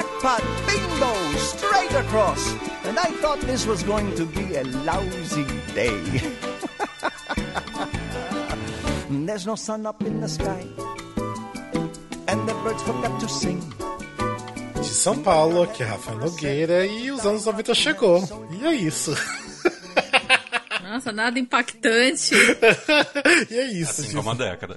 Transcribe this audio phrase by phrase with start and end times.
[0.00, 2.52] jackpot, bingo, straight across.
[2.84, 6.00] And I thought this was going to be a lousy day.
[9.26, 10.66] There's no sun up in the sky,
[12.28, 13.60] and the birds forgot to sing.
[14.74, 18.22] De São Paulo, aqui é Rafael Nogueira e os anos 90 chegou.
[18.50, 19.14] E é isso.
[20.82, 22.34] Nossa, nada impactante.
[23.50, 23.90] e é isso.
[23.90, 24.16] Assim gente.
[24.16, 24.76] como a década.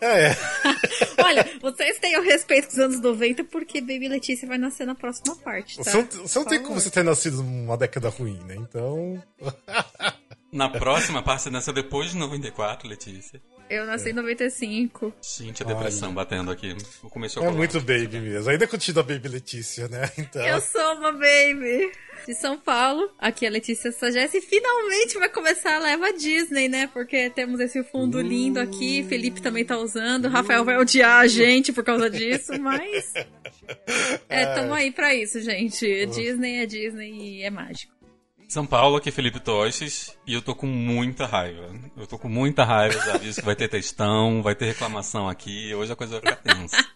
[0.00, 0.34] É.
[1.18, 5.36] Olha, vocês tenham respeito com os anos 90 porque Baby Letícia vai nascer na próxima
[5.36, 5.84] parte, tá?
[5.84, 8.56] Você não, você não tem como você ter nascido numa década ruim, né?
[8.56, 9.22] Então.
[10.52, 13.40] Na próxima parte, você nasceu depois de 94, Letícia.
[13.70, 15.14] Eu nasci em 95.
[15.38, 16.76] Gente, a depressão batendo aqui.
[17.00, 18.50] Vou comer É muito baby mesmo.
[18.50, 20.10] Ainda continua Baby Letícia, né?
[20.18, 20.46] Então.
[20.46, 21.90] Eu sou uma baby.
[22.26, 26.68] De São Paulo, aqui é a Letícia Sagesse e finalmente vai começar a leva Disney,
[26.68, 26.86] né?
[26.86, 31.72] Porque temos esse fundo lindo aqui, Felipe também tá usando, Rafael vai odiar a gente
[31.72, 33.12] por causa disso, mas
[34.28, 36.06] é, tamo aí pra isso, gente.
[36.06, 37.91] Disney é Disney e é mágico.
[38.52, 41.70] São Paulo, aqui é Felipe Toches, e eu tô com muita raiva.
[41.96, 45.74] Eu tô com muita raiva, já disse que vai ter textão, vai ter reclamação aqui,
[45.74, 46.76] hoje a coisa vai ficar tensa.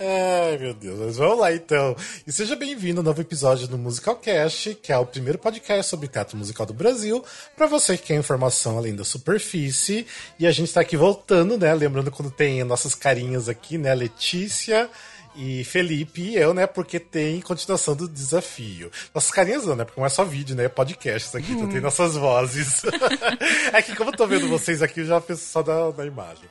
[0.00, 0.98] Ai, meu Deus.
[0.98, 1.94] Mas vamos lá, então.
[2.26, 6.08] E seja bem-vindo ao novo episódio do Musical Cast, que é o primeiro podcast sobre
[6.08, 7.22] teatro musical do Brasil,
[7.54, 10.06] para você que quer informação além da superfície.
[10.38, 11.74] E a gente tá aqui voltando, né?
[11.74, 13.94] Lembrando quando tem nossas carinhas aqui, né?
[13.94, 14.88] Letícia
[15.34, 16.66] e Felipe e eu, né?
[16.66, 18.90] Porque tem continuação do desafio.
[19.14, 19.84] Nossas carinhas não, né?
[19.84, 20.64] Porque não é só vídeo, né?
[20.64, 22.82] É podcast isso aqui, então tem nossas vozes.
[23.72, 26.44] é que como eu tô vendo vocês aqui, eu já penso só da, da imagem.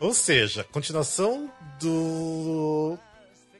[0.00, 2.98] Ou seja, continuação do.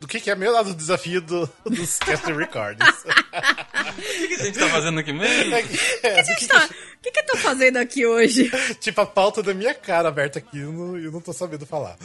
[0.04, 2.86] Do que, que é meu lado do desafio do, dos Cast Records.
[2.86, 5.54] O que a gente tá fazendo aqui mesmo?
[6.02, 8.50] É, do que Tá, o que, que eu tô fazendo aqui hoje?
[8.80, 11.96] tipo, a pauta da minha cara aberta aqui, eu não, eu não tô sabendo falar.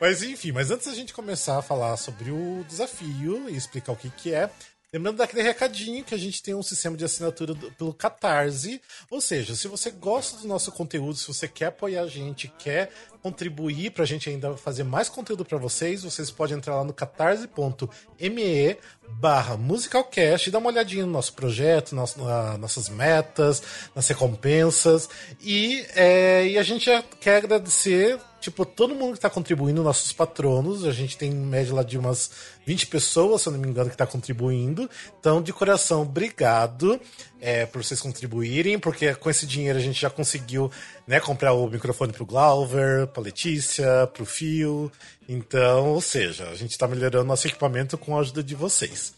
[0.00, 3.96] Mas enfim, mas antes da gente começar a falar sobre o desafio e explicar o
[3.96, 4.50] que que é,
[4.92, 9.20] lembrando daquele recadinho que a gente tem um sistema de assinatura do- pelo Catarse, ou
[9.20, 12.90] seja, se você gosta do nosso conteúdo, se você quer apoiar a gente, quer
[13.24, 18.76] contribuir pra gente ainda fazer mais conteúdo pra vocês, vocês podem entrar lá no catarse.me
[19.08, 23.62] barra musicalcast e dar uma olhadinha no nosso projeto, nas, na- nossas metas,
[23.94, 25.08] nas recompensas.
[25.40, 30.12] E, é, e a gente já quer agradecer, tipo, todo mundo que está contribuindo, nossos
[30.12, 30.84] patronos.
[30.84, 32.30] A gente tem em média lá de umas
[32.66, 34.88] 20 pessoas, se eu não me engano, que está contribuindo.
[35.20, 36.98] Então, de coração, obrigado
[37.40, 40.70] é, por vocês contribuírem, porque com esse dinheiro a gente já conseguiu
[41.06, 44.92] né, comprar o microfone pro Glauber, pra Letícia, pro Fio.
[45.28, 49.14] Então, ou seja, a gente está melhorando nosso equipamento com a ajuda de vocês.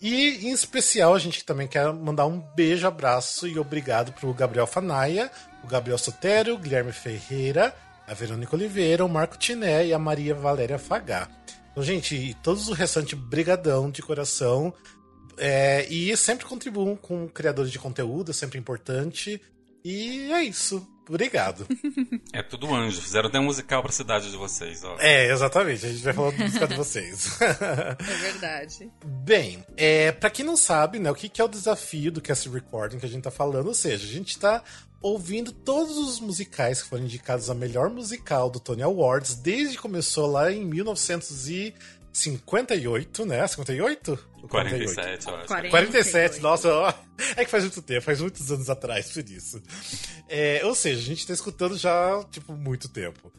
[0.00, 4.66] E, em especial, a gente também quer mandar um beijo, abraço e obrigado pro Gabriel
[4.66, 5.30] Fanaia,
[5.62, 7.74] o Gabriel Sotero, o Guilherme Ferreira,
[8.06, 11.28] a Verônica Oliveira, o Marco Tiné e a Maria Valéria Fagá.
[11.70, 14.72] Então, gente, e todos o restante, brigadão de coração.
[15.36, 19.40] É, e sempre contribuam com criadores de conteúdo, é sempre importante.
[19.84, 20.86] E é isso.
[21.10, 21.66] Obrigado.
[22.32, 23.02] É tudo anjo.
[23.02, 24.96] Fizeram até um musical pra cidade de vocês, ó.
[25.00, 25.84] é, exatamente.
[25.84, 27.40] A gente vai falar do música de vocês.
[27.40, 28.88] É verdade.
[29.04, 32.48] Bem, é, para quem não sabe, né, o que, que é o desafio do Cast
[32.48, 34.62] Recording que a gente tá falando, ou seja, a gente tá
[35.02, 39.82] ouvindo todos os musicais que foram indicados a melhor musical do Tony Awards, desde que
[39.82, 40.64] começou lá em
[42.12, 43.46] 1958, né?
[43.46, 44.28] 58?
[44.42, 45.46] Ou 47, eu acho.
[45.46, 45.70] 40.
[45.70, 46.92] 47, nossa, ó,
[47.36, 49.62] é que faz muito tempo, faz muitos anos atrás, por isso.
[50.28, 53.32] É, ou seja, a gente tá escutando já, tipo, muito tempo.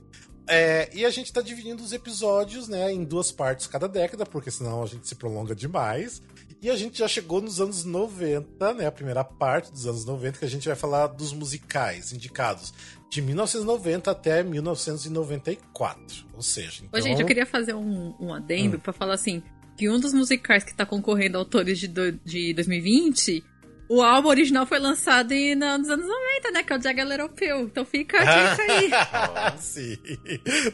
[0.48, 4.52] É, e a gente tá dividindo os episódios, né, em duas partes cada década, porque
[4.52, 6.22] senão a gente se prolonga demais.
[6.62, 10.38] E a gente já chegou nos anos 90, né, a primeira parte dos anos 90,
[10.40, 12.72] que a gente vai falar dos musicais indicados
[13.10, 16.26] de 1990 até 1994.
[16.34, 17.00] Ou seja, então...
[17.00, 19.42] Ô, gente, eu queria fazer um, um adendo pra falar assim:
[19.78, 23.44] que um dos musicais que tá concorrendo a autores de, do- de 2020,
[23.90, 26.64] o álbum original foi lançado em, na- nos anos 90, né?
[26.64, 27.60] Que é o Little Pill.
[27.62, 29.58] Então fica a dica aí.
[29.60, 29.98] Sim,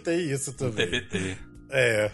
[0.03, 0.85] tem isso também.
[0.85, 1.37] TBT.
[1.69, 2.11] É,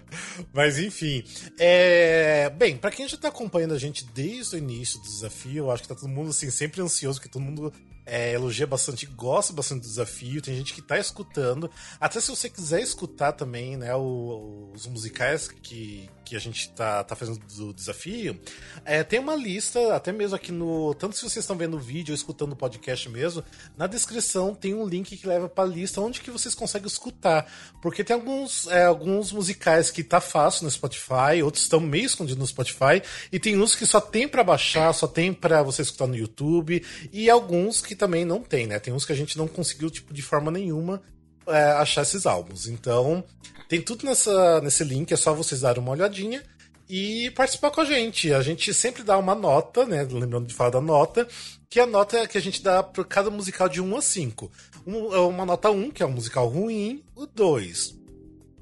[0.52, 1.24] mas enfim.
[1.59, 5.72] É, bem, pra quem já tá acompanhando a gente desde o início do desafio, eu
[5.72, 7.72] acho que tá todo mundo assim, sempre ansioso, que todo mundo
[8.05, 11.70] é, elogia bastante, gosta bastante do desafio, tem gente que tá escutando.
[12.00, 17.03] Até se você quiser escutar também, né, o- os musicais que, que a gente tá,
[17.03, 18.40] tá fazendo do desafio,
[18.85, 20.94] é, tem uma lista, até mesmo aqui no.
[20.96, 23.44] Tanto se vocês estão vendo o vídeo ou escutando o podcast mesmo,
[23.78, 27.52] na descrição tem um link que leva pra lista onde que vocês conseguem escutar.
[27.82, 32.40] Porque tem alguns, é, alguns musicais que tá fácil no Spotify, outros estão meio escondidos
[32.40, 33.02] no Spotify,
[33.32, 36.84] e tem uns que só tem pra baixar, só tem pra você escutar no YouTube,
[37.11, 38.79] e alguns que também não tem, né?
[38.79, 41.01] Tem uns que a gente não conseguiu, tipo, de forma nenhuma
[41.47, 42.67] é, achar esses álbuns.
[42.67, 43.23] Então,
[43.67, 46.43] tem tudo nessa, nesse link, é só vocês darem uma olhadinha.
[46.90, 48.34] e participar com a gente.
[48.34, 50.03] A gente sempre dá uma nota, né?
[50.03, 51.28] Lembrando de falar da nota,
[51.69, 54.51] que é a nota que a gente dá para cada musical de 1 a 5.
[54.85, 57.96] Um, uma nota 1, que é um musical ruim, o 2.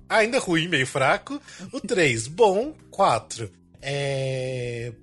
[0.08, 1.42] Ainda ruim, meio fraco.
[1.72, 3.52] O 3, bom, 4.
[3.82, 4.94] É.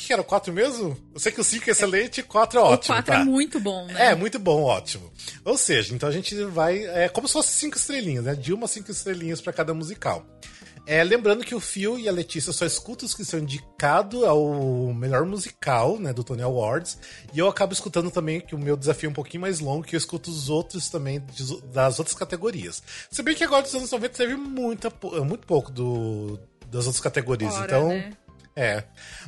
[0.00, 0.24] O que era?
[0.24, 0.96] 4 mesmo?
[1.12, 2.94] Eu sei que o 5 é excelente e 4 é ótimo.
[2.94, 3.20] O 4 tá?
[3.20, 4.12] é muito bom, né?
[4.12, 5.12] É, muito bom, ótimo.
[5.44, 6.84] Ou seja, então a gente vai.
[6.86, 8.34] É como se fosse 5 estrelinhas, né?
[8.34, 10.26] De uma a 5 estrelinhas para cada musical.
[10.86, 14.92] É, lembrando que o Phil e a Letícia só escutam os que são indicados ao
[14.94, 16.98] melhor musical, né, do Tony Awards.
[17.34, 19.94] E eu acabo escutando também que o meu desafio é um pouquinho mais longo, que
[19.94, 21.22] eu escuto os outros também
[21.72, 22.82] das outras categorias.
[23.10, 24.90] Se bem que agora dos anos 90 teve muita,
[25.22, 27.54] muito pouco do, das outras categorias.
[27.54, 27.88] Fora, então.
[27.88, 28.12] né?
[28.56, 28.84] É.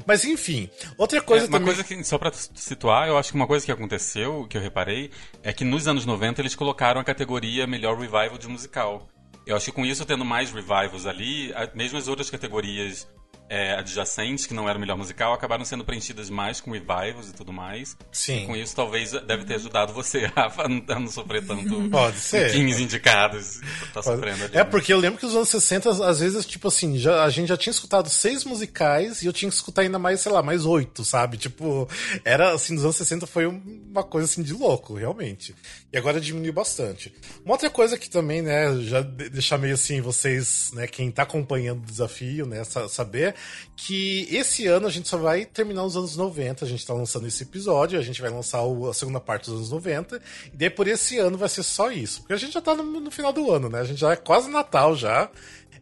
[0.06, 1.74] Mas enfim, outra coisa É, uma também.
[1.74, 5.10] coisa que, só pra situar, eu acho que uma coisa que aconteceu, que eu reparei,
[5.42, 9.08] é que nos anos 90 eles colocaram a categoria melhor revival de musical.
[9.46, 13.08] Eu acho que com isso, tendo mais revivals ali, mesmo as outras categorias
[13.52, 17.52] é, adjacentes, que não eram melhor musical, acabaram sendo preenchidas mais com revivals e tudo
[17.52, 17.94] mais.
[18.10, 18.44] Sim.
[18.44, 21.86] E com isso, talvez deve ter ajudado você, Rafa, a não- a não sofrer tanto
[21.92, 22.50] Pode ser.
[22.50, 23.60] 15 indicados.
[23.92, 24.54] Tá sofrendo ali.
[24.54, 24.64] É, né?
[24.64, 27.56] porque eu lembro que os anos 60, às vezes, tipo assim, já, a gente já
[27.58, 31.04] tinha escutado seis musicais e eu tinha que escutar ainda mais, sei lá, mais oito,
[31.04, 31.36] sabe?
[31.36, 31.86] Tipo,
[32.24, 35.54] era assim, nos anos 60 foi uma coisa assim de louco, realmente.
[35.92, 37.12] E agora diminuiu bastante.
[37.44, 41.22] Uma outra coisa que também, né, já de- deixar meio assim, vocês, né, quem tá
[41.24, 43.34] acompanhando o desafio, né, sa- saber
[43.76, 47.26] que esse ano a gente só vai terminar os anos 90, a gente tá lançando
[47.26, 50.18] esse episódio, a gente vai lançar a segunda parte dos anos 90,
[50.52, 52.20] e daí por esse ano vai ser só isso.
[52.20, 53.80] Porque a gente já tá no, no final do ano, né?
[53.80, 55.30] A gente já é quase Natal já.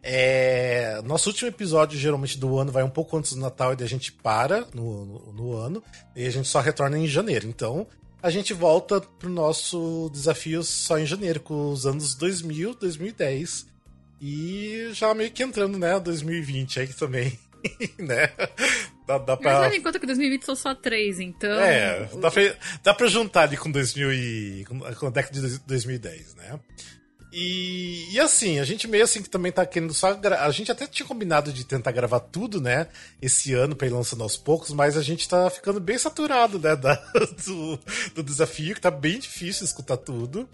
[0.03, 3.85] É, nosso último episódio, geralmente, do ano vai um pouco antes do Natal e daí
[3.85, 5.83] a gente para no, no, no ano,
[6.15, 7.47] e a gente só retorna em janeiro.
[7.47, 7.85] Então,
[8.21, 13.67] a gente volta pro nosso desafio só em janeiro, com os anos 2000, 2010.
[14.21, 17.39] E já meio que entrando, né, 2020 aí também,
[17.97, 18.27] né?
[19.07, 19.59] Dá, dá Mas pra...
[19.61, 21.59] leva em conta que 2020 são só três, então.
[21.59, 22.41] É, dá pra,
[22.83, 24.65] dá pra juntar ali com 2000 e,
[24.99, 26.59] com a década de 2010, né?
[27.31, 30.13] E, e assim, a gente meio assim que também tá querendo só.
[30.13, 32.87] gra- A gente até tinha combinado de tentar gravar tudo, né?
[33.21, 36.75] Esse ano pra ir lançando aos poucos, mas a gente tá ficando bem saturado, né?
[36.75, 36.95] da-
[37.45, 37.79] do,
[38.15, 40.49] do desafio, que tá bem difícil escutar tudo.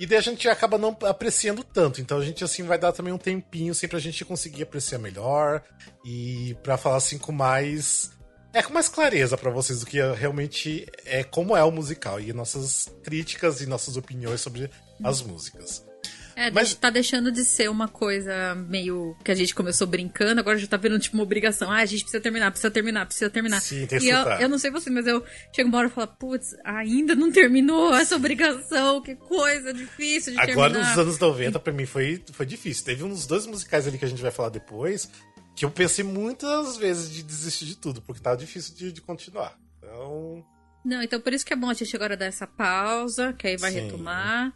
[0.00, 2.00] E daí a gente acaba não apreciando tanto.
[2.00, 5.62] Então a gente assim vai dar também um tempinho assim pra gente conseguir apreciar melhor
[6.04, 8.10] e pra falar assim com mais
[8.54, 12.32] é com mais clareza pra vocês do que realmente é como é o musical e
[12.32, 14.68] nossas críticas e nossas opiniões sobre
[15.04, 15.84] as músicas.
[16.34, 20.58] É, Mas- tá deixando de ser uma coisa meio que a gente começou brincando, agora
[20.58, 21.70] já tá vendo tipo uma obrigação.
[21.70, 23.60] Ah, a gente precisa terminar, precisa terminar, precisa terminar.
[23.60, 25.24] Sim, tem e eu, eu não sei você, mas eu
[25.54, 30.40] chego uma hora e falo, putz, ainda não terminou essa obrigação, que coisa difícil de
[30.40, 30.88] Agora terminar.
[30.90, 32.84] nos anos 90 pra mim foi, foi difícil.
[32.84, 35.08] Teve uns dois musicais ali que a gente vai falar depois
[35.54, 39.58] que eu pensei muitas vezes de desistir de tudo, porque tava difícil de, de continuar.
[39.78, 40.42] Então,
[40.82, 43.56] Não, então por isso que é bom a gente agora dar essa pausa, que aí
[43.58, 43.80] vai Sim.
[43.80, 44.52] retomar.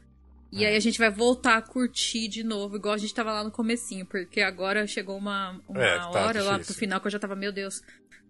[0.53, 0.69] E É.
[0.69, 3.51] aí a gente vai voltar a curtir de novo, igual a gente tava lá no
[3.51, 6.75] comecinho, porque agora chegou uma, uma É, tá hora lá pro difícil.
[6.81, 7.83] final que eu já tava, meu Deus,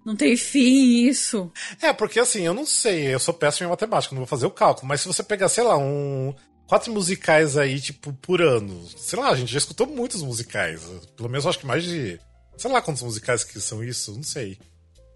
[0.05, 1.53] não tem fim isso.
[1.83, 4.51] É, porque assim, eu não sei, eu sou péssimo em matemática, não vou fazer o
[4.51, 6.35] cálculo, mas se você pegar, sei lá, um.
[6.69, 8.89] Quatro musicais aí, tipo, por ano.
[8.97, 10.83] Sei lá, a gente já escutou muitos musicais.
[11.17, 12.19] Pelo menos eu acho que mais de.
[12.57, 14.59] Sei lá quantos musicais que são isso, não sei.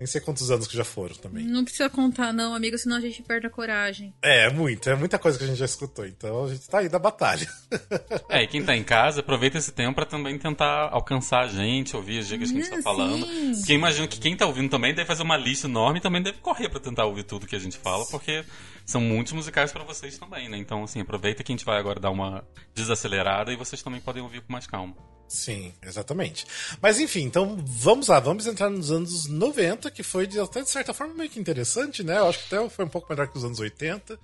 [0.00, 1.44] Nem sei quantos anos que já foram também.
[1.44, 4.14] Não precisa contar, não, amigo, senão a gente perde a coragem.
[4.22, 6.78] É, é muito, é muita coisa que a gente já escutou, então a gente tá
[6.78, 7.46] aí na batalha.
[8.28, 11.96] É, e quem tá em casa, aproveita esse tempo pra também tentar alcançar a gente,
[11.96, 12.82] ouvir as dicas que a gente tá Sim.
[12.82, 13.26] falando.
[13.56, 16.22] Porque eu imagino que quem tá ouvindo também deve fazer uma lista enorme e também
[16.22, 18.44] deve correr pra tentar ouvir tudo que a gente fala, porque
[18.90, 20.58] são muitos musicais pra vocês também, né?
[20.58, 22.44] Então, assim, aproveita que a gente vai agora dar uma
[22.74, 24.94] desacelerada e vocês também podem ouvir com mais calma.
[25.30, 26.44] Sim, exatamente.
[26.82, 30.68] Mas enfim, então vamos lá, vamos entrar nos anos 90, que foi de, até de
[30.68, 32.18] certa forma meio que interessante, né?
[32.18, 34.18] Eu acho que até foi um pouco melhor que os anos 80.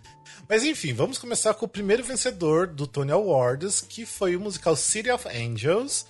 [0.48, 4.74] Mas enfim, vamos começar com o primeiro vencedor do Tony Awards, que foi o musical
[4.74, 6.04] City of Angels,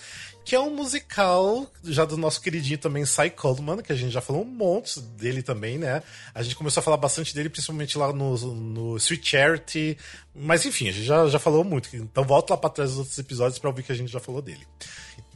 [0.46, 4.20] que é um musical já do nosso queridinho também Cy Coleman, que a gente já
[4.20, 6.04] falou um monte dele também, né?
[6.32, 9.98] A gente começou a falar bastante dele, principalmente lá no, no Sweet Charity.
[10.32, 11.88] Mas enfim, a gente já, já falou muito.
[11.96, 14.40] Então volta lá pra trás dos outros episódios pra ouvir que a gente já falou
[14.40, 14.64] dele.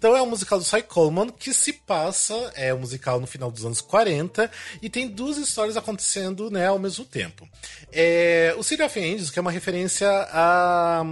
[0.01, 3.51] Então é um musical do Cy Coleman que se passa, é um musical no final
[3.51, 7.47] dos anos 40 e tem duas histórias acontecendo né, ao mesmo tempo.
[7.93, 11.03] É, o City of Angels, que é uma referência a,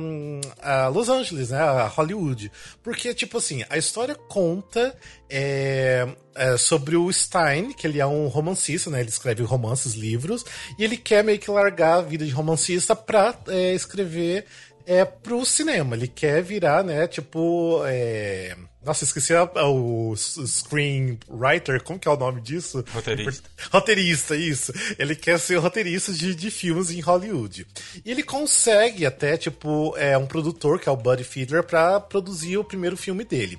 [0.62, 2.50] a Los Angeles, né, a Hollywood.
[2.82, 4.96] Porque, tipo assim, a história conta
[5.28, 10.46] é, é, sobre o Stein, que ele é um romancista, né, ele escreve romances, livros,
[10.78, 14.46] e ele quer meio que largar a vida de romancista pra é, escrever
[14.86, 15.94] é, pro cinema.
[15.94, 17.82] Ele quer virar, né, tipo.
[17.84, 22.84] É, Nossa, esqueci a, a, o screenwriter, como que é o nome disso?
[22.92, 23.50] Roteirista.
[23.72, 24.72] Roteirista, isso.
[24.98, 27.66] Ele quer ser roteirista de, de filmes em Hollywood.
[28.04, 32.56] E ele consegue até, tipo, é, um produtor, que é o Buddy Fiedler, para produzir
[32.56, 33.58] o primeiro filme dele.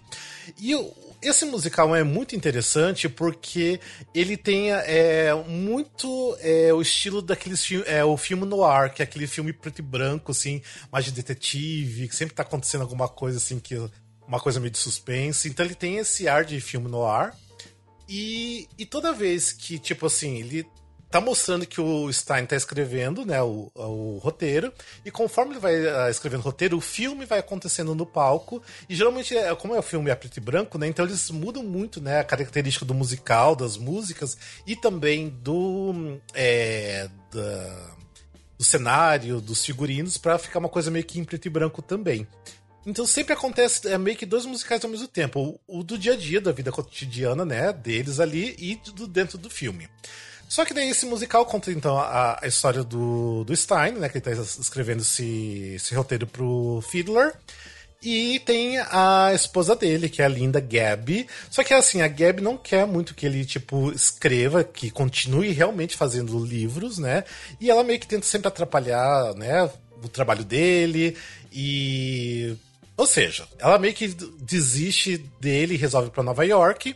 [0.58, 0.74] E
[1.22, 3.80] esse musical é muito interessante porque
[4.16, 9.04] ele tem é, muito é, o estilo daqueles filmes, é, o filme noir, que é
[9.04, 13.38] aquele filme preto e branco, assim, mais de detetive, que sempre tá acontecendo alguma coisa
[13.38, 13.76] assim que
[14.30, 15.50] uma coisa meio de suspense.
[15.50, 17.36] Então ele tem esse ar de filme no ar.
[18.08, 20.66] E, e toda vez que, tipo assim, ele
[21.10, 24.72] tá mostrando que o Stein tá escrevendo, né, o, o roteiro,
[25.04, 28.96] e conforme ele vai uh, escrevendo o roteiro, o filme vai acontecendo no palco, e
[28.96, 32.00] geralmente, é, como é o filme é preto e branco, né, então eles mudam muito,
[32.00, 37.96] né, a característica do musical, das músicas, e também do, é, da,
[38.56, 42.28] do cenário, dos figurinos, para ficar uma coisa meio que em preto e branco também.
[42.86, 45.60] Então sempre acontece é, meio que dois musicais ao mesmo tempo.
[45.68, 47.74] O, o, do dia a dia, da vida cotidiana, né?
[47.74, 49.88] Deles ali e do dentro do filme.
[50.48, 54.10] Só que daí esse musical conta então a, a história do, do Stein, né?
[54.10, 57.34] Que ele tá escrevendo esse, esse roteiro pro Fiddler.
[58.02, 61.28] E tem a esposa dele, que é a linda Gabi.
[61.50, 65.98] Só que assim, a Gabi não quer muito que ele, tipo, escreva, que continue realmente
[65.98, 67.26] fazendo livros, né?
[67.60, 69.70] E ela meio que tenta sempre atrapalhar, né?
[70.02, 71.18] O trabalho dele.
[71.52, 72.56] E
[73.00, 76.94] ou seja, ela meio que desiste dele resolve para Nova York.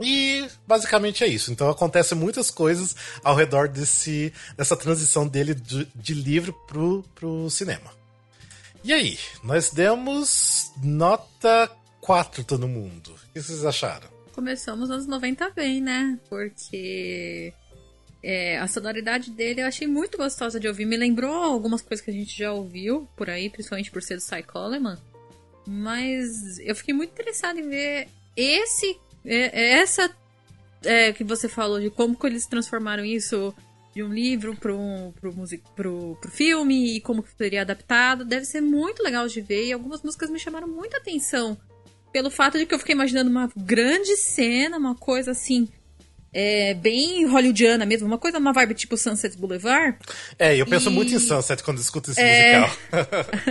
[0.00, 1.52] E basicamente é isso.
[1.52, 7.50] Então acontece muitas coisas ao redor desse, dessa transição dele de, de livro pro, pro
[7.50, 7.92] cinema.
[8.82, 13.12] E aí, nós demos nota 4 todo mundo.
[13.12, 14.08] O que vocês acharam?
[14.32, 16.18] Começamos nos 90 bem, né?
[16.30, 17.52] Porque
[18.22, 20.86] é, a sonoridade dele eu achei muito gostosa de ouvir.
[20.86, 24.22] Me lembrou algumas coisas que a gente já ouviu por aí, principalmente por ser do
[24.22, 24.96] Cy Coleman.
[25.66, 28.98] Mas eu fiquei muito interessada em ver esse.
[29.24, 30.14] É, essa
[30.84, 33.54] é, que você falou de como que eles transformaram isso
[33.94, 38.24] de um livro para um, pro, music, pro, pro filme e como que seria adaptado.
[38.24, 39.66] Deve ser muito legal de ver.
[39.66, 41.58] E algumas músicas me chamaram muita atenção.
[42.12, 45.68] Pelo fato de que eu fiquei imaginando uma grande cena, uma coisa assim
[46.32, 49.98] é, bem hollywoodiana mesmo, uma coisa, uma vibe tipo Sunset Boulevard.
[50.38, 50.92] É, eu penso e...
[50.92, 52.60] muito em Sunset quando escuto esse é...
[52.60, 52.78] musical.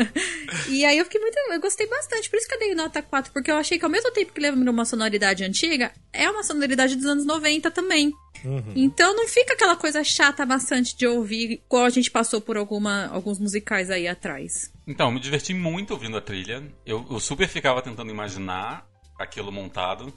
[0.70, 1.38] e aí eu fiquei muito.
[1.52, 3.92] Eu gostei bastante, por isso que eu dei nota 4, porque eu achei que ao
[3.92, 8.12] mesmo tempo que lembra uma sonoridade antiga, é uma sonoridade dos anos 90 também.
[8.44, 8.74] Uhum.
[8.76, 13.08] Então não fica aquela coisa chata bastante de ouvir, igual a gente passou por alguma,
[13.08, 14.72] alguns musicais aí atrás.
[14.88, 16.64] Então, me diverti muito ouvindo a trilha.
[16.86, 18.88] Eu, eu super ficava tentando imaginar
[19.20, 20.12] aquilo montado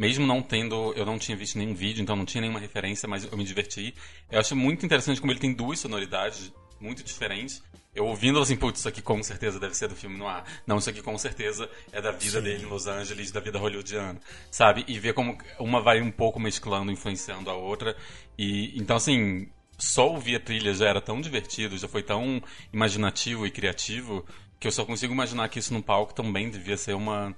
[0.00, 3.30] mesmo não tendo, eu não tinha visto nenhum vídeo, então não tinha nenhuma referência, mas
[3.30, 3.94] eu me diverti.
[4.30, 7.62] Eu acho muito interessante como ele tem duas sonoridades muito diferentes.
[7.94, 10.42] Eu ouvindo assim, putz, isso aqui com certeza deve ser do filme no ar.
[10.66, 12.44] Não, isso aqui com certeza é da vida Sim.
[12.44, 14.18] dele em Los Angeles, da vida hollywoodiana,
[14.50, 14.86] sabe?
[14.88, 17.94] E ver como uma vai um pouco mesclando, influenciando a outra.
[18.38, 22.42] E então assim, só ouvir a trilha já era tão divertido, já foi tão
[22.72, 24.24] imaginativo e criativo
[24.58, 27.36] que eu só consigo imaginar que isso no palco também devia ser uma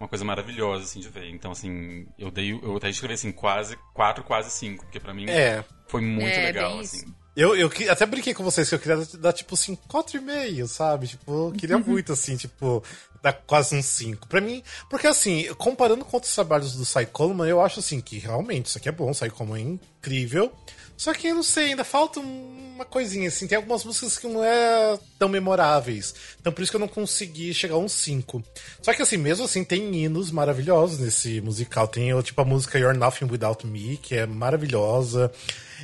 [0.00, 1.28] uma coisa maravilhosa, assim, de ver.
[1.30, 2.52] Então, assim, eu dei.
[2.52, 5.64] Eu até escrevi assim, quase quatro, quase cinco, porque pra mim é.
[5.88, 7.12] foi muito é, legal, assim.
[7.36, 11.06] Eu, eu até brinquei com vocês que eu queria dar, tipo assim, 4,5, sabe?
[11.06, 12.82] Tipo, eu queria muito, assim, tipo,
[13.22, 14.26] dar quase um 5.
[14.26, 18.66] Pra mim, porque assim, comparando com outros trabalhos do Coleman, eu acho assim que realmente
[18.66, 20.52] isso aqui é bom, o Cy Coleman é incrível.
[20.98, 23.46] Só que eu não sei, ainda falta uma coisinha, assim.
[23.46, 26.12] Tem algumas músicas que não é tão memoráveis.
[26.40, 28.42] Então por isso que eu não consegui chegar a um 5.
[28.82, 31.86] Só que assim, mesmo assim, tem hinos maravilhosos nesse musical.
[31.86, 35.30] Tem tipo a música You're Nothing Without Me, que é maravilhosa.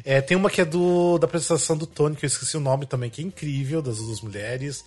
[0.04, 2.84] É, tem uma que é do da apresentação do Tony, que eu esqueci o nome
[2.84, 4.84] também, que é incrível, das duas mulheres.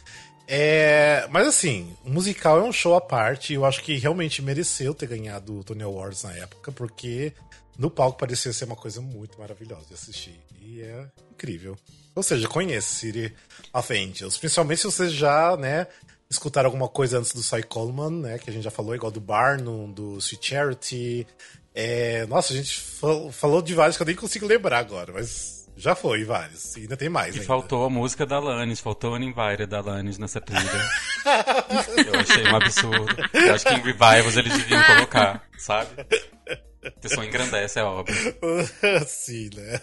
[0.47, 3.53] É, mas assim, o musical é um show à parte.
[3.53, 7.33] Eu acho que realmente mereceu ter ganhado o Tony Awards na época, porque
[7.77, 10.39] no palco parecia ser uma coisa muito maravilhosa de assistir.
[10.61, 11.77] E é incrível.
[12.15, 13.33] Ou seja, conheça City
[13.73, 14.37] of Angels.
[14.37, 15.85] Principalmente se vocês já, né,
[16.29, 18.39] escutaram alguma coisa antes do Cy Coleman, né?
[18.39, 21.27] Que a gente já falou, igual do Barnum, do Sweet Charity.
[21.75, 22.79] É, nossa, a gente
[23.31, 26.75] falou de vários que eu nem consigo lembrar agora, mas já foi vários.
[26.75, 27.35] E ainda tem mais.
[27.35, 27.47] E ainda.
[27.47, 30.61] faltou a música da Alanis, faltou a Uninvited da Alanis nessa trilha.
[32.11, 33.15] eu achei um absurdo.
[33.33, 35.89] Eu acho que em Revivals eles deviam colocar, sabe?
[36.99, 38.13] Você só engrandece a obra.
[39.05, 39.81] Sim, né?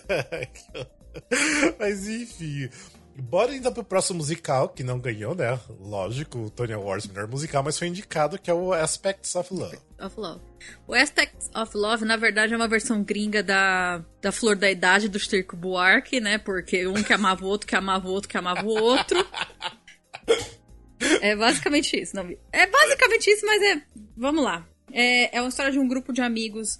[1.79, 2.69] Mas enfim.
[3.17, 5.59] Bora ainda pro próximo musical, que não ganhou, né?
[5.81, 9.79] Lógico, o Tony Awards melhor musical, mas foi indicado, que é o Aspects of Love.
[10.01, 10.41] Of Love.
[10.87, 15.09] O Aspects of Love, na verdade, é uma versão gringa da, da Flor da Idade
[15.09, 16.39] do Circo Buarque, né?
[16.39, 19.25] Porque um que amava o outro, que amava o outro, que amava o outro.
[21.21, 22.17] É basicamente isso.
[22.17, 23.83] Não, é basicamente isso, mas é.
[24.17, 24.67] Vamos lá.
[24.93, 26.79] É, é uma história de um grupo de amigos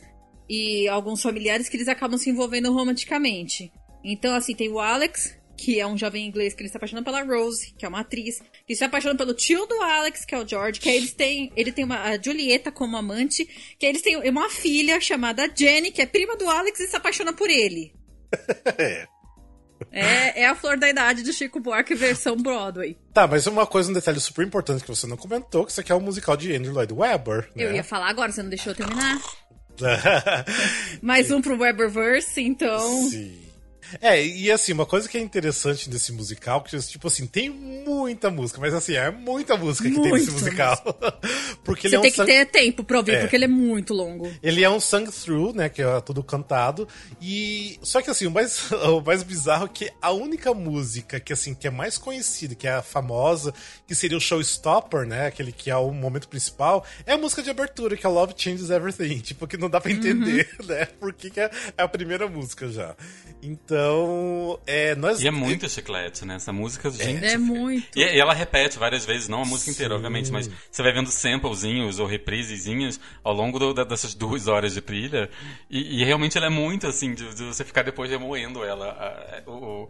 [0.49, 3.73] e alguns familiares que eles acabam se envolvendo romanticamente.
[4.03, 7.23] Então, assim, tem o Alex, que é um jovem inglês que ele se apaixona pela
[7.23, 10.47] Rose, que é uma atriz, que se apaixona pelo tio do Alex, que é o
[10.47, 13.45] George, que eles têm, ele tem uma a Julieta como amante,
[13.79, 17.33] que eles têm uma filha chamada Jenny, que é prima do Alex e se apaixona
[17.33, 17.93] por ele.
[18.77, 19.07] É.
[19.91, 22.97] É, é a flor da idade do Chico Buarque versão Broadway.
[23.13, 25.93] Tá, mas uma coisa, um detalhe super importante que você não comentou, que isso aqui
[25.93, 27.51] é um musical de Andrew Lloyd Webber.
[27.55, 27.77] Eu né?
[27.77, 29.21] ia falar agora, você não deixou eu terminar.
[31.03, 33.11] Mais um pro Webberverse, então.
[33.11, 33.44] Sim.
[34.01, 38.31] É, e assim, uma coisa que é interessante desse musical, que tipo assim, tem muita
[38.31, 40.77] música, mas assim, é muita música que tem nesse musical.
[41.65, 43.21] porque ele Você é um tem que sang- ter tempo pra ouvir, É.
[43.21, 44.31] porque ele é muito longo.
[44.43, 45.69] Ele é um sung through, né?
[45.69, 46.89] Que é tudo cantado.
[47.21, 47.79] E.
[47.83, 51.55] Só que assim, o mais, o mais bizarro é que a única música que assim,
[51.55, 53.53] que é mais conhecida, que é a famosa,
[53.87, 55.27] que seria o Showstopper, né?
[55.27, 58.71] Aquele que é o momento principal, é a música de abertura, que é Love Changes
[58.71, 59.19] Everything.
[59.25, 60.87] Tipo, que não dá pra entender, né?
[60.87, 62.95] Por que, que é é a primeira música já.
[63.43, 63.84] Então.
[64.67, 65.23] É, nós.
[65.23, 66.37] E é muito chiclete, né?
[66.37, 67.25] Essa música, gente.
[67.25, 67.97] É muito.
[67.97, 71.11] E, e ela repete várias vezes, não a música inteira, obviamente, mas você vai vendo
[71.11, 75.31] samplezinhos ou reprisezinhos ao longo do- da- dessas duas horas de trilha.
[75.71, 78.87] E, e realmente ela é muito assim, de, de você ficar depois remoendo ela.
[78.91, 79.89] a- a- o,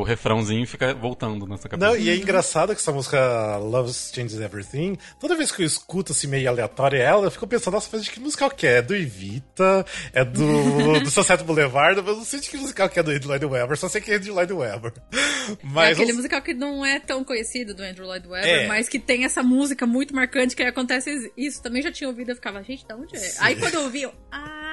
[0.00, 1.90] o refrãozinho fica voltando na sua cabeça.
[1.92, 6.12] Não, e é engraçado que essa música Love Changes Everything, toda vez que eu escuto
[6.12, 8.74] assim meio aleatória ela, eu fico pensando, nossa, mas de que musical que é?
[8.78, 9.84] É do Evita?
[10.12, 12.00] É do, do Sunset Boulevard?
[12.00, 14.00] Mas eu não sei de que musical que é do Andrew Lloyd Webber, só sei
[14.00, 14.92] que é do Lloyd Webber.
[15.12, 18.66] é Mas aquele eu- musical que não é tão conhecido do Andrew Lloyd Webber, É.
[18.66, 21.62] mas que tem essa música muito marcante que acontece isso.
[21.62, 23.32] Também já tinha ouvido, eu ficava, gente, de onde é?
[23.38, 24.63] Aí quando eu ouvi, eu, ah!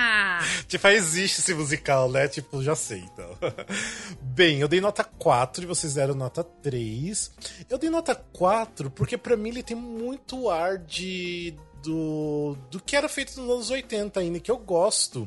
[0.68, 2.28] Tipo, ah, existe esse musical, né?
[2.28, 3.30] Tipo, já sei, então.
[4.22, 7.30] Bem, eu dei nota 4 e vocês deram nota 3.
[7.68, 11.54] Eu dei nota 4 porque pra mim ele tem muito ar de.
[11.82, 15.26] Do, do que era feito nos anos 80 ainda, que eu gosto.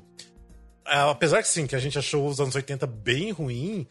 [0.86, 3.88] Ah, apesar que sim, que a gente achou os anos 80 bem ruim,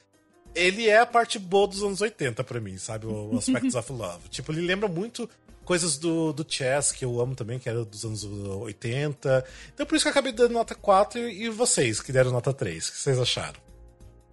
[0.54, 3.06] ele é a parte boa dos anos 80 pra mim, sabe?
[3.06, 4.28] O Aspects of Love.
[4.28, 5.28] Tipo, ele lembra muito
[5.64, 9.44] coisas do, do Chess, que eu amo também, que era dos anos 80.
[9.74, 12.88] Então por isso que eu acabei dando nota 4 e vocês que deram nota 3.
[12.88, 13.60] O que vocês acharam?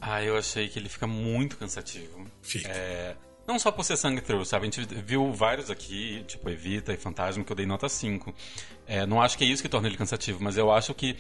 [0.02, 2.26] Ah, eu achei que ele fica muito cansativo.
[2.42, 2.70] Fica.
[2.70, 3.15] É,
[3.50, 4.68] não só por ser sangue through, sabe?
[4.68, 8.34] A gente viu vários aqui, tipo Evita e Fantasma, que eu dei nota 5.
[8.88, 11.18] É, não acho que é isso que torna ele cansativo, mas eu acho que,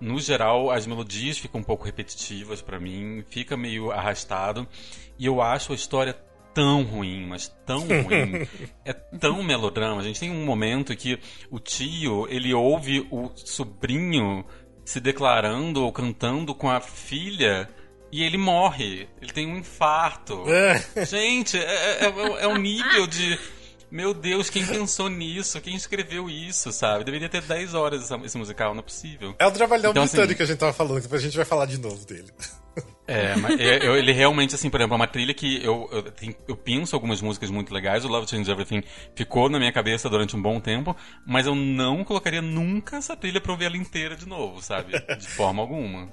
[0.00, 4.66] no geral, as melodias ficam um pouco repetitivas pra mim, fica meio arrastado.
[5.18, 6.16] E eu acho a história
[6.54, 8.46] tão ruim, mas tão ruim.
[8.84, 10.00] é tão melodrama.
[10.00, 11.18] A gente tem um momento que
[11.50, 14.44] o tio, ele ouve o sobrinho
[14.84, 17.68] se declarando ou cantando com a filha
[18.10, 19.08] e ele morre.
[19.20, 20.44] Ele tem um infarto.
[21.08, 23.38] Gente, é, é, é, é um nível de.
[23.92, 25.60] Meu Deus, quem pensou nisso?
[25.60, 27.04] Quem escreveu isso, sabe?
[27.04, 29.34] Deveria ter 10 horas esse musical, não é possível.
[29.38, 31.36] É o trabalhão Então, assim- britânico que a gente tava falando, que depois a gente
[31.36, 32.32] vai falar de novo dele.
[33.04, 36.04] É, mas eu- ele realmente, assim, por exemplo, é uma trilha que eu, eu,
[36.48, 38.04] eu penso algumas músicas muito legais.
[38.04, 38.82] O Love Changes Everything
[39.14, 43.40] ficou na minha cabeça durante um bom tempo, mas eu não colocaria nunca essa trilha
[43.40, 44.92] pra ouvir ela inteira de novo, sabe?
[45.18, 46.08] De forma alguma.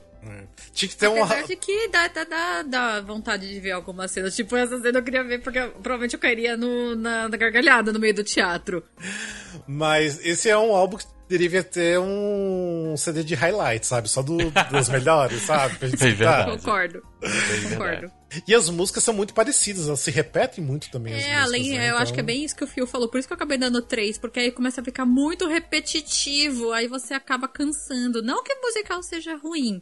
[0.73, 1.23] Tinha que ter um.
[1.23, 4.35] Apesar de que dá, dá, dá, dá vontade de ver algumas cenas.
[4.35, 7.91] Tipo, essa cena eu queria ver porque eu- provavelmente eu cairia no, na, na gargalhada
[7.93, 8.83] no meio do teatro.
[9.67, 14.09] Mas esse é um álbum que deveria ter um CD de highlights, sabe?
[14.09, 14.37] Só do,
[14.71, 15.77] dos melhores, sabe?
[15.77, 16.45] Pra gente É escutar.
[16.45, 17.01] Concordo.
[17.21, 17.69] verdade.
[17.75, 18.11] Concordo.
[18.47, 21.13] E as músicas são muito parecidas, elas se repetem muito também.
[21.15, 21.89] as É, músicas, além, né?
[21.89, 23.07] eu acho Então- que é bem isso que o Fio falou.
[23.09, 26.87] Por isso que eu acabei dando três, porque aí começa a ficar muito repetitivo, aí
[26.87, 28.21] você acaba cansando.
[28.21, 29.81] Não que o musical seja ruim.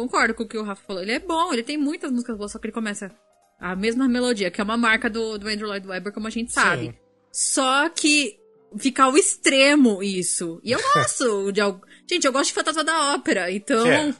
[0.00, 1.02] Concordo com o que o Rafa falou.
[1.02, 3.10] Ele é bom, ele tem muitas músicas boas, só que ele começa
[3.58, 6.52] a mesma melodia, que é uma marca do, do Andrew Lloyd Webber, como a gente
[6.52, 6.86] sabe.
[6.86, 6.94] Sim.
[7.30, 8.38] Só que
[8.78, 10.58] fica ao extremo isso.
[10.64, 11.82] E eu gosto de algo.
[12.08, 13.86] Gente, eu gosto de Fantasma da Ópera, então.
[13.86, 14.14] É?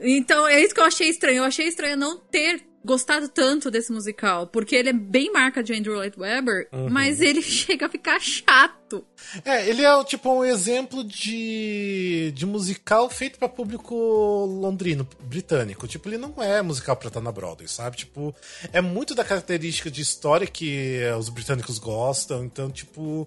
[0.00, 1.38] Então é isso que eu achei estranho.
[1.38, 5.72] Eu achei estranho não ter gostado tanto desse musical, porque ele é bem marca de
[5.74, 6.88] Andrew Lloyd Webber, Uhum.
[6.90, 9.04] mas ele chega a ficar chato.
[9.44, 15.86] É, ele é tipo um exemplo de, de musical feito pra público londrino, britânico.
[15.88, 17.96] Tipo, ele não é musical pra estar na Broadway, sabe?
[17.96, 18.34] Tipo,
[18.72, 22.44] é muito da característica de história que os britânicos gostam.
[22.44, 23.26] Então, tipo,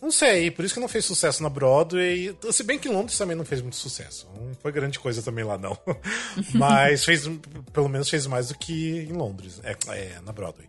[0.00, 2.36] não sei, por isso que não fez sucesso na Broadway.
[2.52, 4.28] Se bem que em Londres também não fez muito sucesso.
[4.34, 5.76] Não foi grande coisa também lá, não.
[6.54, 7.28] Mas fez,
[7.72, 10.68] pelo menos fez mais do que em Londres, é, é na Broadway.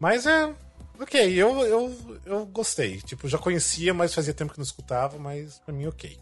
[0.00, 0.52] Mas é.
[0.98, 2.98] Ok, eu, eu, eu gostei.
[3.00, 6.16] Tipo, já conhecia, mas fazia tempo que não escutava, mas pra mim ok.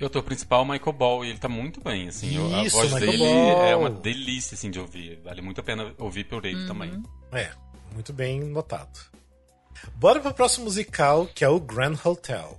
[0.00, 2.36] E o ator principal, Michael Ball, e ele tá muito bem, assim.
[2.36, 3.64] eu- a Isso, voz Michael dele Ball.
[3.66, 5.20] é uma delícia, assim, de ouvir.
[5.24, 7.00] Vale muito a pena ouvir por ele também.
[7.32, 7.50] É,
[7.94, 8.98] muito bem notado.
[9.94, 12.58] Bora pro próximo musical, que é o Grand Hotel.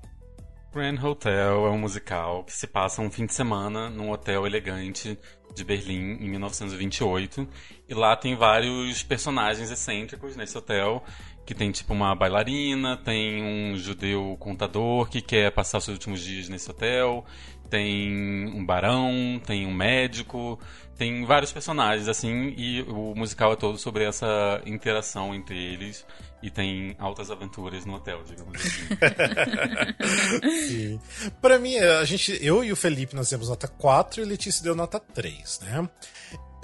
[0.71, 5.17] Grand Hotel é um musical que se passa um fim de semana num hotel elegante
[5.55, 7.47] de Berlim em 1928
[7.87, 11.03] e lá tem vários personagens excêntricos nesse hotel
[11.43, 16.21] que tem tipo uma bailarina, tem um judeu contador que quer passar os seus últimos
[16.21, 17.25] dias nesse hotel,
[17.67, 20.59] tem um barão, tem um médico,
[20.95, 26.05] tem vários personagens assim e o musical é todo sobre essa interação entre eles
[26.41, 28.87] e tem altas aventuras no hotel, digamos assim.
[30.67, 30.99] Sim.
[31.41, 34.63] Pra mim, a gente, eu e o Felipe nós demos nota 4 e a Letícia
[34.63, 35.89] deu nota 3, né?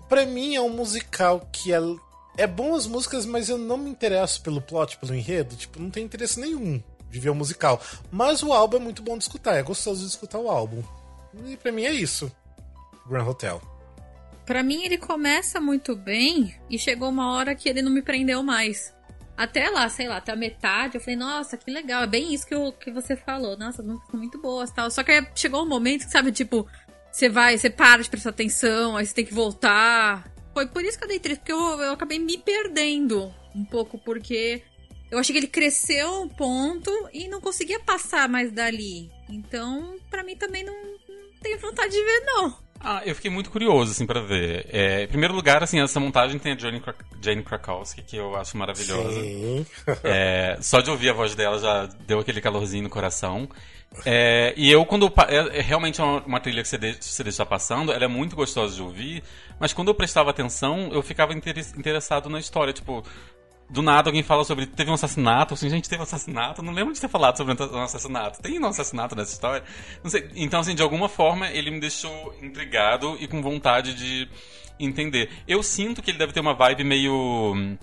[0.07, 1.79] Pra mim é um musical que é
[2.37, 5.55] é bom as músicas, mas eu não me interesso pelo plot, pelo enredo.
[5.55, 7.81] Tipo, não tenho interesse nenhum de ver o musical.
[8.11, 10.83] Mas o álbum é muito bom de escutar, é gostoso de escutar o álbum.
[11.45, 12.31] E pra mim é isso.
[13.07, 13.61] Grand Hotel.
[14.45, 18.43] Pra mim ele começa muito bem e chegou uma hora que ele não me prendeu
[18.43, 18.93] mais.
[19.37, 22.47] Até lá, sei lá, até a metade, eu falei, nossa, que legal, é bem isso
[22.47, 23.57] que, eu, que você falou.
[23.57, 24.89] Nossa, as músicas são muito boas tal.
[24.89, 26.65] Só que chegou um momento que, sabe, tipo,
[27.11, 30.31] você vai, você para de prestar atenção, aí você tem que voltar.
[30.53, 33.97] Foi por isso que eu dei triste, porque eu, eu acabei me perdendo um pouco,
[33.97, 34.63] porque
[35.11, 39.11] eu achei que ele cresceu um ponto e não conseguia passar mais dali.
[39.29, 42.64] Então, para mim também não, não tenho vontade de ver, não.
[42.87, 44.67] Ah, eu fiquei muito curioso, assim, pra ver.
[44.71, 48.35] É, em primeiro lugar, assim, essa montagem tem a Jane, Krak Jane Krakowski, que eu
[48.35, 49.21] acho maravilhosa.
[49.21, 49.65] Sim.
[50.03, 53.49] É, só de ouvir a voz dela já deu aquele calorzinho no coração.
[54.05, 55.11] É, e eu, quando.
[55.27, 58.35] É, é realmente uma, uma trilha que você, deixa, você deixa passando, ela é muito
[58.35, 59.23] gostosa de ouvir,
[59.59, 62.71] mas quando eu prestava atenção, eu ficava interessado na história.
[62.71, 63.03] Tipo,
[63.69, 66.93] do nada alguém fala sobre teve um assassinato, assim, gente, teve um assassinato, não lembro
[66.93, 68.41] de ter falado sobre um assassinato.
[68.41, 69.63] Tem um assassinato nessa história?
[70.03, 70.29] Não sei.
[70.35, 74.29] Então, assim, de alguma forma ele me deixou intrigado e com vontade de
[74.79, 75.29] entender.
[75.47, 77.77] Eu sinto que ele deve ter uma vibe meio.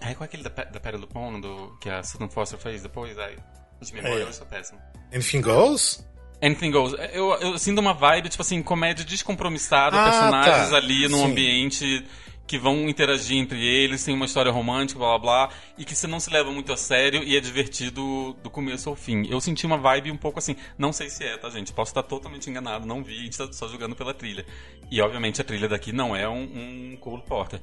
[0.00, 3.18] Ai, qual é aquele da, da Pera Lupone, do, que a Susan Foster fez depois?
[3.18, 3.36] Ai,
[3.80, 4.26] de memória, é.
[4.26, 4.78] eu sou péssimo.
[5.12, 6.06] Anything Goes?
[6.42, 6.94] Anything Goes.
[7.12, 10.76] Eu, eu sinto uma vibe, tipo assim, comédia descompromissada, ah, personagens tá.
[10.76, 11.30] ali num Sim.
[11.30, 12.06] ambiente
[12.50, 16.08] que vão interagir entre eles, tem uma história romântica, blá blá blá, e que você
[16.08, 19.24] não se leva muito a sério e é divertido do começo ao fim.
[19.30, 21.72] Eu senti uma vibe um pouco assim, não sei se é, tá, gente?
[21.72, 24.44] Posso estar totalmente enganado, não vi, a gente tá só jogando pela trilha.
[24.90, 27.60] E obviamente a trilha daqui não é um, um Cole Porter.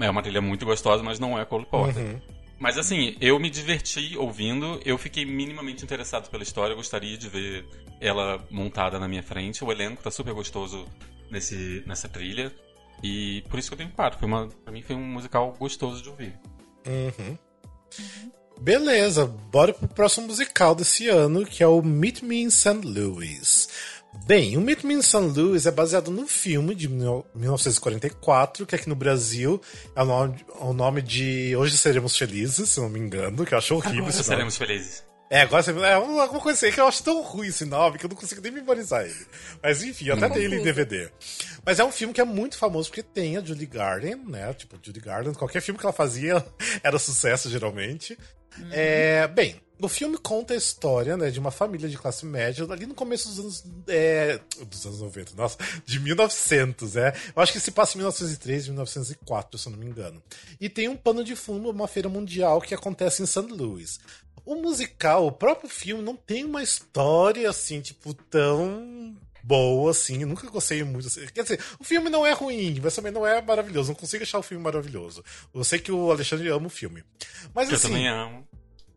[0.00, 2.00] É uma trilha muito gostosa, mas não é Cole Porter.
[2.00, 2.20] Uhum.
[2.60, 7.66] Mas assim, eu me diverti ouvindo, eu fiquei minimamente interessado pela história, gostaria de ver
[8.00, 9.64] ela montada na minha frente.
[9.64, 10.86] O elenco tá super gostoso
[11.28, 12.52] nesse, nessa trilha.
[13.02, 14.18] E por isso que eu tenho quatro.
[14.18, 16.38] Foi uma, pra mim foi um musical gostoso de ouvir.
[16.86, 17.38] Uhum.
[18.60, 22.80] Beleza, bora pro próximo musical desse ano, que é o Meet Me in St.
[22.84, 23.68] Louis.
[24.26, 25.18] Bem, o Meet Me in St.
[25.18, 29.60] Louis é baseado no filme de 1944, que aqui no Brasil
[29.94, 33.58] é o nome, o nome de Hoje Seremos Felizes, se não me engano, que eu
[33.58, 34.06] acho horrível.
[34.06, 35.07] Hoje Seremos Felizes.
[35.30, 35.72] É, agora você.
[35.72, 38.40] É alguma coisa assim que eu acho tão ruim esse nome que eu não consigo
[38.40, 39.26] nem memorizar ele.
[39.62, 41.10] Mas enfim, eu até tenho ele em DVD.
[41.64, 44.52] Mas é um filme que é muito famoso porque tem a Judy Garden, né?
[44.54, 46.44] Tipo, Judy Garden, qualquer filme que ela fazia
[46.82, 48.18] era sucesso, geralmente.
[48.58, 48.68] Uhum.
[48.72, 52.86] É, bem, o filme conta a história né, de uma família de classe média ali
[52.86, 53.64] no começo dos anos.
[53.86, 57.12] É, dos anos 90, nossa, de 1900, é.
[57.36, 60.22] Eu acho que se passa em 1903, 1904, se eu não me engano.
[60.58, 63.42] E tem um pano de fundo, uma feira mundial que acontece em St.
[63.42, 64.00] Louis
[64.44, 70.20] o musical, o próprio filme, não tem uma história assim, tipo, tão boa, assim.
[70.20, 71.08] Eu nunca gostei muito.
[71.08, 71.26] Assim.
[71.28, 73.88] Quer dizer, o filme não é ruim, mas também não é maravilhoso.
[73.88, 75.24] Não consigo achar o filme maravilhoso.
[75.54, 77.02] Eu sei que o Alexandre ama o filme.
[77.54, 77.88] Mas eu assim.
[77.88, 78.46] Também amo.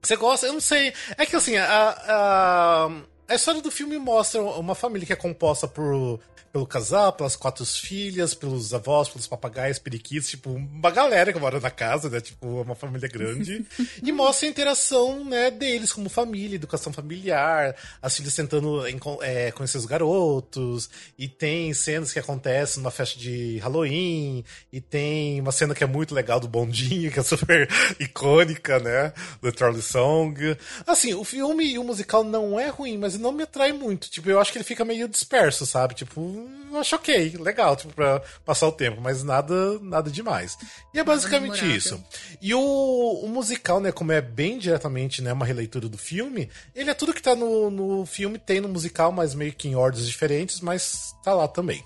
[0.01, 0.47] Você gosta?
[0.47, 0.93] Eu não sei.
[1.17, 2.91] É que assim, a, a,
[3.29, 6.19] a história do filme mostra uma família que é composta por
[6.51, 11.59] pelo casal, pelas quatro filhas, pelos avós, pelos papagaios, periquitos, tipo, uma galera que mora
[11.59, 12.19] na casa, né?
[12.19, 13.65] Tipo, uma família grande.
[14.03, 18.83] e mostra a interação, né, deles como família, educação familiar, as filhas tentando
[19.21, 25.39] é, conhecer os garotos, e tem cenas que acontecem numa festa de Halloween, e tem
[25.39, 29.13] uma cena que é muito legal do bondinho, que é super icônica, né?
[29.41, 30.57] Do Charlie Song.
[30.85, 34.09] Assim, o filme e o musical não é ruim, mas não me atrai muito.
[34.09, 35.93] Tipo, eu acho que ele fica meio disperso, sabe?
[35.93, 36.40] Tipo,
[36.71, 40.57] eu acho ok, legal, tipo, pra passar o tempo, mas nada, nada demais.
[40.93, 42.01] E é basicamente isso.
[42.41, 46.89] E o, o, musical, né, como é bem diretamente, né, uma releitura do filme, ele
[46.89, 50.07] é tudo que tá no, no filme, tem no musical, mas meio que em ordens
[50.07, 51.83] diferentes, mas tá lá também.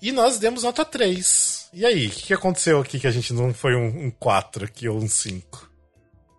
[0.00, 1.70] E nós demos nota 3.
[1.72, 4.64] E aí, o que, que, aconteceu aqui que a gente não foi um, um 4
[4.64, 5.70] aqui ou um 5?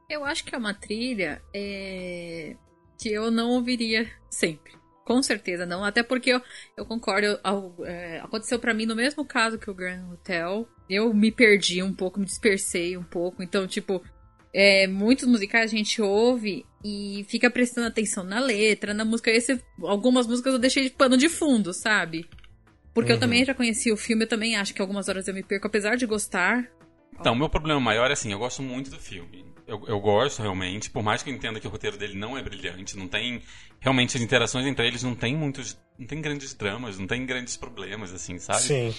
[0.09, 2.55] Eu acho que é uma trilha é...
[2.99, 4.73] que eu não ouviria sempre.
[5.05, 5.83] Com certeza não.
[5.83, 6.41] Até porque eu,
[6.75, 7.27] eu concordo.
[7.27, 10.67] Eu, é, aconteceu para mim no mesmo caso que o Grand Hotel.
[10.89, 13.43] Eu me perdi um pouco, me dispersei um pouco.
[13.43, 14.03] Então, tipo,
[14.51, 19.29] é, muitos musicais a gente ouve e fica prestando atenção na letra, na música.
[19.29, 22.27] Esse, algumas músicas eu deixei de pano de fundo, sabe?
[22.93, 23.17] Porque Uhum.
[23.17, 25.67] eu também já conheci o filme, eu também acho que algumas horas eu me perco,
[25.67, 26.67] apesar de gostar.
[27.19, 29.45] Então, o meu problema maior é assim, eu gosto muito do filme.
[29.67, 32.43] Eu, eu gosto realmente, por mais que eu entenda que o roteiro dele não é
[32.43, 33.41] brilhante, não tem.
[33.79, 35.77] Realmente as interações entre eles não tem muitos.
[35.97, 38.61] não tem grandes dramas, não tem grandes problemas, assim, sabe?
[38.61, 38.95] Sim.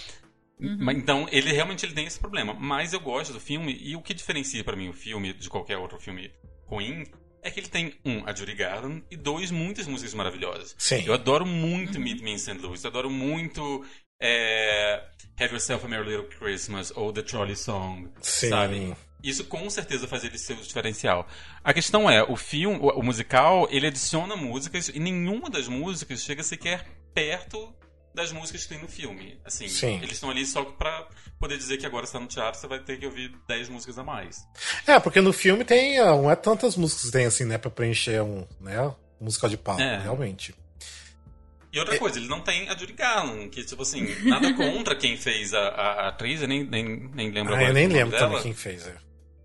[0.58, 2.54] Mas, Então, ele realmente ele tem esse problema.
[2.54, 5.76] Mas eu gosto do filme, e o que diferencia pra mim o filme de qualquer
[5.76, 6.32] outro filme
[6.66, 7.04] ruim
[7.42, 10.74] é que ele tem, um, a Judy Garland, e dois, muitas músicas maravilhosas.
[10.76, 11.04] Sim.
[11.06, 12.58] Eu adoro muito Meet Me in St.
[12.58, 13.84] Louis, eu adoro muito
[14.20, 15.02] é,
[15.38, 18.48] Have Yourself a Merry Little Christmas ou The Trolley Song, Sim.
[18.48, 18.96] sabe?
[19.22, 21.26] Isso com certeza faz ele ser o diferencial.
[21.64, 26.22] A questão é, o filme, o, o musical, ele adiciona músicas e nenhuma das músicas
[26.22, 27.74] chega sequer perto
[28.14, 29.38] das músicas que tem no filme.
[29.44, 29.96] Assim, Sim.
[29.98, 31.06] eles estão ali só pra
[31.38, 33.98] poder dizer que agora você tá no teatro, você vai ter que ouvir 10 músicas
[33.98, 34.46] a mais.
[34.86, 35.98] É, porque no filme tem.
[35.98, 37.58] ah, Não é tantas músicas que tem assim, né?
[37.58, 38.80] Pra preencher um, né,
[39.20, 39.98] um musical de palco, É.
[39.98, 40.54] realmente.
[41.76, 45.14] E outra coisa, ele não tem a Judy Garland, que, tipo assim, nada contra quem
[45.18, 48.16] fez a, a, a atriz, eu nem, nem, nem lembro Ah, agora eu nem lembro
[48.16, 48.28] dela.
[48.28, 48.86] também quem fez.
[48.86, 48.96] É.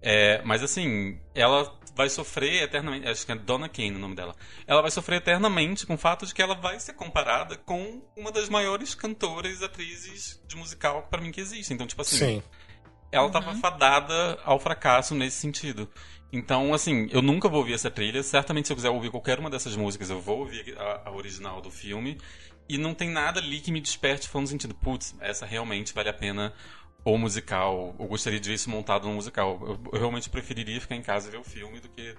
[0.01, 3.05] É, mas assim, ela vai sofrer eternamente.
[3.05, 4.33] Acho que é Donna Kane o nome dela.
[4.65, 8.31] Ela vai sofrer eternamente com o fato de que ela vai ser comparada com uma
[8.31, 11.73] das maiores cantoras, atrizes de musical pra mim que existe.
[11.73, 12.43] Então, tipo assim, Sim.
[13.11, 15.87] ela tava fadada ao fracasso nesse sentido.
[16.31, 18.23] Então, assim, eu nunca vou ouvir essa trilha.
[18.23, 21.61] Certamente, se eu quiser ouvir qualquer uma dessas músicas, eu vou ouvir a, a original
[21.61, 22.17] do filme.
[22.69, 26.07] E não tem nada ali que me desperte falando no sentido, putz, essa realmente vale
[26.07, 26.53] a pena
[27.03, 27.95] ou musical.
[27.99, 29.59] Eu gostaria de ver isso montado no musical.
[29.61, 32.15] Eu, eu realmente preferiria ficar em casa e ver o filme do que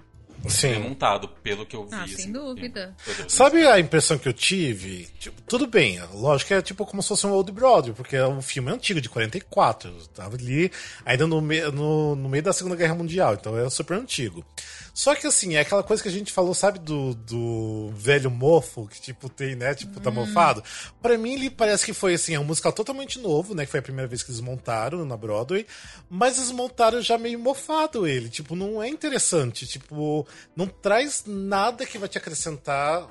[0.49, 0.79] Sim.
[0.79, 1.95] montado, pelo que eu vi.
[1.95, 2.95] Ah, assim, sem do dúvida.
[3.27, 5.07] Sabe a impressão que eu tive?
[5.19, 8.41] Tipo, tudo bem, lógico que é tipo como se fosse um Old Brother, porque o
[8.41, 9.91] filme é antigo, de 44.
[10.13, 10.71] Tava ali
[11.05, 14.45] ainda no, me no, no meio da Segunda Guerra Mundial, então é super antigo.
[14.93, 18.87] Só que assim, é aquela coisa que a gente falou, sabe, do, do velho mofo,
[18.87, 20.63] que tipo tem, né, tipo, tá mofado.
[21.01, 23.79] Pra mim, ele parece que foi assim, é um musical totalmente novo, né, que foi
[23.79, 25.65] a primeira vez que eles montaram na Broadway,
[26.07, 31.87] mas eles montaram já meio mofado ele, tipo, não é interessante, tipo, não traz nada
[31.87, 33.07] que vai te acrescentar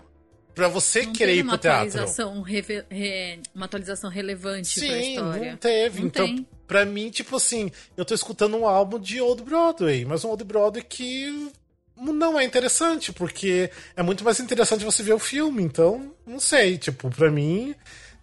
[0.54, 1.88] pra você Não querer ir pro teatro.
[1.88, 5.50] atualização, reve- re- uma atualização relevante pra Sim, história.
[5.52, 5.98] não teve.
[6.00, 6.46] Não então, tem.
[6.66, 10.44] pra mim, tipo assim, eu tô escutando um álbum de Old Broadway, mas um Old
[10.44, 11.50] Broadway que
[12.10, 15.62] não é interessante, porque é muito mais interessante você ver o filme.
[15.62, 17.74] Então, não sei, tipo, pra mim,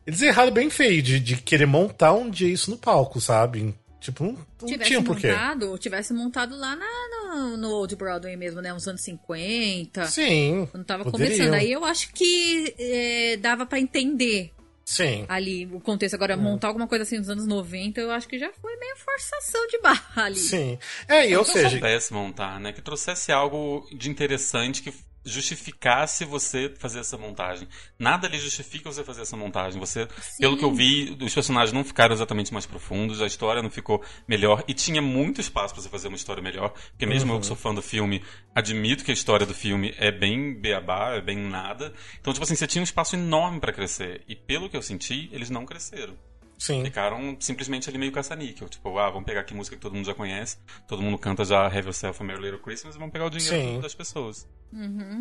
[0.08, 3.76] eles erraram bem feio de, de querer montar um dia isso no palco, sabe?
[4.02, 5.28] Tipo, não, não tivesse tinha porquê.
[5.30, 8.74] montado, tivesse montado lá na- no, no Old Broadway mesmo, né?
[8.74, 10.06] Uns anos 50.
[10.08, 10.68] Sim.
[10.72, 11.36] Quando tava poderiam.
[11.38, 11.54] começando.
[11.54, 14.52] Aí eu acho que é, dava pra entender
[14.90, 15.24] Sim.
[15.30, 16.16] ali o contexto.
[16.16, 19.68] Agora, montar alguma coisa assim nos anos 90, eu acho que já foi meio forçação
[19.68, 20.36] de barra ali.
[20.36, 20.80] Sim.
[21.08, 22.74] É, e ou que seja, soubesse montar, né?
[22.74, 24.92] Que trouxesse algo de interessante que
[25.30, 27.68] justificasse você fazer essa montagem.
[27.98, 29.80] Nada ali justifica você fazer essa montagem.
[29.80, 33.70] Você, pelo que eu vi, os personagens não ficaram exatamente mais profundos, a história não
[33.70, 36.74] ficou melhor e tinha muito espaço pra você fazer uma história melhor.
[36.92, 40.12] Porque mesmo eu que sou fã do filme, admito que a história do filme é
[40.12, 41.94] bem beabá, é bem nada.
[42.20, 45.30] Então, tipo assim, você tinha um espaço enorme pra crescer e pelo que eu senti,
[45.32, 46.16] eles não cresceram.
[46.60, 46.84] Sim.
[46.84, 48.70] Ficaram simplesmente ali meio caça-níquel.
[48.70, 51.66] Tipo, ah, vamos pegar aqui música que todo mundo já conhece, todo mundo canta já
[51.66, 53.82] Have Yourself a Merry Little Christmas e vamos pegar o dinheiro Sim.
[53.82, 54.48] das pessoas.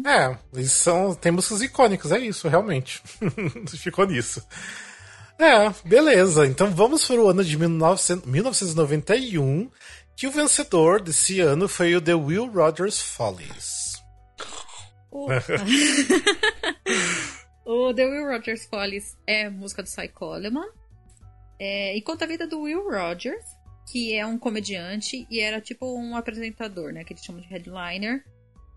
[0.05, 1.15] É, eles são.
[1.15, 3.03] Tem músicas icônicas, é isso, realmente.
[3.79, 4.47] Ficou nisso.
[5.39, 6.47] É, beleza.
[6.47, 9.71] Então vamos para o ano de 1900 1991,
[10.17, 13.89] que o vencedor desse ano foi o The Will Rogers Follies.
[17.71, 20.71] O The Will Rogers Follies é música do Cy Coleman.
[21.59, 23.45] É, e conta a vida do Will Rogers,
[23.91, 27.05] que é um comediante e era tipo um apresentador, né?
[27.05, 28.25] Que eles chamam de headliner,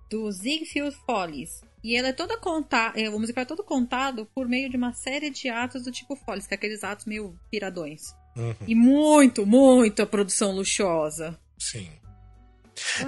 [0.10, 1.62] do Ziegfeld Follies.
[1.84, 5.30] E ela é toda contada, o musical é todo contado por meio de uma série
[5.30, 8.02] de atos do tipo Follies, que é aqueles atos meio piradões.
[8.38, 11.39] Uhum, E muito, muita produção luxuosa.
[11.58, 11.89] sim.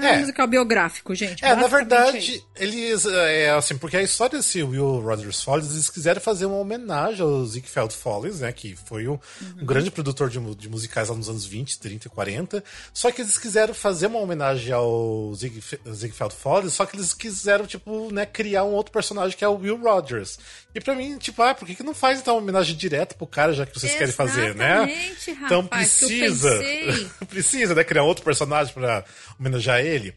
[0.02, 0.14] É, É.
[0.18, 1.44] um musical biográfico, gente.
[1.44, 3.06] É, na é verdade, eles.
[3.06, 7.46] É assim, porque a história desse Will Rogers Follies, eles quiseram fazer uma homenagem ao
[7.46, 8.52] Ziegfeld Follies, né?
[8.52, 9.20] Que foi um,
[9.62, 12.64] um grande produtor de, de musicais lá nos anos 20, 30 e 40.
[12.94, 17.66] Só que eles quiseram fazer uma homenagem ao Ziegf- Ziegfeld Follies, só que eles quiseram,
[17.66, 20.38] tipo, né, criar um outro personagem que é o Will Rogers.
[20.76, 23.28] E pra mim, tipo, ah, por que, que não faz então uma homenagem direta pro
[23.28, 24.84] cara, já que vocês querem fazer, né?
[24.84, 26.60] Exatamente, Então rapaz, eu precisa.
[27.30, 27.84] precisa, né?
[27.84, 29.04] Criar outro personagem pra
[29.40, 30.14] homenagear elogiar ele.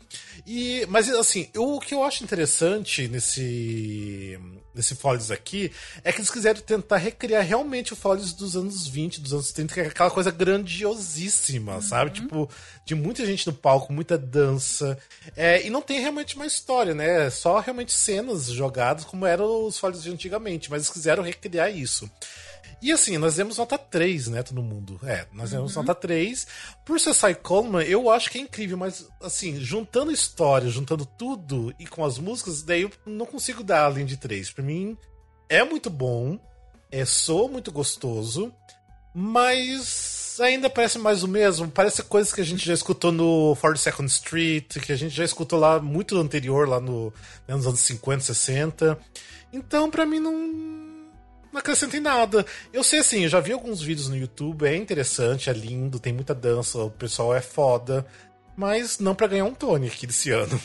[0.47, 4.39] E, mas assim, eu, o que eu acho interessante nesse
[4.75, 5.73] nesse Follies aqui
[6.05, 9.73] é que eles quiseram tentar recriar realmente o Follies dos anos 20, dos anos 30,
[9.73, 11.81] que é aquela coisa grandiosíssima, uhum.
[11.81, 12.11] sabe?
[12.11, 12.49] Tipo,
[12.85, 14.99] de muita gente no palco, muita dança.
[15.35, 17.31] É, e não tem realmente uma história, né?
[17.31, 22.09] Só realmente cenas jogadas como eram os Follies de antigamente, mas eles quiseram recriar isso.
[22.87, 25.01] E assim, nós demos nota 3, né, todo mundo.
[25.03, 25.83] É, nós demos uhum.
[25.83, 26.47] nota 3.
[26.85, 31.75] Por ser Cy Coleman, eu acho que é incrível, mas assim, juntando história, juntando tudo
[31.81, 34.53] e com as músicas, daí eu não consigo dar além de 3.
[34.53, 34.97] Pra mim,
[35.49, 36.39] é muito bom,
[36.89, 38.55] é sou muito gostoso,
[39.13, 41.69] mas ainda parece mais o mesmo.
[41.69, 45.59] Parece coisas que a gente já escutou no 42nd Street, que a gente já escutou
[45.59, 47.13] lá muito anterior, lá no,
[47.49, 48.97] né, nos anos 50, 60.
[49.53, 50.86] Então, para mim, não
[51.57, 52.45] não acrescenta em nada.
[52.73, 56.13] Eu sei assim, eu já vi alguns vídeos no YouTube, é interessante, é lindo, tem
[56.13, 58.07] muita dança, o pessoal é foda,
[58.57, 60.61] mas não para ganhar um Tony aqui desse ano.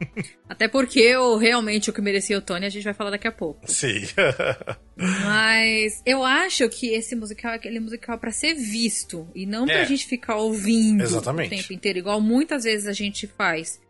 [0.48, 3.32] Até porque o, realmente o que merecia o Tony a gente vai falar daqui a
[3.32, 3.60] pouco.
[3.70, 4.06] Sim.
[4.96, 9.80] mas eu acho que esse musical é aquele musical para ser visto e não pra
[9.80, 9.84] é.
[9.84, 11.54] gente ficar ouvindo Exatamente.
[11.54, 13.80] o tempo inteiro, igual muitas vezes a gente faz.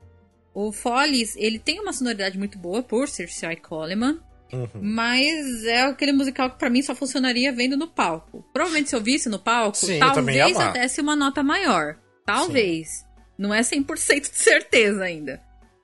[0.55, 4.19] O Follies, ele tem uma sonoridade muito boa por ser Cy Coleman.
[4.53, 4.69] Uhum.
[4.81, 8.45] Mas é aquele musical que para mim só funcionaria vendo no palco.
[8.53, 11.97] Provavelmente se eu visse no palco, Sim, talvez eu, eu desse uma nota maior.
[12.25, 12.89] Talvez.
[12.89, 13.07] Sim.
[13.39, 15.43] Não é 100% de certeza ainda.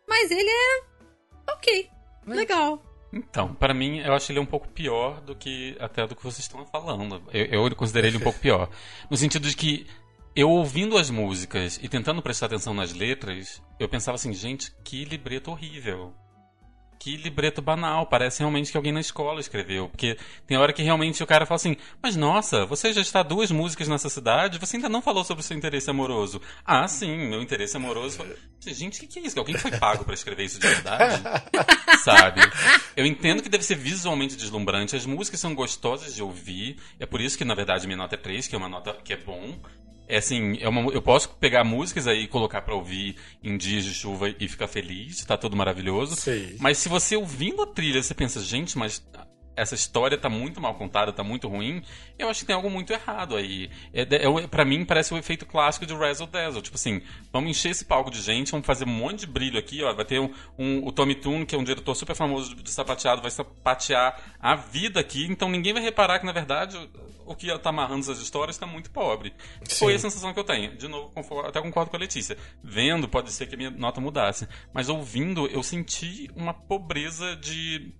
[0.09, 1.89] Mas ele é ok.
[2.29, 2.35] É.
[2.35, 2.83] Legal.
[3.13, 6.41] Então, para mim, eu acho ele um pouco pior do que até do que vocês
[6.41, 7.23] estão falando.
[7.33, 8.71] Eu, eu considerei ele um pouco pior.
[9.11, 9.87] No sentido de que
[10.35, 15.05] eu ouvindo as músicas e tentando prestar atenção nas letras, eu pensava assim, gente, que
[15.05, 16.15] libreto horrível
[17.03, 19.89] que libreto banal, parece realmente que alguém na escola escreveu.
[19.89, 23.51] Porque tem hora que realmente o cara fala assim: Mas nossa, você já está duas
[23.51, 26.41] músicas nessa cidade, você ainda não falou sobre o seu interesse amoroso.
[26.65, 28.25] Ah, sim, meu interesse amoroso.
[28.65, 29.37] Gente, o que, que é isso?
[29.37, 31.21] Alguém foi pago para escrever isso de verdade?
[32.05, 32.41] Sabe?
[32.97, 37.21] Eu entendo que deve ser visualmente deslumbrante, as músicas são gostosas de ouvir, é por
[37.21, 39.59] isso que na verdade minha nota é 3, que é uma nota que é bom.
[40.09, 43.85] É assim, é uma, eu posso pegar músicas aí e colocar para ouvir em dias
[43.85, 46.17] de chuva e ficar feliz, tá tudo maravilhoso.
[46.59, 49.03] Mas se você ouvindo a trilha, você pensa, gente, mas
[49.55, 51.83] essa história tá muito mal contada, tá muito ruim,
[52.19, 53.71] eu acho que tem algo muito errado aí.
[53.93, 56.63] É, é, para mim, parece o efeito clássico de Razzle Dazzle.
[56.63, 59.83] Tipo assim, vamos encher esse palco de gente, vamos fazer um monte de brilho aqui,
[59.83, 59.93] ó.
[59.95, 62.71] Vai ter um, um, o Tommy Toon, que é um diretor super famoso de, de
[62.71, 66.77] sapateado, vai sapatear a vida aqui, então ninguém vai reparar que, na verdade,
[67.27, 69.35] o que tá amarrando essas histórias tá muito pobre.
[69.65, 69.79] Sim.
[69.79, 70.77] Foi a sensação que eu tenho.
[70.77, 71.13] De novo,
[71.47, 72.37] até concordo com a Letícia.
[72.63, 74.49] Vendo, pode ser que a minha nota mudasse.
[74.73, 77.93] Mas ouvindo, eu senti uma pobreza de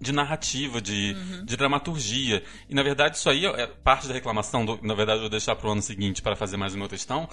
[0.00, 1.44] de narrativa, de, uhum.
[1.44, 2.42] de dramaturgia.
[2.68, 5.56] E na verdade isso aí é parte da reclamação, do, na verdade eu vou deixar
[5.56, 7.28] para o ano seguinte para fazer mais o meu textão.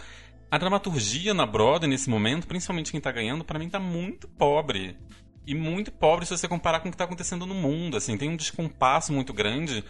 [0.49, 4.95] A dramaturgia na Broadway nesse momento, principalmente quem está ganhando, para mim está muito pobre.
[5.45, 8.29] E muito pobre se você comparar com o que está acontecendo no mundo, assim, tem
[8.29, 9.83] um descompasso muito grande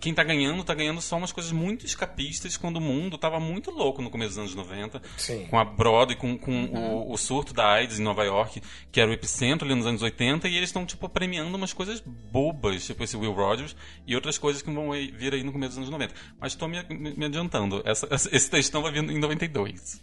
[0.00, 3.70] quem tá ganhando, tá ganhando só umas coisas muito escapistas quando o mundo tava muito
[3.70, 5.02] louco no começo dos anos 90.
[5.18, 5.46] Sim.
[5.50, 7.08] Com a Broadway, com, com uhum.
[7.08, 10.02] o, o, surto da AIDS em Nova York, que era o epicentro ali nos anos
[10.02, 14.38] 80, e eles estão, tipo, premiando umas coisas bobas, tipo esse Will Rogers, e outras
[14.38, 16.14] coisas que vão vir aí no começo dos anos 90.
[16.40, 17.82] Mas tô me, me adiantando.
[17.84, 20.02] Essa, esse textão vai vir em 92.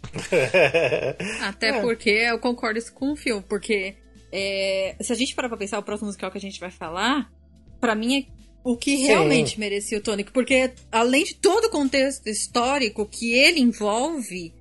[1.42, 1.80] Até é.
[1.80, 3.96] porque eu concordo com o filme, porque
[4.32, 7.30] é, se a gente parar pra pensar o próximo musical que a gente vai falar,
[7.80, 9.04] para mim é o que Sim.
[9.04, 14.54] realmente merecia o Tonic, porque além de todo o contexto histórico que ele envolve,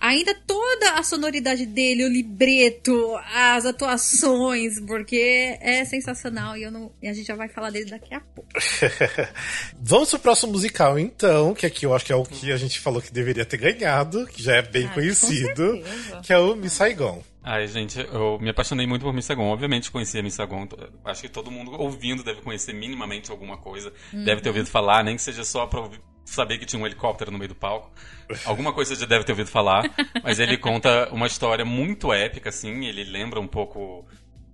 [0.00, 6.90] ainda toda a sonoridade dele, o libreto, as atuações, porque é sensacional e, eu não,
[7.02, 8.48] e a gente já vai falar dele daqui a pouco.
[9.78, 12.80] Vamos pro próximo musical, então, que aqui eu acho que é o que a gente
[12.80, 15.82] falou que deveria ter ganhado, que já é bem ah, conhecido,
[16.22, 17.22] que é o Miss Saigon.
[17.44, 19.50] Ai, gente, eu me apaixonei muito por Miss Saigon.
[19.50, 20.66] Obviamente conhecia Miss Saigon.
[21.04, 23.92] Acho que todo mundo ouvindo deve conhecer minimamente alguma coisa.
[24.12, 24.24] Uhum.
[24.24, 25.90] Deve ter ouvido falar, nem que seja só pra
[26.24, 27.92] saber que tinha um helicóptero no meio do palco.
[28.46, 29.84] Alguma coisa já deve ter ouvido falar.
[30.22, 32.86] Mas ele conta uma história muito épica, assim.
[32.86, 34.06] Ele lembra um pouco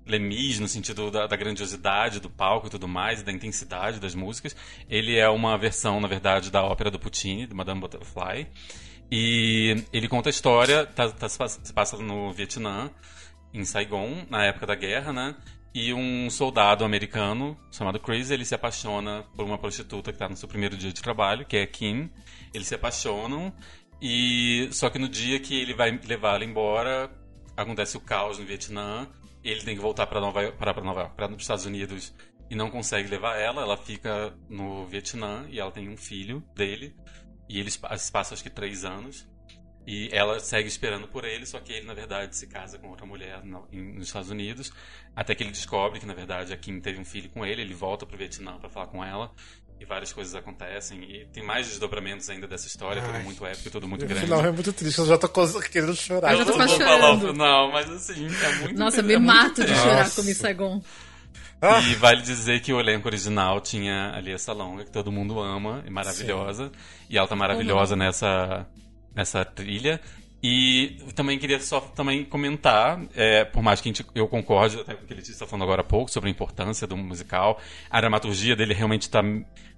[0.04, 4.16] Lemis, no sentido da, da, grandiosidade do palco e tudo mais, e da intensidade das
[4.16, 4.56] músicas.
[4.88, 8.48] Ele é uma versão, na verdade, da ópera do Puccini, de Madame Butterfly.
[9.10, 12.90] E ele conta a história, tá, tá, se passa no Vietnã,
[13.52, 15.36] em Saigon, na época da guerra, né?
[15.74, 20.36] E um soldado americano chamado Chris, ele se apaixona por uma prostituta que está no
[20.36, 22.10] seu primeiro dia de trabalho, que é Kim.
[22.52, 23.52] Eles se apaixonam
[24.00, 27.10] e só que no dia que ele vai levá-la embora,
[27.56, 29.08] acontece o caos no Vietnã.
[29.44, 32.12] Ele tem que voltar para Nova para Nova para os Estados Unidos
[32.50, 33.62] e não consegue levar ela.
[33.62, 36.96] Ela fica no Vietnã e ela tem um filho dele.
[37.52, 39.26] E eles passam acho que três anos.
[39.86, 43.04] E ela segue esperando por ele, só que ele, na verdade, se casa com outra
[43.04, 44.70] mulher no, em, nos Estados Unidos.
[45.16, 47.62] Até que ele descobre que, na verdade, a Kim teve um filho com ele.
[47.62, 49.32] Ele volta pro Vietnã para falar com ela.
[49.80, 51.02] E várias coisas acontecem.
[51.10, 53.02] E tem mais desdobramentos ainda dessa história.
[53.02, 53.22] Tudo Ai.
[53.24, 54.26] muito épico, tudo muito O grande.
[54.26, 55.28] final é muito triste, eu já tô
[55.60, 56.32] querendo chorar.
[56.32, 57.32] Eu já tô não vou falar o chorando.
[57.32, 59.80] final, mas assim, é muito Nossa, é me muito mato de triste.
[59.82, 60.20] chorar Nossa.
[60.22, 60.82] com Miss Saigon.
[61.60, 61.80] Ah.
[61.80, 65.82] E vale dizer que o elenco original tinha ali essa longa que todo mundo ama,
[65.86, 66.72] é maravilhosa.
[67.08, 68.66] E ela tá maravilhosa nessa,
[69.14, 70.00] nessa trilha.
[70.42, 75.04] E também queria só também comentar, é, por mais que gente- eu concorde até com
[75.04, 77.60] o que ele está falando agora há pouco sobre a importância do musical,
[77.90, 79.22] a dramaturgia dele realmente está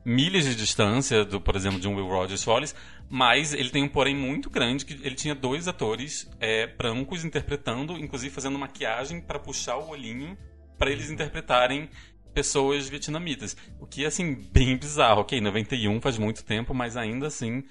[0.05, 2.77] milhas de distância do, por exemplo, de um Will Rogers Follies,
[3.11, 7.99] mas ele tem um porém muito grande que ele tinha dois atores é, brancos interpretando,
[7.99, 10.39] inclusive fazendo maquiagem para puxar o olhinho
[10.79, 11.89] para eles interpretarem
[12.35, 13.57] pessoas vietnamitas.
[13.79, 15.21] O que é, assim, bem bizarro.
[15.21, 17.63] Ok, 91 faz muito tempo, mas ainda assim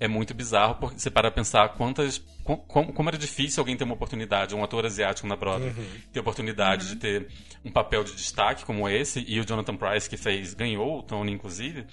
[0.00, 2.18] é muito bizarro porque você para pensar quantas.
[2.42, 5.72] com- com- como era difícil alguém ter uma oportunidade, um ator asiático na Broadway,
[6.12, 7.28] ter a oportunidade de ter
[7.64, 11.30] um papel de destaque como esse, e o Jonathan Price que fez, ganhou o Tony,
[11.30, 11.86] inclusive.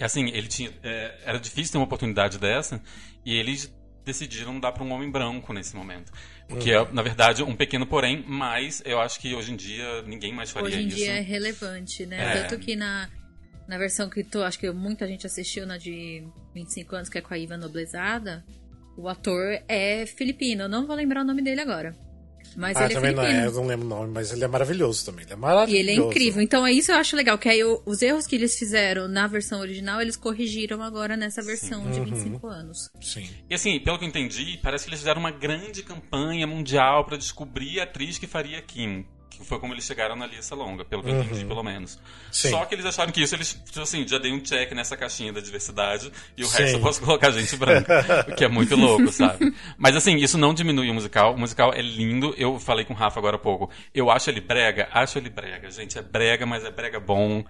[0.00, 0.70] E assim, ele tinha.
[0.82, 2.82] é, era difícil ter uma oportunidade dessa,
[3.26, 3.70] e eles
[4.04, 6.12] decidiram dar para um homem branco nesse momento.
[6.50, 10.02] O que é, na verdade, um pequeno porém, mas eu acho que hoje em dia
[10.02, 10.96] ninguém mais faria Hoje em isso.
[10.96, 12.38] dia é relevante, né?
[12.38, 12.42] É.
[12.42, 13.08] Tanto que na,
[13.66, 17.20] na versão que tô, acho que muita gente assistiu, na de 25 anos, que é
[17.20, 18.44] com a Iva Noblezada,
[18.96, 20.64] o ator é filipino.
[20.64, 21.96] Eu não vou lembrar o nome dele agora.
[22.56, 23.44] Mas Ah, ele é também não filipino.
[23.44, 25.24] é, eu não lembro o nome, mas ele é maravilhoso também.
[25.24, 25.74] Ele é maravilhoso.
[25.76, 26.42] E ele é incrível.
[26.42, 29.26] Então é isso eu acho legal, que aí o- os erros que eles fizeram na
[29.26, 32.90] versão original, eles corrigiram agora nessa versão de 25 anos.
[33.00, 33.28] Sim.
[33.48, 37.16] E assim, pelo que eu entendi, parece que eles fizeram uma grande campanha mundial pra
[37.16, 39.04] descobrir a atriz que faria Kim.
[39.42, 41.98] Foi como eles chegaram na lista longa, pelo que eu entendi, pelo menos.
[42.30, 42.50] Sim.
[42.50, 45.32] Só que eles acharam que isso, eles, tipo assim, já dei um check nessa caixinha
[45.32, 46.58] da diversidade e o Sim.
[46.58, 48.26] resto eu posso colocar gente branca.
[48.28, 49.54] o que é muito louco, sabe?
[49.76, 51.34] Mas assim, isso não diminui o musical.
[51.34, 52.34] O musical é lindo.
[52.36, 53.70] Eu falei com o Rafa agora há pouco.
[53.94, 54.88] Eu acho ele brega?
[54.92, 55.98] Acho ele brega, gente.
[55.98, 57.44] É brega, mas é brega bom.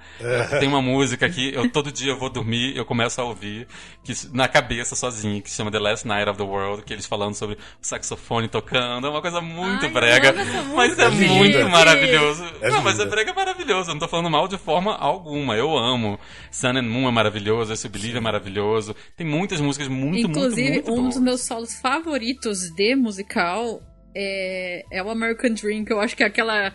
[0.59, 3.67] Tem uma música que eu todo dia eu vou dormir, eu começo a ouvir,
[4.05, 7.07] que, na cabeça sozinho, que se chama The Last Night of the World, que eles
[7.07, 9.07] falando sobre o saxofone tocando.
[9.07, 10.35] É uma coisa muito Ai, brega.
[10.75, 11.71] Mas é muito gente.
[11.85, 12.45] Maravilhoso.
[12.61, 13.11] É não, mas é linda.
[13.11, 13.91] brega maravilhoso.
[13.91, 15.57] Eu não tô falando mal de forma alguma.
[15.57, 16.19] Eu amo.
[16.51, 18.95] Sun and Moon é maravilhoso, Esse Believe é maravilhoso.
[19.17, 21.15] Tem muitas músicas muito, Inclusive, muito, muito um boas.
[21.15, 23.81] dos meus solos favoritos de musical
[24.15, 26.73] é, é o American Dream, que eu acho que é aquela.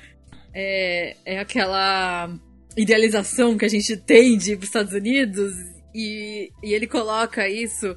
[0.53, 2.30] É, é aquela
[2.76, 5.53] idealização que a gente tem de ir pros Estados Unidos.
[5.93, 7.95] E, e ele coloca isso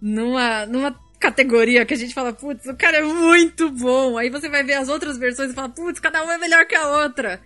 [0.00, 4.16] numa, numa categoria que a gente fala, putz, o cara é muito bom.
[4.16, 6.74] Aí você vai ver as outras versões e fala, putz, cada uma é melhor que
[6.74, 7.40] a outra.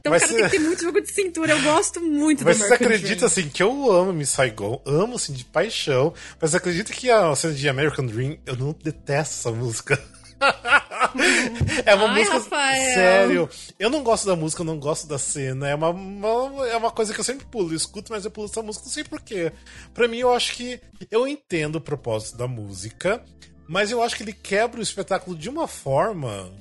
[0.00, 1.52] Então Mas o cara você- tem que ter muito jogo de cintura.
[1.52, 3.26] Eu gosto muito Mas do você American acredita, Dream.
[3.26, 7.34] assim, que eu amo Miss Saigon, amo, assim, de paixão, mas você acredita que a
[7.36, 9.98] cena de American Dream, eu não detesto essa música.
[11.86, 12.34] é uma Ai, música.
[12.38, 12.94] Rafael.
[12.94, 13.50] Sério.
[13.78, 15.68] Eu não gosto da música, eu não gosto da cena.
[15.68, 17.72] É uma, uma- é uma coisa que eu sempre pulo.
[17.72, 19.52] Eu escuto, mas eu pulo essa música, não sei porquê.
[19.92, 20.80] Pra mim, eu acho que.
[21.10, 23.24] Eu entendo o propósito da música,
[23.68, 26.52] mas eu acho que ele quebra o espetáculo de uma forma.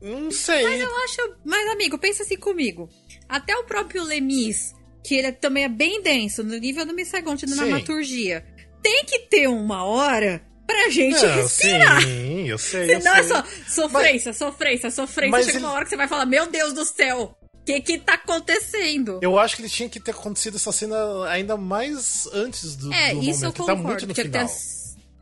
[0.00, 0.62] Não sei.
[0.64, 1.34] Mas eu acho.
[1.44, 2.88] Mas, amigo, pensa assim comigo.
[3.28, 4.74] Até o próprio Lemis,
[5.04, 7.56] que ele também é bem denso, no nível do Miss Saigon, de Sim.
[7.56, 8.44] dramaturgia,
[8.82, 12.02] tem que ter uma hora pra gente Não, respirar.
[12.02, 12.94] sim, eu sei.
[12.94, 13.28] eu Senão é sei.
[13.28, 15.30] só sofrência, sofrência, sofrência.
[15.32, 17.80] Mas Chega ele- uma hora que você vai falar: Meu Deus do céu, o que
[17.80, 19.18] que tá acontecendo?
[19.22, 20.96] Eu acho que ele tinha que ter acontecido essa cena
[21.28, 23.52] ainda mais antes do, É, do isso eu momento.
[23.52, 23.82] que tá concordo.
[23.82, 24.48] muito no final.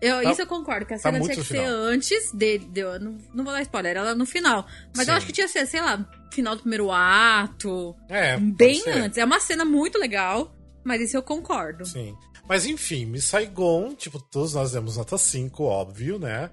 [0.01, 1.72] eu- Tá- isso eu concordo, que a tá cena muito tinha que ser final.
[1.74, 2.64] antes dele.
[2.66, 4.66] De, eu não, não vou dar spoiler, ela no final.
[4.97, 5.16] Mas eu Sim.
[5.18, 7.94] acho que tinha que ser, sei lá, final do primeiro ato.
[8.09, 9.16] É, bem antes.
[9.18, 11.84] É uma cena muito legal, mas isso eu concordo.
[11.86, 12.14] Sim.
[12.49, 16.51] Mas enfim, Miss Saigon, tipo, todos nós demos nota 5, óbvio, né?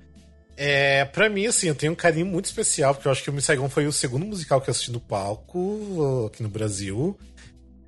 [0.55, 3.33] É, pra mim, assim, eu tenho um carinho muito especial, porque eu acho que o
[3.33, 7.17] Miss Saigon foi o segundo musical que eu assisti no palco aqui no Brasil.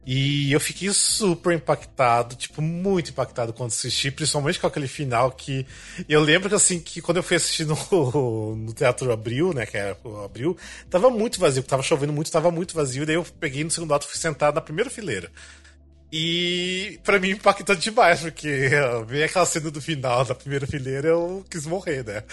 [0.08, 5.66] E eu fiquei super impactado, tipo, muito impactado quando assisti, principalmente com aquele final que.
[6.08, 7.76] Eu lembro que assim, que quando eu fui assistir no,
[8.56, 9.66] no Teatro Abril, né?
[9.66, 10.56] Que era o Abril,
[10.92, 13.96] tava muito vazio, tava chovendo muito, tava muito vazio, e daí eu peguei no segundo
[13.96, 15.32] ato e fui sentado na primeira fileira.
[16.12, 18.70] E pra mim impactou demais, porque
[19.08, 22.24] ver aquela cena do final da primeira fileira eu quis morrer, né?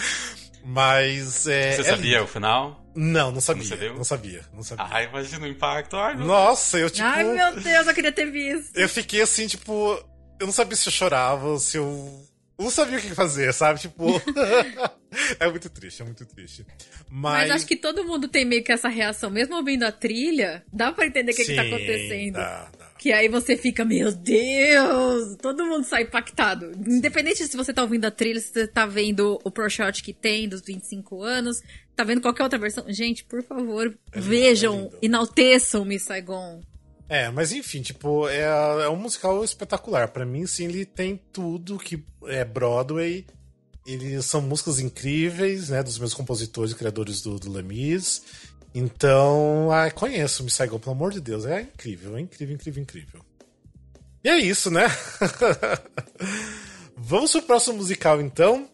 [0.64, 1.72] Mas é.
[1.72, 2.24] Você é sabia lindo.
[2.24, 2.82] o final?
[2.94, 3.64] Não, não sabia.
[3.64, 3.94] Você viu?
[3.94, 4.86] Não sabia, não sabia.
[4.90, 5.96] Ai, imagina o impacto.
[5.96, 7.06] Ai, meu Nossa, eu tipo.
[7.06, 8.76] Ai, meu Deus, eu queria ter visto.
[8.76, 9.98] Eu fiquei assim, tipo.
[10.38, 12.26] Eu não sabia se eu chorava, ou se eu.
[12.58, 13.80] Eu não sabia o que fazer, sabe?
[13.80, 14.06] Tipo.
[15.40, 16.66] é muito triste, é muito triste.
[17.10, 17.48] Mas.
[17.48, 19.30] Mas acho que todo mundo tem meio que essa reação.
[19.30, 22.34] Mesmo ouvindo a trilha, dá pra entender o que, que tá Sim, acontecendo.
[22.34, 22.81] Dá, dá.
[23.03, 25.36] Que aí você fica, meu Deus!
[25.42, 26.70] Todo mundo sai impactado.
[26.86, 30.12] Independente se você tá ouvindo a trilha, se você tá vendo o Pro Shot que
[30.12, 31.61] tem dos 25 anos,
[31.96, 32.84] tá vendo qualquer outra versão.
[32.86, 34.98] Gente, por favor, É lindo, vejam, é lindo.
[35.03, 36.61] enalteçam Miss Saigon.
[37.09, 38.42] É, mas enfim, tipo, é,
[38.84, 40.07] é um musical espetacular.
[40.12, 43.26] Pra mim, sim, ele tem tudo que é Broadway.
[43.84, 45.82] Eles são músicas incríveis, né?
[45.82, 48.22] Dos meus compositores e criadores do, do Lemis.
[48.74, 51.44] Então, ah, conheço o Saigon, pelo amor de Deus.
[51.44, 53.20] É incrível, é incrível, incrível, incrível.
[54.24, 54.86] E é isso, né?
[56.96, 58.68] Vamos pro próximo musical, então.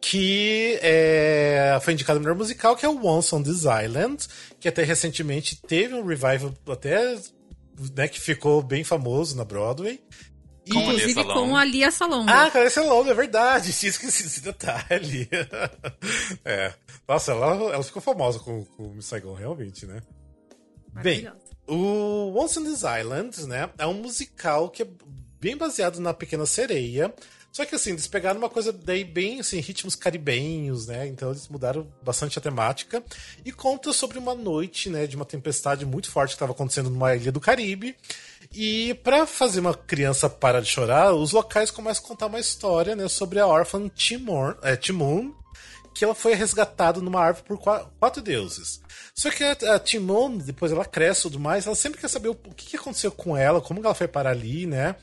[0.00, 4.26] Que é, foi indicado o melhor musical, que é o Once on This Island,
[4.60, 7.16] que até recentemente teve um revival até
[7.96, 10.00] né, que ficou bem famoso na Broadway.
[10.70, 11.34] Com a Lia Inclusive Salonga.
[11.34, 12.32] com a Lia Salonga.
[12.32, 13.72] ah, cara, esse é longo, é verdade.
[13.72, 15.28] Tinha esquecido esse detalhe.
[16.44, 16.72] é.
[17.06, 20.00] Nossa, ela, ela ficou famosa com, com o Miss Saigon, realmente, né?
[21.02, 21.28] Bem,
[21.66, 24.86] o Once on This Island, né, é um musical que é
[25.40, 27.12] bem baseado na Pequena Sereia.
[27.52, 31.06] Só que assim, eles pegaram uma coisa daí bem, assim, ritmos caribenhos, né?
[31.06, 33.02] Então eles mudaram bastante a temática.
[33.46, 37.16] E conta sobre uma noite, né, de uma tempestade muito forte que estava acontecendo numa
[37.16, 37.96] ilha do Caribe.
[38.58, 42.96] E pra fazer uma criança parar de chorar, os locais começam a contar uma história,
[42.96, 45.30] né, sobre a órfã Timon, é, Timon,
[45.94, 48.80] que ela foi resgatada numa árvore por qua- quatro deuses.
[49.14, 52.34] Só que a, Timon, depois ela cresce e tudo mais, ela sempre quer saber o,
[52.34, 54.96] que, aconteceu com ela, como ela foi parar ali, né?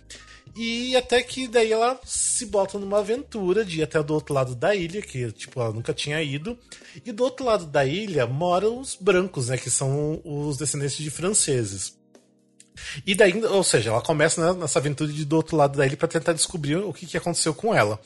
[0.55, 4.55] E até que daí ela se bota numa aventura de ir até do outro lado
[4.55, 6.57] da ilha, que tipo, ela nunca tinha ido.
[7.05, 9.57] E do outro lado da ilha moram os brancos, né?
[9.59, 12.01] Que são os descendentes de franceses.
[13.05, 15.97] E daí, ou seja, ela começa né, nessa aventura de do outro lado da ilha
[15.97, 17.99] para tentar descobrir o que, que aconteceu com ela.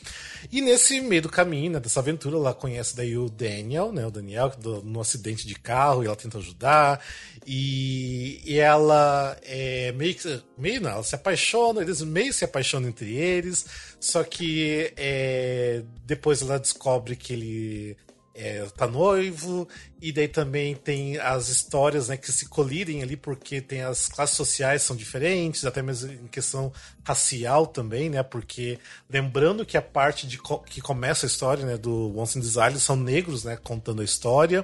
[0.51, 4.11] E nesse meio do caminho, né, dessa aventura, ela conhece daí o Daniel, né, o
[4.11, 7.03] Daniel, do, no acidente de carro, e ela tenta ajudar.
[7.45, 10.41] E, e ela é meio que.
[10.57, 13.65] Meio não, ela se apaixona, eles meio se apaixonam entre eles.
[13.99, 17.97] Só que é, depois ela descobre que ele
[18.37, 19.67] é, tá noivo,
[19.99, 24.37] e daí também tem as histórias né, que se colidem ali, porque tem as classes
[24.37, 26.71] sociais são diferentes, até mesmo em questão
[27.03, 28.21] racial também, né?
[28.21, 28.77] Porque
[29.09, 32.79] lembrando que a parte de co- que começa a história né, do Once in Island
[32.79, 33.57] são negros, né?
[33.57, 34.63] Contando a história.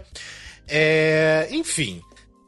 [0.68, 2.02] É, enfim.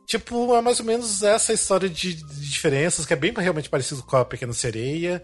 [0.05, 4.03] Tipo, é mais ou menos essa história de, de diferenças, que é bem realmente parecido
[4.03, 5.23] com a Pequena Sereia.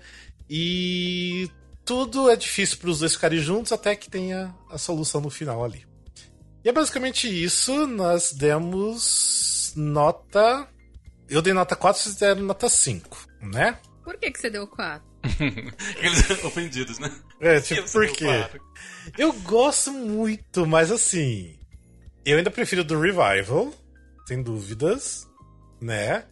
[0.50, 1.48] E
[1.86, 5.64] tudo é difícil para os dois ficarem juntos até que tenha a solução no final
[5.64, 5.91] ali.
[6.64, 7.88] E é basicamente isso.
[7.88, 10.68] Nós demos nota.
[11.30, 13.80] Eu dei nota 4, vocês deram nota 5, né?
[14.04, 15.12] Por que, que você deu 4?
[15.98, 17.12] Aqueles ofendidos, né?
[17.40, 18.26] É, tipo, por quê?
[18.26, 18.62] quatro.
[19.18, 21.58] Eu gosto muito, mas assim.
[22.26, 23.74] Eu ainda prefiro do Revival,
[24.28, 25.28] sem dúvidas,
[25.80, 26.26] né?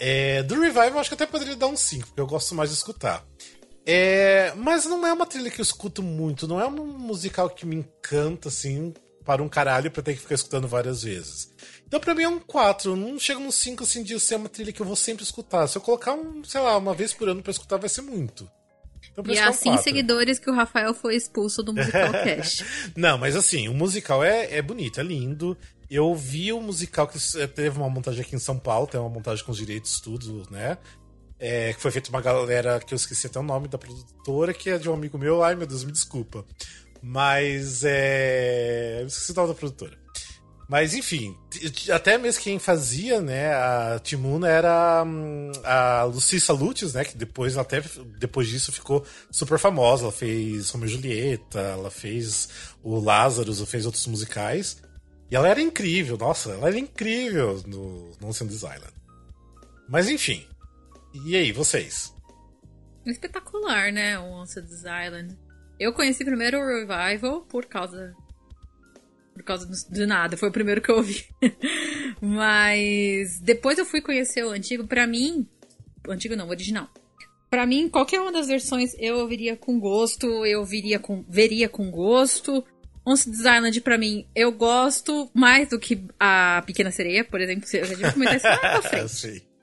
[0.00, 2.70] É, do Revival eu acho que até poderia dar um 5, porque eu gosto mais
[2.70, 3.24] de escutar.
[3.86, 7.66] É, mas não é uma trilha que eu escuto muito, não é um musical que
[7.66, 8.94] me encanta, assim,
[9.24, 11.50] para um caralho pra ter que ficar escutando várias vezes.
[11.86, 14.72] Então pra mim é um 4, não chega num 5 assim de ser uma trilha
[14.72, 15.66] que eu vou sempre escutar.
[15.66, 18.50] Se eu colocar um, sei lá, uma vez por ano pra escutar vai ser muito.
[19.12, 19.84] Então, E isso que é um assim, 4.
[19.84, 22.64] seguidores, que o Rafael foi expulso do Musical Cast.
[22.96, 25.56] Não, mas assim, o musical é, é bonito, é lindo.
[25.90, 29.10] Eu vi o musical que eh, teve uma montagem aqui em São Paulo, tem uma
[29.10, 30.78] montagem com os direitos, tudo, né?
[31.38, 34.70] É, que foi feita uma galera que eu esqueci até o nome da produtora, que
[34.70, 35.42] é de um amigo meu.
[35.44, 36.44] Ai, meu Deus, me desculpa.
[37.06, 39.02] Mas é.
[39.02, 39.98] Eu esqueci o nome da produtora.
[40.66, 41.36] Mas enfim,
[41.92, 47.58] até mesmo quem fazia, né, a Timuna era hum, a Lucissa Lutz, né, que depois
[47.58, 47.82] até
[48.18, 50.04] depois disso ficou super famosa.
[50.04, 52.48] Ela fez Romeo e Julieta, ela fez
[52.82, 54.78] o ela fez outros musicais.
[55.30, 58.94] E ela era incrível, nossa, ela era incrível no Nonsense Island.
[59.86, 60.46] Mas enfim.
[61.26, 62.14] E aí, vocês?
[63.04, 64.18] Espetacular, né?
[64.18, 65.36] O This Island.
[65.78, 68.14] Eu conheci primeiro o Revival por causa.
[69.32, 71.26] Por causa do, nada, foi o primeiro que eu ouvi.
[72.20, 74.86] Mas depois eu fui conhecer o antigo.
[74.86, 75.46] Pra mim.
[76.06, 76.88] O antigo não, o original.
[77.50, 81.90] Pra mim, qualquer uma das versões eu ouviria com gosto, eu viria com, veria com
[81.90, 82.64] gosto.
[83.06, 87.68] Once Island, pra mim, eu gosto mais do que a Pequena Sereia, por exemplo.
[87.72, 89.08] Eu já tive que comentar isso lá pra frente.
[89.10, 89.53] Sei.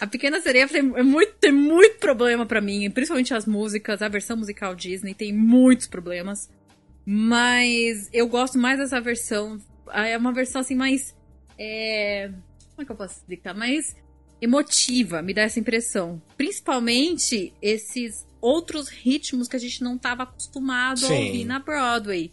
[0.00, 4.08] A Pequena Sereia tem é muito, tem muito problema pra mim, principalmente as músicas, a
[4.08, 6.48] versão musical Disney tem muitos problemas.
[7.04, 9.60] Mas eu gosto mais dessa versão.
[9.92, 11.14] É uma versão assim mais.
[11.58, 12.28] É...
[12.70, 13.54] Como é que eu posso explicar?
[13.54, 13.96] Mais
[14.40, 16.20] emotiva, me dá essa impressão.
[16.36, 21.26] Principalmente esses outros ritmos que a gente não estava acostumado a Sim.
[21.26, 22.32] ouvir na Broadway.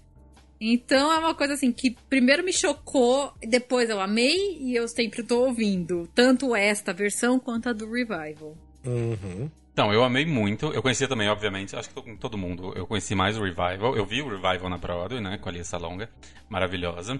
[0.59, 5.23] Então é uma coisa assim que primeiro me chocou, depois eu amei e eu sempre
[5.23, 6.07] tô ouvindo.
[6.15, 8.57] Tanto esta versão quanto a do Revival.
[8.85, 9.49] Uhum.
[9.73, 10.67] Então, eu amei muito.
[10.67, 12.73] Eu conhecia também, obviamente, acho que com todo mundo.
[12.75, 13.97] Eu conheci mais o Revival.
[13.97, 15.39] Eu vi o Revival na Broadway, né?
[15.39, 16.09] Com a Lia Salonga.
[16.47, 17.19] Maravilhosa.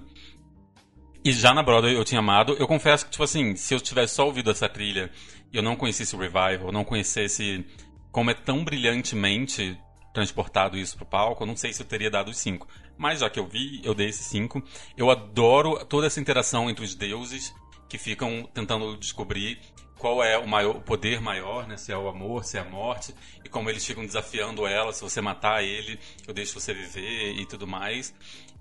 [1.26, 2.54] E já na Broadway eu tinha amado.
[2.60, 5.10] Eu confesso que, tipo assim, se eu tivesse só ouvido essa trilha
[5.52, 7.66] e eu não conhecesse o Revival, não conhecesse
[8.12, 9.76] como é tão brilhantemente
[10.14, 12.68] transportado isso pro palco, eu não sei se eu teria dado os cinco.
[12.97, 14.64] Mas já que eu vi, eu dei esses cinco.
[14.95, 17.53] Eu adoro toda essa interação entre os deuses
[17.89, 19.59] que ficam tentando descobrir
[19.97, 21.78] qual é o, maior, o poder maior, né?
[21.78, 25.01] Se é o amor, se é a morte, e como eles ficam desafiando ela, se
[25.01, 28.14] você matar ele, eu deixo você viver e tudo mais.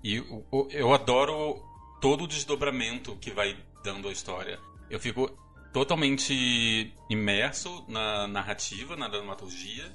[0.03, 1.61] E eu, eu adoro
[2.01, 4.59] todo o desdobramento que vai dando a história.
[4.89, 5.29] Eu fico
[5.73, 9.93] totalmente imerso na narrativa, na dramaturgia,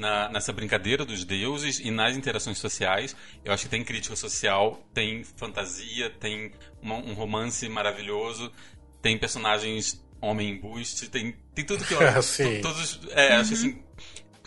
[0.00, 3.14] na, nessa brincadeira dos deuses e nas interações sociais.
[3.44, 8.50] Eu acho que tem crítica social, tem fantasia, tem uma, um romance maravilhoso,
[9.02, 12.00] tem personagens homem boost, tem, tem tudo que eu.
[12.22, 12.60] Sim.
[12.62, 13.40] Todos, é, uhum.
[13.40, 13.82] acho assim.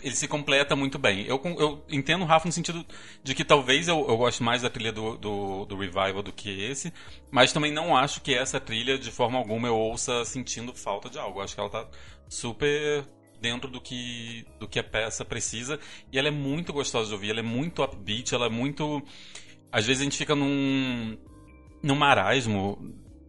[0.02, 1.24] Ele se completa muito bem.
[1.24, 2.84] Eu, eu entendo o Rafa no sentido
[3.22, 6.62] de que talvez eu, eu goste mais da trilha do, do, do, Revival do que
[6.62, 6.92] esse,
[7.30, 11.18] mas também não acho que essa trilha, de forma alguma, eu ouça sentindo falta de
[11.18, 11.38] algo.
[11.38, 11.88] Eu acho que ela tá
[12.28, 13.06] super
[13.44, 15.78] dentro do que, do que a peça precisa.
[16.10, 19.02] E ela é muito gostosa de ouvir, ela é muito upbeat, ela é muito.
[19.70, 21.18] Às vezes a gente fica num,
[21.82, 22.78] num marasmo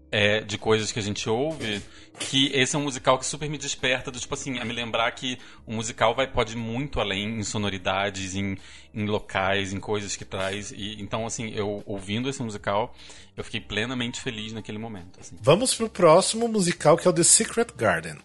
[0.09, 1.82] é, de coisas que a gente ouve,
[2.18, 5.11] que esse é um musical que super me desperta, do, tipo assim, a me lembrar
[5.11, 8.57] que o musical vai, pode ir muito além em sonoridades, em,
[8.93, 10.72] em locais, em coisas que traz.
[10.72, 12.95] E, então, assim, eu ouvindo esse musical,
[13.36, 15.20] eu fiquei plenamente feliz naquele momento.
[15.20, 15.36] Assim.
[15.41, 18.16] Vamos pro próximo musical, que é o The Secret Garden.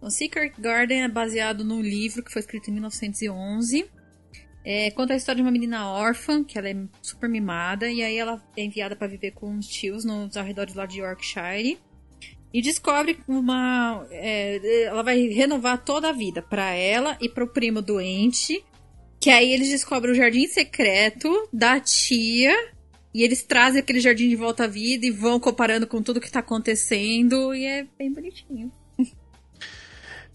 [0.00, 3.90] O Secret Garden é baseado num livro que foi escrito em 1911
[4.64, 8.16] é, conta a história de uma menina órfã, que ela é super mimada, e aí
[8.16, 11.78] ela é enviada para viver com os tios nos arredores lá de Yorkshire.
[12.52, 14.06] E descobre uma.
[14.10, 18.62] É, ela vai renovar toda a vida para ela e pro primo doente.
[19.20, 22.52] Que aí eles descobrem o jardim secreto da tia.
[23.14, 26.30] E eles trazem aquele jardim de volta à vida e vão comparando com tudo que
[26.30, 27.54] tá acontecendo.
[27.54, 28.72] E é bem bonitinho.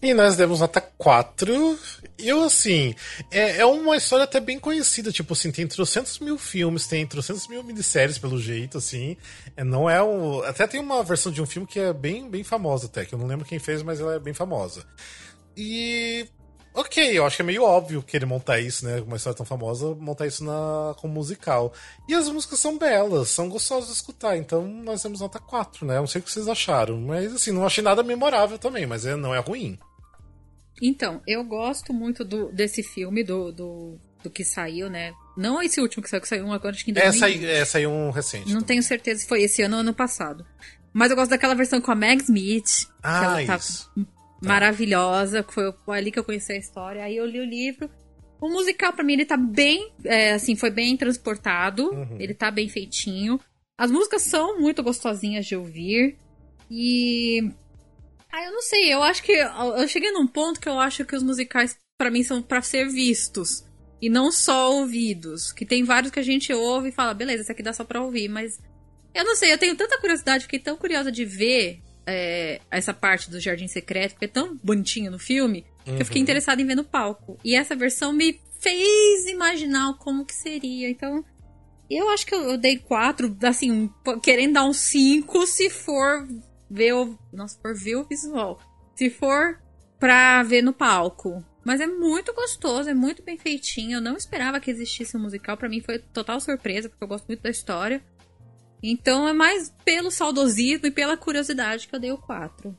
[0.06, 1.76] E nós demos nota 4.
[2.16, 2.94] Eu, assim,
[3.28, 5.10] é, é uma história até bem conhecida.
[5.10, 9.16] Tipo assim, tem trocentos mil filmes, tem trocentos mil minisséries, pelo jeito, assim.
[9.56, 10.44] É, não é um.
[10.44, 13.18] Até tem uma versão de um filme que é bem, bem famosa, até, que eu
[13.18, 14.86] não lembro quem fez, mas ela é bem famosa.
[15.56, 16.28] E.
[16.72, 19.00] Ok, eu acho que é meio óbvio que ele montar isso, né?
[19.00, 21.72] Uma história tão famosa, montar isso na, como musical.
[22.08, 25.96] E as músicas são belas, são gostosas de escutar, então nós temos nota 4, né?
[25.96, 29.16] Não sei o que vocês acharam, mas assim, não achei nada memorável também, mas é,
[29.16, 29.76] não é ruim.
[30.80, 35.12] Então, eu gosto muito do, desse filme, do, do, do que saiu, né?
[35.36, 37.44] Não esse último que saiu, que saiu agora, acho que em 2020.
[37.44, 38.46] É, saiu, é, um recente.
[38.46, 38.66] Não também.
[38.66, 40.44] tenho certeza se foi esse ano ou ano passado.
[40.92, 42.88] Mas eu gosto daquela versão com a Meg Smith.
[43.02, 43.90] Ah, que ela tá isso.
[43.94, 47.04] Tá maravilhosa, que foi ali que eu conheci a história.
[47.04, 47.90] Aí eu li o livro.
[48.40, 51.90] O musical, para mim, ele tá bem, é, assim, foi bem transportado.
[51.90, 52.16] Uhum.
[52.18, 53.40] Ele tá bem feitinho.
[53.78, 56.16] As músicas são muito gostosinhas de ouvir.
[56.70, 57.50] E
[58.36, 59.32] ah, eu não sei, eu acho que.
[59.32, 62.86] Eu cheguei num ponto que eu acho que os musicais, para mim, são para ser
[62.86, 63.64] vistos.
[64.00, 65.52] E não só ouvidos.
[65.52, 68.02] Que tem vários que a gente ouve e fala, beleza, esse aqui dá só pra
[68.02, 68.60] ouvir, mas.
[69.14, 73.30] Eu não sei, eu tenho tanta curiosidade, fiquei tão curiosa de ver é, essa parte
[73.30, 75.96] do Jardim Secreto, porque é tão bonitinho no filme, uhum.
[75.96, 76.24] que eu fiquei uhum.
[76.24, 77.38] interessada em ver no palco.
[77.42, 80.90] E essa versão me fez imaginar como que seria.
[80.90, 81.24] Então,
[81.88, 83.90] eu acho que eu, dei quatro, assim,
[84.22, 86.28] querendo dar um cinco se for
[86.70, 87.18] ver o.
[87.32, 88.60] Nossa, por ver o visual.
[88.94, 89.58] Se for
[89.98, 91.44] pra ver no palco.
[91.64, 93.96] Mas é muito gostoso, é muito bem feitinho.
[93.96, 95.56] Eu não esperava que existisse um musical.
[95.56, 98.02] para mim foi total surpresa, porque eu gosto muito da história.
[98.82, 102.76] Então é mais pelo saudosismo e pela curiosidade que eu dei o 4.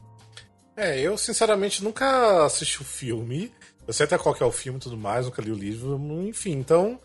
[0.75, 3.51] É, eu sinceramente nunca assisti o filme.
[3.85, 5.97] Eu sei até qual que é o filme e tudo mais, nunca li o livro,
[6.27, 6.99] enfim, então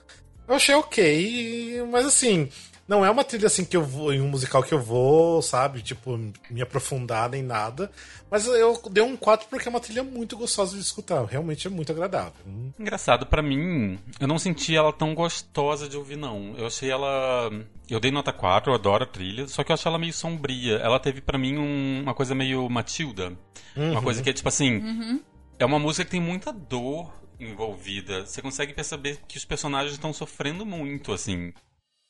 [0.49, 2.49] eu achei ok, mas assim,
[2.93, 5.81] não é uma trilha assim que eu vou, em um musical que eu vou, sabe,
[5.81, 6.15] tipo,
[6.51, 7.91] me aprofundar nem nada.
[8.31, 11.25] Mas eu dei um 4 porque é uma trilha muito gostosa de escutar.
[11.25, 12.35] Realmente é muito agradável.
[12.79, 16.55] Engraçado, para mim, eu não senti ela tão gostosa de ouvir, não.
[16.59, 17.51] Eu achei ela.
[17.89, 20.77] Eu dei nota 4, eu adoro a trilha, só que eu achei ela meio sombria.
[20.77, 23.33] Ela teve para mim um, uma coisa meio Matilda.
[23.75, 23.93] Uhum.
[23.93, 24.77] Uma coisa que é tipo assim.
[24.77, 25.21] Uhum.
[25.59, 28.27] É uma música que tem muita dor envolvida.
[28.27, 31.55] Você consegue perceber que os personagens estão sofrendo muito, assim.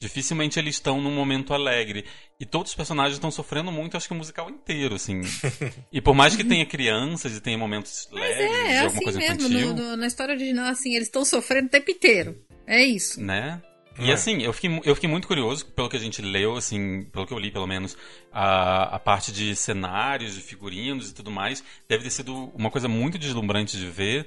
[0.02, 2.04] Dificilmente eles estão num momento alegre.
[2.40, 5.20] E todos os personagens estão sofrendo muito, acho que o musical inteiro, assim.
[5.92, 9.04] e por mais que tenha crianças e tenha momentos Mas leves, é, é alguma assim
[9.04, 9.34] coisa mesmo.
[9.46, 12.36] Infantil, no, no, na história original, assim, eles estão sofrendo o tempo inteiro.
[12.66, 13.22] É isso.
[13.22, 13.62] Né?
[13.98, 14.14] E É.
[14.14, 17.32] assim, eu fiquei, eu fiquei muito curioso, pelo que a gente leu, assim, pelo que
[17.32, 17.96] eu li pelo menos,
[18.32, 22.88] a, a parte de cenários, de figurinos e tudo mais, deve ter sido uma coisa
[22.88, 24.26] muito deslumbrante de ver.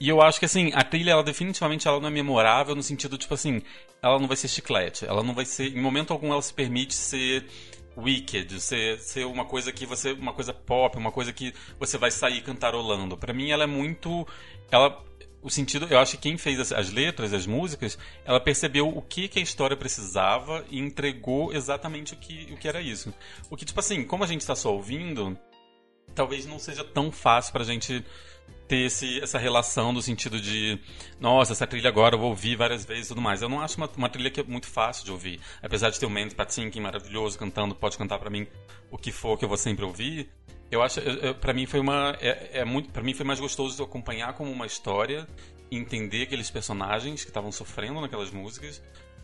[0.00, 3.18] E eu acho que assim, a trilha, ela definitivamente ela não é memorável no sentido,
[3.18, 3.60] tipo assim,
[4.02, 6.94] ela não vai ser chiclete, ela não vai ser, em momento algum ela se permite
[6.94, 7.46] ser
[7.94, 12.10] wicked, ser, ser uma coisa que você, uma coisa pop, uma coisa que você vai
[12.10, 13.14] sair cantarolando.
[13.14, 14.26] Pra mim ela é muito,
[14.70, 15.04] ela
[15.42, 19.00] o sentido, eu acho que quem fez as, as letras, as músicas, ela percebeu o
[19.00, 23.12] que, que a história precisava e entregou exatamente o que, o que era isso.
[23.50, 25.38] O que, tipo assim, como a gente está só ouvindo,
[26.14, 28.04] talvez não seja tão fácil pra gente
[28.70, 30.78] ter esse, essa relação no sentido de,
[31.18, 33.42] nossa, essa trilha agora eu vou ouvir várias vezes e tudo mais.
[33.42, 35.40] Eu não acho uma, uma trilha que é muito fácil de ouvir.
[35.60, 38.46] Apesar de ter o Mandy Patinkin maravilhoso cantando, pode cantar pra mim
[38.88, 40.30] o que for que eu vou sempre ouvir.
[40.70, 41.00] Eu acho,
[41.40, 44.66] para mim foi uma, é, é muito, para mim foi mais gostoso acompanhar como uma
[44.66, 45.26] história,
[45.68, 48.80] entender aqueles personagens que estavam sofrendo naquelas músicas,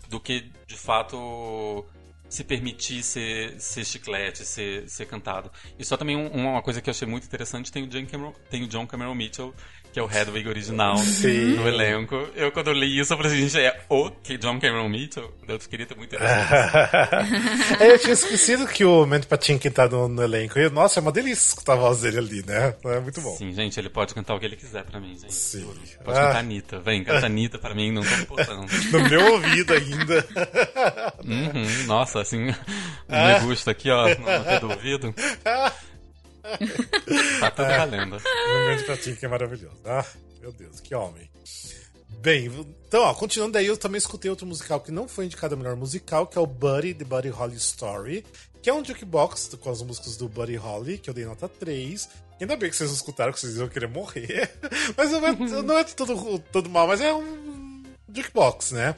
[0.09, 1.87] do que de fato
[2.29, 5.51] se permitir ser, ser chiclete, ser, ser cantado.
[5.79, 8.33] E só também um, uma coisa que eu achei muito interessante, tem o, John Cameron,
[8.51, 9.55] tem o John Cameron Mitchell,
[9.97, 11.55] que é o Hedwig original Sim.
[11.57, 12.29] no elenco.
[12.35, 15.33] Eu, quando eu li isso, eu falei assim, gente, é o que John Cameron Mitchell?
[15.49, 16.15] Eu queria ter muito.
[16.17, 16.19] É,
[17.95, 20.59] eu tinha esquecido que o Mandy Patinkin tá no, no elenco.
[20.59, 22.75] E, nossa, é uma delícia escutar a voz dele ali, né?
[22.85, 23.35] É muito bom.
[23.39, 25.33] Sim, gente, ele pode cantar o que ele quiser pra mim, gente.
[25.33, 25.67] Sim.
[26.05, 26.27] Pode Ah.
[26.27, 26.79] cantar Anitta.
[26.81, 28.67] Vem, canta Anitta pra mim, não tô importando.
[28.93, 30.27] No meu ouvido ainda.
[31.25, 35.15] Uhum, nossa, assim, um me gusta aqui, ó, no pé do ouvido.
[37.41, 38.17] Tá tudo valendo.
[38.17, 39.77] O Mandy Patinkin é maravilhoso.
[39.85, 40.05] Ah,
[40.41, 41.31] meu Deus, que homem.
[42.21, 42.47] Bem,
[42.87, 45.77] então, ó, continuando aí, eu também escutei outro musical que não foi indicado a melhor
[45.77, 48.25] musical, que é o Buddy, The Buddy Holly Story,
[48.63, 52.09] que é um jukebox com as músicas do Buddy Holly, que eu dei nota 3.
[52.41, 54.51] Ainda bem que vocês escutaram, que vocês iam querer morrer.
[54.97, 57.83] Mas não é, não é todo, todo mal, mas é um
[58.13, 58.95] jukebox, né?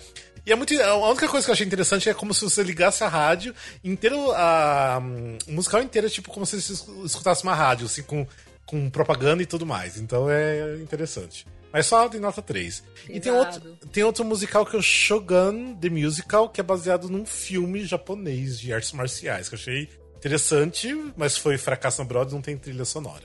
[0.49, 0.72] E é muito.
[0.82, 4.32] A única coisa que eu achei interessante é como se você ligasse a rádio inteiro.
[4.32, 4.99] A,
[5.46, 6.72] o musical inteiro é tipo como se você
[7.05, 8.26] escutasse uma rádio, assim, com,
[8.64, 9.99] com propaganda e tudo mais.
[9.99, 11.46] Então é interessante.
[11.70, 12.82] Mas só de nota 3.
[13.11, 13.61] E tem outro,
[13.92, 18.59] tem outro musical que é o Shogun The Musical, que é baseado num filme japonês
[18.59, 22.86] de artes marciais, que eu achei interessante, mas foi fracasso no Broadway, não tem trilha
[22.86, 23.24] sonora.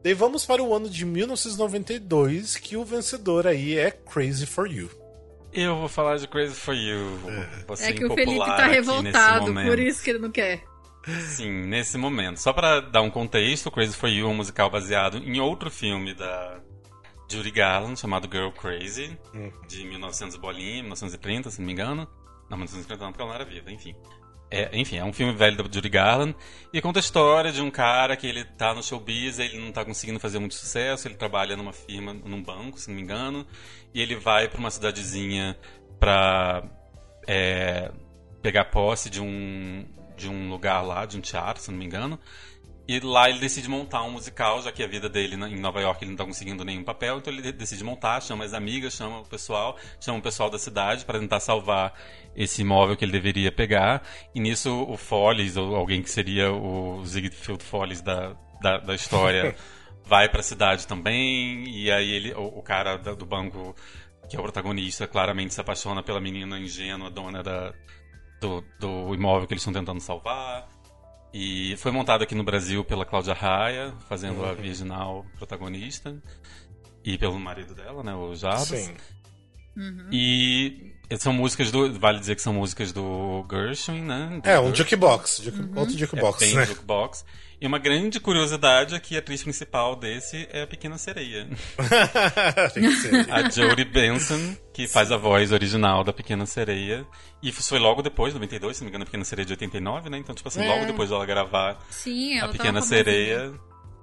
[0.00, 5.05] Daí vamos para o ano de 1992, que o vencedor aí é Crazy For You.
[5.56, 7.18] Eu vou falar de Crazy For You.
[7.74, 10.62] Ser É que o Felipe tá revoltado, por isso que ele não quer.
[11.20, 12.38] Sim, nesse momento.
[12.38, 16.12] Só pra dar um contexto, Crazy For You é um musical baseado em outro filme
[16.12, 16.60] da
[17.30, 19.18] Judy Garland, chamado Girl Crazy,
[19.66, 22.08] de 1900 bolinha, 1930, se não me engano.
[22.50, 23.96] Não, 1930 não, porque ela não era viva, enfim.
[24.50, 26.36] É, enfim, é um filme velho da Judy Garland
[26.72, 29.84] e conta a história de um cara que ele tá no showbiz, ele não tá
[29.84, 33.44] conseguindo fazer muito sucesso, ele trabalha numa firma, num banco, se não me engano,
[33.92, 35.58] e ele vai pra uma cidadezinha
[35.98, 36.62] pra
[37.26, 37.90] é,
[38.40, 39.84] pegar posse de um,
[40.16, 42.18] de um lugar lá, de um teatro, se não me engano.
[42.88, 46.04] E lá ele decide montar um musical, já que a vida dele em Nova York
[46.04, 49.20] ele não tá conseguindo nenhum papel, então ele de- decide montar, chama as amigas, chama
[49.20, 51.92] o pessoal, chama o pessoal da cidade para tentar salvar
[52.36, 54.02] esse imóvel que ele deveria pegar.
[54.32, 59.56] E nisso o Follies, ou alguém que seria o Ziegfeld Follies da, da, da história,
[60.06, 63.74] vai pra cidade também, e aí ele, o, o cara da- do banco,
[64.30, 67.72] que é o protagonista, claramente se apaixona pela menina ingênua, dona da,
[68.40, 70.68] do, do imóvel que eles estão tentando salvar.
[71.38, 76.16] E foi montado aqui no Brasil pela Cláudia Raia, fazendo a virginal protagonista.
[77.04, 78.68] E pelo marido dela, né, o Jabas.
[78.68, 78.94] Sim.
[80.10, 81.92] E são músicas do.
[81.98, 84.40] Vale dizer que são músicas do Gershwin, né?
[84.42, 84.74] Do É, um Gershwin.
[84.76, 85.40] jukebox.
[85.42, 86.64] juke- Outro É jukebox, bem né?
[86.64, 87.24] jukebox.
[87.58, 91.48] E uma grande curiosidade é que a atriz principal desse é a Pequena Sereia.
[92.74, 93.30] Tem que ser.
[93.32, 97.06] A Jodie Benson, que faz a voz original da Pequena Sereia.
[97.42, 100.18] E foi logo depois, 92, se não me engano, a Pequena Sereia de 89, né?
[100.18, 100.68] Então, tipo assim, É.
[100.68, 103.54] logo depois dela gravar Sim, A ela Pequena Sereia,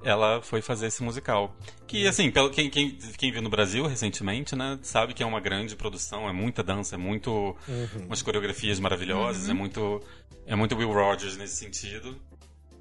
[0.04, 1.56] ela foi fazer esse musical.
[1.86, 5.40] Que, assim, pelo, quem, quem, quem viu no Brasil recentemente, né, sabe que é uma
[5.40, 7.56] grande produção, é muita dança, é muito.
[8.08, 10.02] umas coreografias maravilhosas, é muito.
[10.46, 12.20] É muito Will Rogers nesse sentido.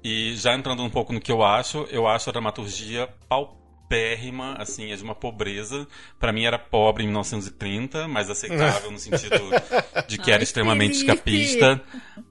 [0.03, 4.91] E já entrando um pouco no que eu acho, eu acho a dramaturgia paupérrima, assim,
[4.91, 5.87] é de uma pobreza.
[6.19, 9.35] Pra mim era pobre em 1930, mas aceitável no sentido
[10.07, 11.11] de que era extremamente Felipe!
[11.11, 11.81] escapista.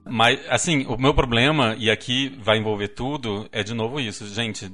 [0.05, 4.27] Mas, assim, o meu problema, e aqui vai envolver tudo, é de novo isso.
[4.27, 4.70] Gente,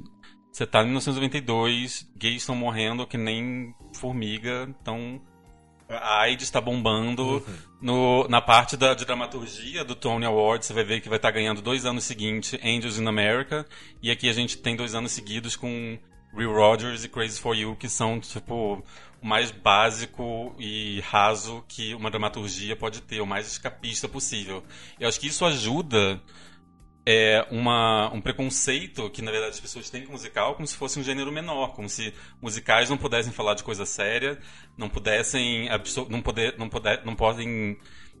[0.51, 5.21] você tá em 1992, gays estão morrendo que nem formiga, então
[5.89, 7.43] a AIDS está bombando.
[7.81, 11.31] No, na parte da, de dramaturgia do Tony Award, você vai ver que vai estar
[11.31, 13.65] ganhando dois anos seguintes Angels in America.
[14.01, 15.97] E aqui a gente tem dois anos seguidos com
[16.33, 18.83] Real Rogers e Crazy For You, que são, tipo,
[19.21, 24.63] o mais básico e raso que uma dramaturgia pode ter, o mais escapista possível.
[24.99, 26.21] Eu acho que isso ajuda
[27.11, 30.99] é, uma, um preconceito que, na verdade, as pessoas têm com musical como se fosse
[30.99, 34.37] um gênero menor, como se musicais não pudessem falar de coisa séria,
[34.77, 35.67] não pudessem,
[36.07, 37.79] não, poder, não, poder, não podem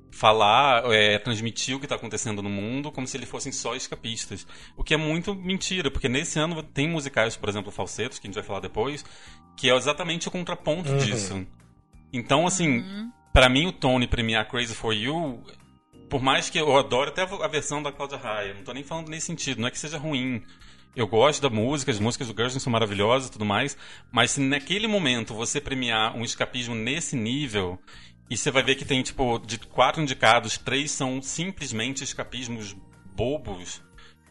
[0.09, 4.47] falar, é, transmitir o que está acontecendo no mundo como se eles fossem só escapistas.
[4.75, 8.27] O que é muito mentira, porque nesse ano tem musicais, por exemplo, falsetos, que a
[8.27, 9.05] gente vai falar depois,
[9.55, 10.97] que é exatamente o contraponto uhum.
[10.97, 11.45] disso.
[12.11, 13.11] Então, assim, uhum.
[13.31, 15.43] para mim o Tony premiar Crazy For You,
[16.09, 19.09] por mais que eu adore até a versão da Cláudia Raia, não tô nem falando
[19.09, 20.43] nesse sentido, não é que seja ruim.
[20.95, 23.77] Eu gosto da música, as músicas do Gershwin são maravilhosas e tudo mais,
[24.11, 27.79] mas se naquele momento você premiar um escapismo nesse nível,
[28.29, 32.75] e você vai ver que tem, tipo, de quatro indicados, três são simplesmente escapismos
[33.15, 33.81] bobos.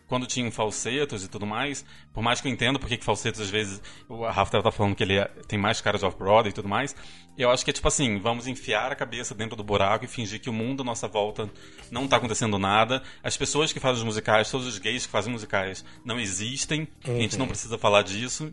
[0.08, 1.84] Quando tinham falsetos e tudo mais,
[2.14, 3.80] por mais que eu entenda porque que falsetos às vezes.
[4.08, 6.96] O Rafa tá falando que ele é, tem mais caras de off-broadway e tudo mais.
[7.36, 10.40] Eu acho que é tipo assim: vamos enfiar a cabeça dentro do buraco e fingir
[10.40, 11.48] que o mundo à nossa volta
[11.90, 13.02] não tá acontecendo nada.
[13.22, 16.88] As pessoas que fazem os musicais, todos os gays que fazem musicais, não existem.
[17.06, 17.16] Uhum.
[17.16, 18.52] A gente não precisa falar disso.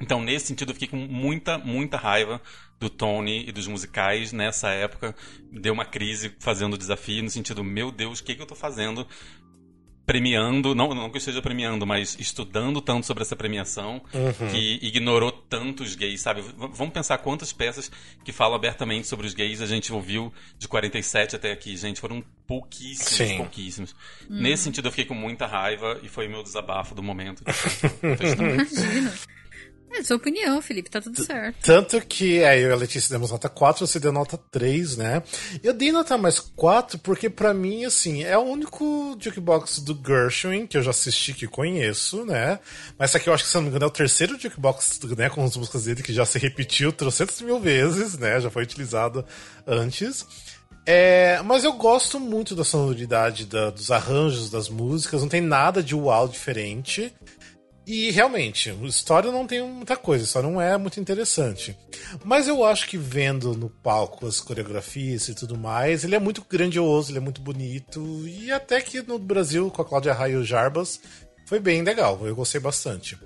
[0.00, 2.40] Então, nesse sentido, eu fiquei com muita, muita raiva
[2.80, 5.14] do Tony e dos musicais nessa época.
[5.52, 8.54] Deu uma crise fazendo o desafio, no sentido, meu Deus, o que, que eu tô
[8.54, 9.06] fazendo?
[10.10, 14.48] Premiando, não, não que eu esteja premiando, mas estudando tanto sobre essa premiação, uhum.
[14.50, 16.42] que ignorou tantos gays, sabe?
[16.42, 17.92] V vamos pensar quantas peças
[18.24, 22.00] que falam abertamente sobre os gays a gente ouviu de 47 até aqui, gente.
[22.00, 23.36] Foram pouquíssimos, Sim.
[23.36, 23.94] pouquíssimos.
[24.28, 24.40] Hum.
[24.40, 27.44] Nesse sentido, eu fiquei com muita raiva e foi meu desabafo do momento.
[29.92, 31.56] É sua opinião, Felipe, tá tudo certo.
[31.62, 35.22] Tanto que é, eu e a Letícia demos nota 4, você deu nota 3, né?
[35.62, 40.66] Eu dei nota mais 4 porque para mim, assim, é o único jukebox do Gershwin
[40.66, 42.60] que eu já assisti, que conheço, né?
[42.96, 45.44] Mas aqui eu acho que, se não me engano, é o terceiro jukebox, né, com
[45.44, 48.40] as músicas dele que já se repetiu trocentas mil vezes, né?
[48.40, 49.24] Já foi utilizado
[49.66, 50.24] antes.
[50.86, 55.82] É, mas eu gosto muito da sonoridade da, dos arranjos das músicas, não tem nada
[55.82, 57.12] de uau diferente.
[57.90, 61.76] E realmente, a história não tem muita coisa, história não é muito interessante.
[62.24, 66.46] Mas eu acho que vendo no palco as coreografias e tudo mais, ele é muito
[66.48, 68.00] grandioso, ele é muito bonito.
[68.28, 71.00] E até que no Brasil, com a Cláudia Raia e o Jarbas,
[71.46, 73.18] foi bem legal, eu gostei bastante.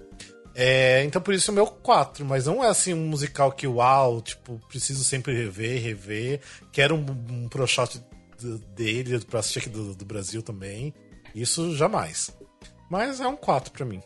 [0.55, 3.67] É, então por isso é o meu 4, mas não é assim um musical que
[3.67, 6.41] uau, tipo, preciso sempre rever, rever.
[6.73, 8.03] Quero um, um pro shot
[8.75, 10.95] dele pra assistir aqui do, do Brasil também.
[11.35, 12.31] Isso jamais.
[12.91, 14.01] Mas é um 4 para mim.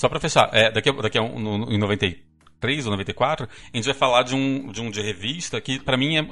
[0.00, 3.84] Só pra fechar, é, daqui, daqui a um, no, em 93 ou 94, a gente
[3.84, 6.26] vai falar de um de, um de revista que, para mim, é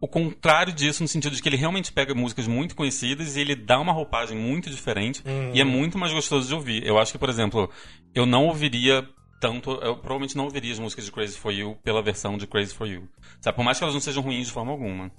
[0.00, 3.56] o contrário disso, no sentido de que ele realmente pega músicas muito conhecidas e ele
[3.56, 5.50] dá uma roupagem muito diferente uhum.
[5.52, 6.86] e é muito mais gostoso de ouvir.
[6.86, 7.68] Eu acho que, por exemplo,
[8.14, 9.04] eu não ouviria
[9.40, 9.72] tanto.
[9.82, 12.86] Eu provavelmente não ouviria as músicas de Crazy for You pela versão de Crazy for
[12.86, 13.08] You.
[13.40, 13.56] Sabe?
[13.56, 15.10] Por mais que elas não sejam ruins de forma alguma.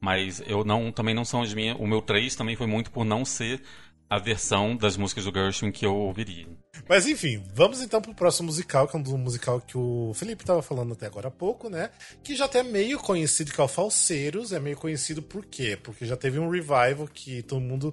[0.00, 1.76] Mas eu não também não são as minhas.
[1.78, 3.60] O meu 3 também foi muito por não ser
[4.08, 6.46] a versão das músicas do Gershwin que eu ouviria.
[6.88, 10.62] Mas enfim, vamos então pro próximo musical, que é um musical que o Felipe estava
[10.62, 11.90] falando até agora há pouco, né?
[12.22, 14.52] Que já até é meio conhecido, que é o Falseiros.
[14.52, 15.76] É meio conhecido por quê?
[15.82, 17.92] Porque já teve um revival que todo mundo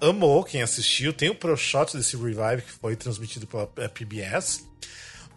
[0.00, 1.12] amou, quem assistiu.
[1.12, 4.66] Tem o pro shot desse revival que foi transmitido pela PBS.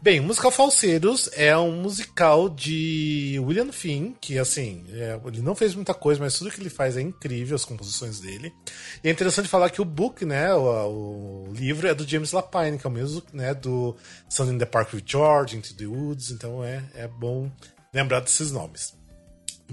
[0.04, 5.74] Bem, musical Falseiros é um musical de William Finn, que assim, é, ele não fez
[5.76, 8.54] muita coisa, mas tudo que ele faz é incrível, as composições dele.
[9.02, 12.78] E é interessante falar que o book, né, o, o livro é do James Lapine,
[12.78, 13.96] que é o mesmo, né, do
[14.28, 17.50] Sun in the Park with George, Into the Woods, então é, é bom
[17.94, 18.94] lembrar desses nomes.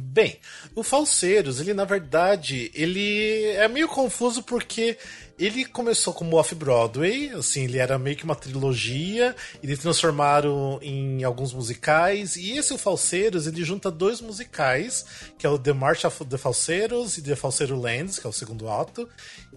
[0.03, 0.38] Bem,
[0.74, 4.96] o Falseiros, ele na verdade, ele é meio confuso porque
[5.38, 11.53] ele começou como off-Broadway, assim, ele era meio que uma trilogia, eles transformaram em alguns
[11.53, 15.05] musicais, e esse o Falseiros, ele junta dois musicais,
[15.38, 18.34] que é o The March of the Falseiros e The Falseiro Lands, que é o
[18.34, 19.09] segundo ato,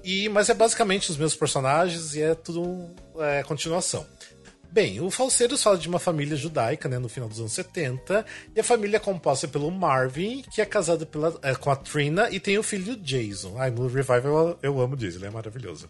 [0.03, 2.89] e mas é basicamente os mesmos personagens e é tudo
[3.19, 4.05] é, continuação.
[4.73, 8.59] Bem, o Falseiros fala de uma família judaica, né, no final dos anos 70, e
[8.59, 12.39] a família é composta pelo Marvin, que é casado pela, é, com a Trina, e
[12.39, 13.53] tem o filho Jason.
[13.59, 15.87] Ai, no Revival eu, eu amo Jason, ele é maravilhoso.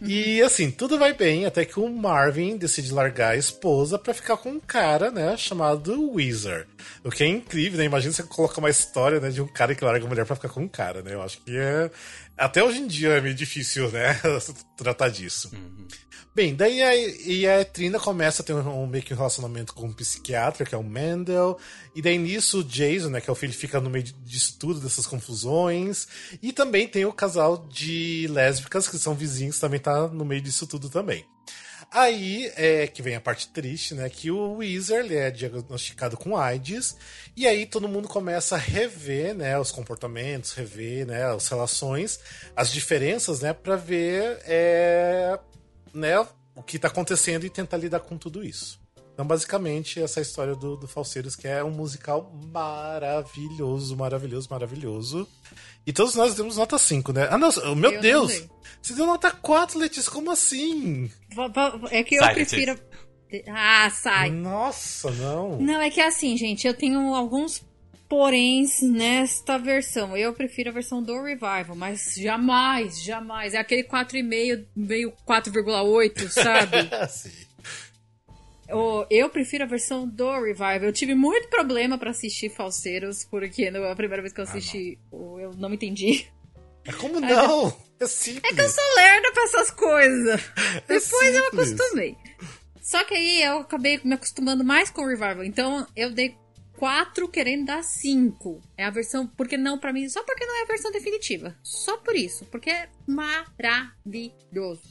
[0.00, 0.06] Uhum.
[0.06, 4.36] E assim, tudo vai bem, até que o Marvin decide largar a esposa para ficar
[4.36, 6.68] com um cara, né, chamado Weezer.
[7.02, 7.86] O que é incrível, né?
[7.86, 10.48] Imagina você colocar uma história, né, de um cara que larga a mulher pra ficar
[10.48, 11.12] com um cara, né?
[11.12, 11.90] Eu acho que é.
[12.36, 14.20] Até hoje em dia é meio difícil, né,
[14.76, 15.50] tratar disso.
[15.52, 15.86] Uhum.
[16.34, 19.74] Bem, daí a, e a Trina começa a ter um, um, meio que um relacionamento
[19.74, 21.58] com um psiquiatra, que é o Mendel.
[21.94, 24.80] E daí nisso o Jason, né, que é o filho, fica no meio disso tudo,
[24.80, 26.08] dessas confusões.
[26.42, 30.66] E também tem o casal de lésbicas, que são vizinhos, também tá no meio disso
[30.66, 31.22] tudo também.
[31.94, 34.08] Aí é que vem a parte triste, né?
[34.08, 36.96] Que o Weezer é diagnosticado com AIDS.
[37.36, 39.58] E aí todo mundo começa a rever, né?
[39.58, 41.26] Os comportamentos, rever, né?
[41.26, 42.18] As relações,
[42.56, 43.52] as diferenças, né?
[43.52, 45.38] Pra ver, é,
[45.92, 46.18] né?
[46.54, 48.81] O que tá acontecendo e tentar lidar com tudo isso.
[49.12, 55.28] Então, basicamente, essa é história do, do Falseiros, que é um musical maravilhoso, maravilhoso, maravilhoso.
[55.86, 57.28] E todos nós demos nota 5, né?
[57.30, 58.48] Ah, não, meu Eu Deus!
[58.80, 61.10] Você deu nota 4, Letícia, como assim?
[61.90, 62.78] É que eu Sai, prefiro.
[63.48, 64.30] Ah, sai.
[64.30, 65.58] Nossa, não.
[65.60, 67.62] Não, é que é assim, gente, eu tenho alguns
[68.08, 70.16] poréns nesta versão.
[70.16, 73.54] Eu prefiro a versão do Revival, mas jamais, jamais.
[73.54, 76.90] É aquele 4,5 meio 4,8, sabe?
[77.08, 77.51] Sim.
[79.10, 80.82] Eu prefiro a versão do Revival.
[80.84, 84.98] Eu tive muito problema pra assistir Falseiros, porque na a primeira vez que eu assisti,
[85.10, 86.26] o- eu não entendi.
[87.00, 87.68] Como não?
[88.00, 88.42] É simples.
[88.50, 90.40] É que eu sou lerda pra essas coisas.
[90.76, 91.72] É Depois eu simples.
[91.72, 92.16] acostumei.
[92.80, 95.44] Só que aí eu acabei me acostumando mais com o Revival.
[95.44, 96.36] Então eu dei
[96.78, 98.60] 4 querendo dar 5.
[98.76, 99.24] É a versão.
[99.28, 100.08] Porque não pra mim?
[100.08, 101.54] Só porque não é a versão definitiva.
[101.62, 102.44] Só por isso.
[102.46, 104.82] Porque é maravilhoso.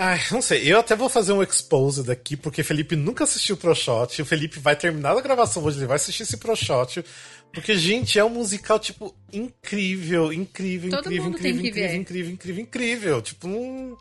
[0.00, 0.72] Ai, não sei.
[0.72, 4.22] Eu até vou fazer um expose daqui, porque Felipe nunca assistiu Pro Shot.
[4.22, 7.04] O Felipe vai terminar a gravação hoje, ele vai assistir esse Pro Shot.
[7.52, 13.22] Porque, gente, é um musical, tipo, incrível, incrível, Todo incrível, incrível, incrível, incrível, incrível, incrível.
[13.22, 13.96] Tipo, um.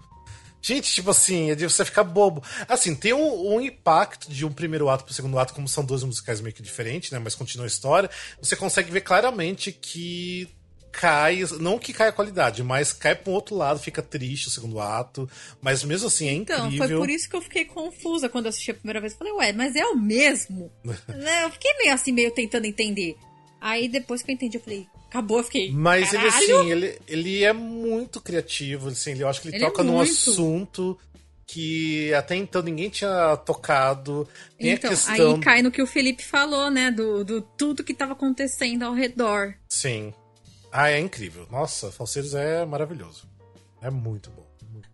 [0.62, 2.44] Gente, tipo assim, é de você ficar bobo.
[2.68, 6.04] Assim, tem um, um impacto de um primeiro ato pro segundo ato, como são dois
[6.04, 7.18] musicais meio que diferentes, né?
[7.18, 8.10] Mas continua a história.
[8.40, 10.48] Você consegue ver claramente que
[11.00, 14.52] cai, não que cai a qualidade, mas cai pra um outro lado, fica triste o
[14.52, 15.30] segundo ato.
[15.62, 16.88] Mas mesmo assim é Então, incrível.
[16.88, 19.14] foi por isso que eu fiquei confusa quando assisti a primeira vez.
[19.14, 20.72] Falei, ué, mas é o mesmo?
[21.08, 23.16] Né, eu fiquei meio assim, meio tentando entender.
[23.62, 25.72] Aí depois que eu entendi, eu falei, acabou, eu fiquei.
[25.72, 29.58] Mas ele, "Caralho!" assim, ele, ele é muito criativo, assim, ele, eu acho que ele,
[29.58, 30.12] Ele é toca num muito.
[30.12, 30.98] assunto
[31.46, 34.28] que até então ninguém tinha tocado.
[34.60, 35.36] Tem Então, a questão.
[35.36, 36.92] aí cai no que o Felipe falou, né?
[36.92, 39.54] Do, do tudo que tava acontecendo ao redor.
[39.70, 40.14] Sim.
[40.72, 41.48] Ah, é incrível.
[41.50, 43.28] Nossa, Falseiros é maravilhoso.
[43.82, 44.46] É muito bom.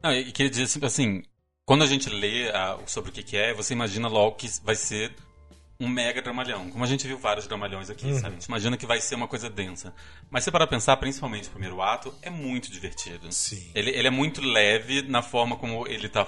[0.01, 1.23] Não, e queria dizer assim, assim,
[1.65, 4.75] quando a gente lê ah, sobre o que, que é, você imagina logo que vai
[4.75, 5.13] ser
[5.79, 6.69] um mega dramalhão.
[6.69, 8.13] Como a gente viu vários dramalhões aqui, Uhum.
[8.19, 8.27] sabe?
[8.27, 9.93] A gente imagina que vai ser uma coisa densa.
[10.29, 13.31] Mas se para pensar, principalmente o primeiro ato, é muito divertido.
[13.31, 13.71] Sim.
[13.73, 16.25] Ele, ele é muito leve na forma como ele tá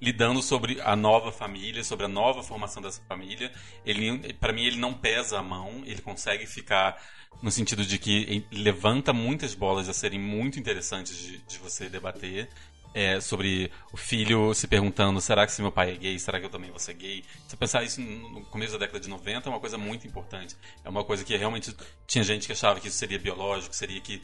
[0.00, 3.50] lidando sobre a nova família, sobre a nova formação dessa família.
[3.84, 6.96] Ele, para mim, ele não pesa a mão, ele consegue ficar
[7.42, 12.48] no sentido de que levanta muitas bolas a serem muito interessantes de, de você debater.
[12.94, 16.18] É, sobre o filho se perguntando: será que se meu pai é gay?
[16.18, 17.24] Será que eu também vou ser gay?
[17.48, 20.56] Se pensar isso no começo da década de 90, é uma coisa muito importante.
[20.84, 21.74] É uma coisa que realmente
[22.06, 24.22] tinha gente que achava que isso seria biológico, seria que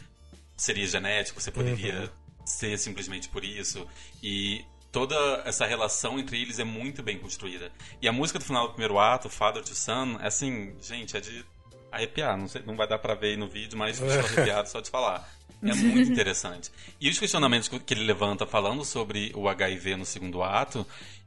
[0.56, 2.12] seria genético, você poderia
[2.44, 3.86] ser simplesmente por isso.
[4.22, 5.14] E toda
[5.44, 7.70] essa relação entre eles é muito bem construída.
[8.02, 11.20] E a música do final do primeiro ato, Father to Son, é assim, gente, é
[11.20, 11.44] de
[11.90, 12.36] arrepiar.
[12.36, 14.80] Não, sei, não vai dar pra ver aí no vídeo, mas eu estou arrepiado só
[14.80, 15.28] de falar.
[15.62, 16.70] É muito interessante.
[17.00, 20.86] E os questionamentos que ele levanta falando sobre o HIV no segundo ato,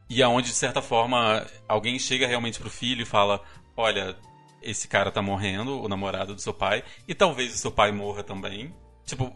[0.10, 3.42] e aonde, de certa forma, alguém chega realmente pro filho e fala:
[3.76, 4.16] Olha,
[4.62, 8.24] esse cara tá morrendo, o namorado do seu pai, e talvez o seu pai morra
[8.24, 8.74] também.
[9.06, 9.36] Tipo,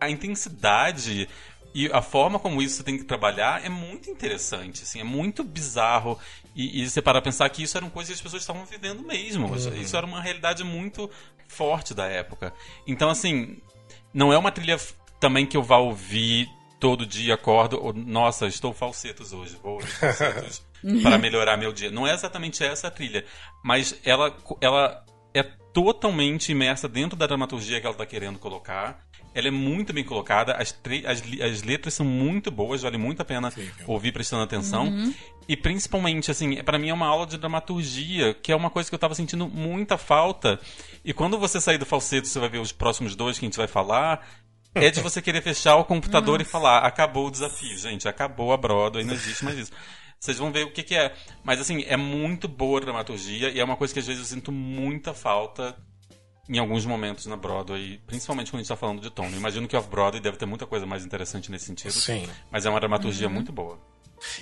[0.00, 1.28] a intensidade
[1.74, 6.18] e a forma como isso tem que trabalhar é muito interessante, assim, é muito bizarro.
[6.54, 9.54] E, e você para pensar que isso eram coisas que as pessoas estavam vivendo mesmo.
[9.76, 11.10] Isso era uma realidade muito
[11.48, 12.52] forte da época.
[12.86, 13.58] Então, assim,
[14.16, 14.78] não é uma trilha
[15.20, 16.48] também que eu vá ouvir
[16.80, 20.64] todo dia, acordo, ou, nossa, estou falsetos hoje, vou ouvir falsetos
[21.02, 21.90] para melhorar meu dia.
[21.90, 23.26] Não é exatamente essa a trilha,
[23.62, 25.04] mas ela, ela
[25.34, 29.05] é totalmente imersa dentro da dramaturgia que ela está querendo colocar.
[29.36, 30.74] Ela é muito bem colocada, as,
[31.04, 33.52] as, as letras são muito boas, vale muito a pena
[33.86, 34.86] ouvir prestando atenção.
[35.46, 38.94] E principalmente, assim, para mim é uma aula de dramaturgia, que é uma coisa que
[38.94, 40.58] eu tava sentindo muita falta.
[41.04, 43.58] E quando você sair do falseto, você vai ver os próximos dois que a gente
[43.58, 44.26] vai falar.
[44.74, 48.56] É de você querer fechar o computador e falar: acabou o desafio, gente, acabou a
[48.56, 49.72] Broadway, não existe mais isso.
[50.18, 51.14] Vocês vão ver o que, que é.
[51.44, 54.36] Mas, assim, é muito boa a dramaturgia e é uma coisa que às vezes eu
[54.36, 55.76] sinto muita falta
[56.48, 59.12] em alguns momentos na Broadway, principalmente quando a gente tá falando de.
[59.16, 61.92] Eu imagino que off-Broadway deve ter muita coisa mais interessante nesse sentido.
[61.92, 62.28] Sim.
[62.50, 63.78] Mas é uma dramaturgia muito boa.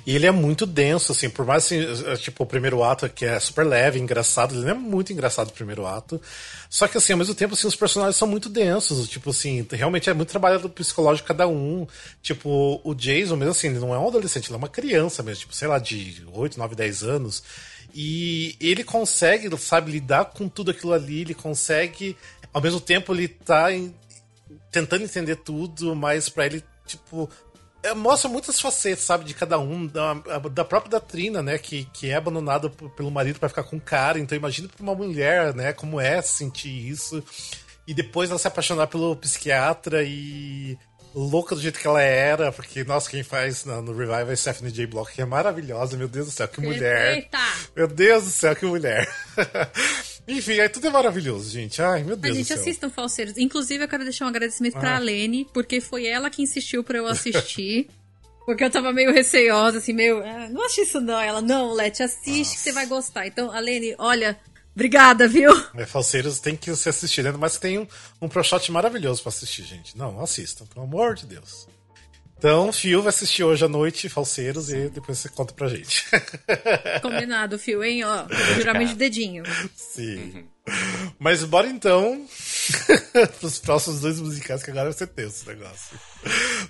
[0.06, 3.24] E ele é muito denso, assim, por mais assim, é, tipo, o primeiro ato que
[3.24, 6.20] é super leve, engraçado, ele não é muito engraçado o primeiro ato.
[6.70, 10.08] Só que assim, ao mesmo tempo, assim, os personagens são muito densos, tipo assim, realmente
[10.08, 11.86] é muito trabalhado o psicológico de cada um.
[12.22, 15.40] Tipo, o Jason, mesmo assim, ele não é um adolescente, ele é uma criança mesmo,
[15.40, 17.42] tipo, sei lá, de 8, 9, 10 anos.
[17.96, 22.16] E ele consegue, sabe, lidar com tudo aquilo ali, ele consegue,
[22.52, 23.94] ao mesmo tempo, ele tá em-
[24.72, 27.30] tentando entender tudo, mas pra ele, tipo,
[27.84, 30.14] é, mostra muitas facetas, sabe, de cada um, da,
[30.52, 33.80] da própria da Trina, né, que, que é abandonada pelo marido para ficar com o
[33.80, 37.22] cara, então imagina pra uma mulher, né, como é sentir isso,
[37.86, 40.76] e depois ela se apaixonar pelo psiquiatra e
[41.14, 44.72] louca do jeito que ela era, porque, nossa, quem faz no, no Revival é Stephanie
[44.72, 44.86] J.
[44.86, 47.14] Block, que é maravilhosa, meu Deus do céu, que mulher.
[47.18, 47.38] Eita!
[47.76, 49.08] Meu Deus do céu, que mulher.
[50.26, 51.80] Enfim, aí tudo é maravilhoso, gente.
[51.82, 52.60] Ai, meu Deus A gente do céu.
[52.60, 53.36] assistam Falseiros.
[53.36, 54.98] Inclusive, eu quero deixar um agradecimento pra Ah.
[54.98, 57.88] Lene, porque foi ela que insistiu pra eu assistir.
[58.46, 60.22] porque eu tava meio receosa, assim, meio.
[60.24, 61.20] "Ah, não acho isso não.
[61.20, 63.26] Ela, não, Leti, assiste que você vai gostar.
[63.26, 64.38] Então, a Lene, olha,
[64.74, 65.50] obrigada, viu?
[65.74, 67.32] É, Falseiros tem que se assistir, né?
[67.32, 67.86] mas tem um,
[68.20, 69.96] um pro shot maravilhoso pra assistir, gente.
[69.96, 71.66] Não, assistam, pelo amor de Deus.
[72.36, 76.04] Então, Fio vai assistir hoje à noite Falseiros e depois você conta pra gente.
[77.00, 78.04] Combinado, Fio, hein?
[78.04, 79.44] Ó, juramento de dedinho.
[79.74, 80.46] Sim.
[81.18, 82.26] Mas bora então
[83.40, 85.98] pros próximos dois musicais, que agora vai ser tenso o negócio.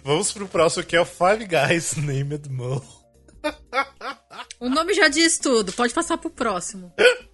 [0.05, 2.81] Vamos pro próximo que é o Five Guys Named Mo.
[4.61, 6.93] O nome já diz tudo, pode passar pro próximo.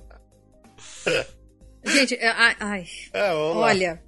[1.84, 2.28] Gente, é-
[2.60, 4.02] ai, É, olha.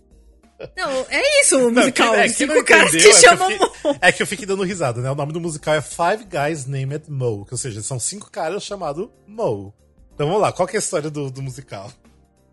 [0.76, 2.14] Não, é isso o musical.
[2.14, 4.46] é que não cinco caras entendeu, que é chamam eu fiquei- É que eu fiquei
[4.46, 5.10] dando risada, né?
[5.10, 8.62] O nome do musical é Five Guys Named Mo, que, ou seja, são cinco caras
[8.62, 9.74] chamados Mo.
[10.14, 11.90] Então vamos lá, qual que é a história do, do musical?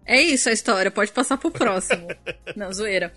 [0.06, 2.08] É isso a história, pode passar pro próximo.
[2.56, 3.14] Não, zoeira.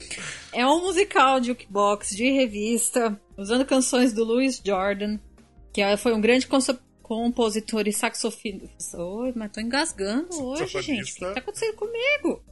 [0.53, 5.19] É um musical de jukebox, de revista, usando canções do Louis Jordan,
[5.73, 6.47] que é- foi um grande
[7.13, 8.97] compositor e saxofonista.
[8.97, 11.13] Oi, mas tô engasgando hoje, gente.
[11.13, 12.43] O que tá acontecendo comigo?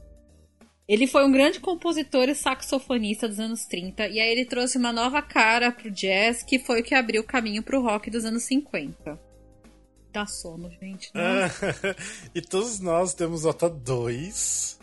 [0.87, 4.93] Ele foi um grande compositor e saxofonista dos anos 30, e aí ele trouxe uma
[4.93, 8.43] nova cara pro jazz, que foi o que abriu o caminho pro rock dos anos
[8.43, 9.19] 50.
[10.13, 11.09] Dá sono, gente.
[11.13, 11.23] Não
[12.35, 14.79] e todos nós temos nota 2.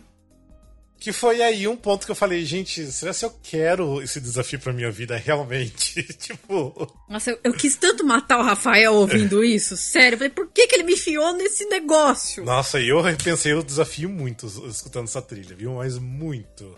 [0.99, 4.59] Que foi aí um ponto que eu falei, gente, será que eu quero esse desafio
[4.59, 6.03] pra minha vida realmente?
[6.19, 6.93] tipo.
[7.07, 9.77] Nossa, eu, eu quis tanto matar o Rafael ouvindo isso.
[9.77, 12.43] Sério, eu falei, por que, que ele me enfiou nesse negócio?
[12.43, 15.75] Nossa, eu repensei o desafio muito escutando essa trilha, viu?
[15.75, 16.77] Mas muito.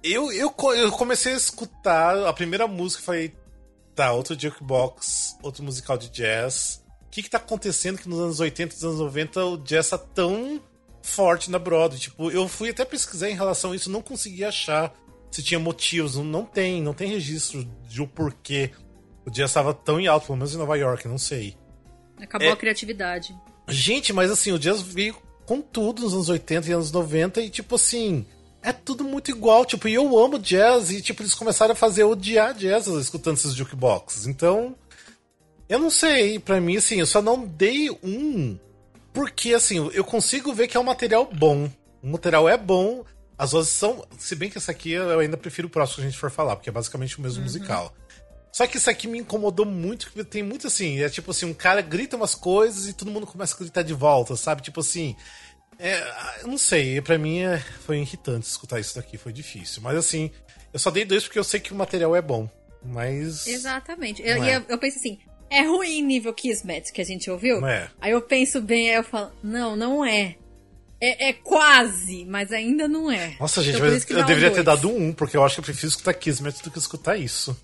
[0.00, 3.34] Eu, eu, eu comecei a escutar a primeira música e falei,
[3.96, 6.84] tá, outro jukebox, outro musical de jazz.
[7.02, 9.88] O que que tá acontecendo que nos anos 80 e nos anos 90 o jazz
[9.88, 10.62] tá tão
[11.02, 12.00] forte na Broadway?
[12.00, 14.92] Tipo, eu fui até pesquisar em relação a isso, não consegui achar
[15.30, 16.16] se tinha motivos.
[16.16, 18.70] Não, tem, não tem registro de o porquê
[19.26, 21.56] o jazz estava tão em alto, pelo menos em Nova York, não sei.
[22.20, 22.52] Acabou É.
[22.52, 23.36] a criatividade.
[23.68, 27.50] Gente, mas assim, o jazz veio com tudo nos anos 80 e anos 90 e
[27.50, 28.24] tipo assim,
[28.62, 32.04] é tudo muito igual, tipo, e eu amo jazz e tipo, eles começaram a fazer
[32.04, 34.26] odiar jazz escutando esses jukeboxes.
[34.26, 34.74] Então,
[35.68, 38.58] eu não sei, pra mim assim, eu só não dei um
[39.12, 41.70] porque assim, eu consigo ver que é um material bom.
[42.02, 43.04] O material é bom,
[43.36, 46.10] as vozes são, se bem que essa aqui eu ainda prefiro o próximo que a
[46.10, 47.94] gente for falar, porque é basicamente o mesmo musical.
[48.52, 51.54] Só que isso aqui me incomodou muito, porque tem muito assim, é tipo assim, um
[51.54, 54.62] cara grita umas coisas e todo mundo começa a gritar de volta, sabe?
[54.62, 55.14] Tipo assim,
[55.78, 59.82] é, eu não sei, pra mim é- foi irritante escutar isso daqui, foi difícil.
[59.82, 60.30] Mas assim,
[60.72, 62.48] eu só dei dois porque eu sei que o material é bom.
[62.82, 63.46] Mas.
[63.46, 64.22] Exatamente.
[64.22, 64.56] Eu, e é.
[64.56, 65.18] eu, eu penso assim,
[65.50, 67.64] é ruim nível Kismet que a gente ouviu?
[67.66, 67.88] É.
[68.00, 70.36] Aí eu penso bem, aí eu falo, não, não é.
[71.00, 73.36] É, é quase, mas ainda não é.
[73.38, 75.64] Nossa, gente, Então, mas eu um deveria ter dado um, porque eu acho que eu
[75.64, 77.56] prefiro escutar Kismet do que escutar isso.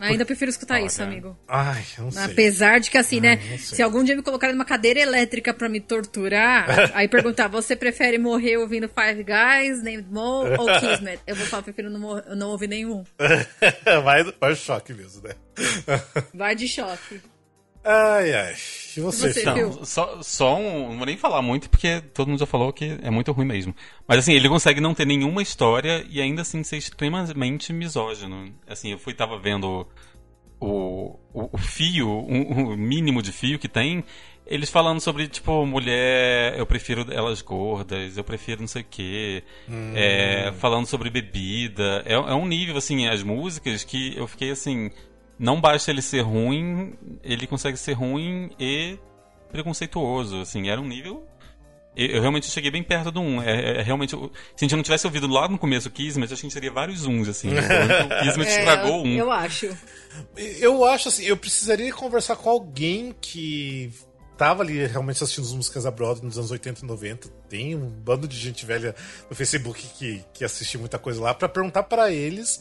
[0.00, 0.86] Ainda prefiro escutar Olha.
[0.86, 1.38] isso, amigo.
[1.46, 2.24] Ai, eu não sei.
[2.24, 3.36] Apesar de que, assim, né?
[3.36, 3.76] não sei.
[3.76, 8.18] Se algum dia me colocarem numa cadeira elétrica pra me torturar, aí perguntar, você prefere
[8.18, 11.20] morrer ouvindo Five Guys, Named Mo ou Kismet?
[11.26, 13.04] Eu vou falar, prefiro não, não ouvir nenhum.
[14.02, 15.34] vai, vai choque mesmo, né?
[16.32, 17.20] Vai de choque.
[17.84, 18.54] Ai, ai.
[18.96, 19.44] E você, Você?
[19.44, 20.90] Não, só, só um.
[20.90, 23.74] Não vou nem falar muito, porque todo mundo já falou que é muito ruim mesmo.
[24.06, 28.52] Mas assim, ele consegue não ter nenhuma história e ainda assim ser extremamente misógino.
[28.66, 29.86] Assim, eu fui tava vendo
[30.60, 34.04] o, o, o fio, o, o mínimo de fio que tem.
[34.46, 39.44] Eles falando sobre, tipo, mulher, eu prefiro elas gordas, eu prefiro não sei o quê.
[39.94, 42.02] É, falando sobre bebida.
[42.04, 44.90] É, é um nível, assim, as músicas que eu fiquei assim.
[45.40, 46.92] Não basta ele ser ruim,
[47.24, 48.98] ele consegue ser ruim e
[49.50, 51.26] preconceituoso, assim, era um nível.
[51.96, 53.42] Eu, realmente cheguei bem perto do 1.
[53.42, 54.10] É, é realmente.
[54.10, 56.52] Se a gente não tivesse ouvido lá no começo o Kismet, acho que a gente
[56.52, 57.48] teria vários uns, assim.
[57.48, 59.14] Então, o Kismet estragou um.
[59.14, 59.76] É, eu acho.
[60.36, 63.90] Eu acho assim, eu precisaria conversar com alguém que
[64.36, 67.28] tava ali realmente assistindo as músicas da Broadway nos anos 80 e 90.
[67.48, 68.94] Tem um bando de gente velha
[69.28, 72.60] no Facebook que, que assiste muita coisa lá, pra perguntar pra eles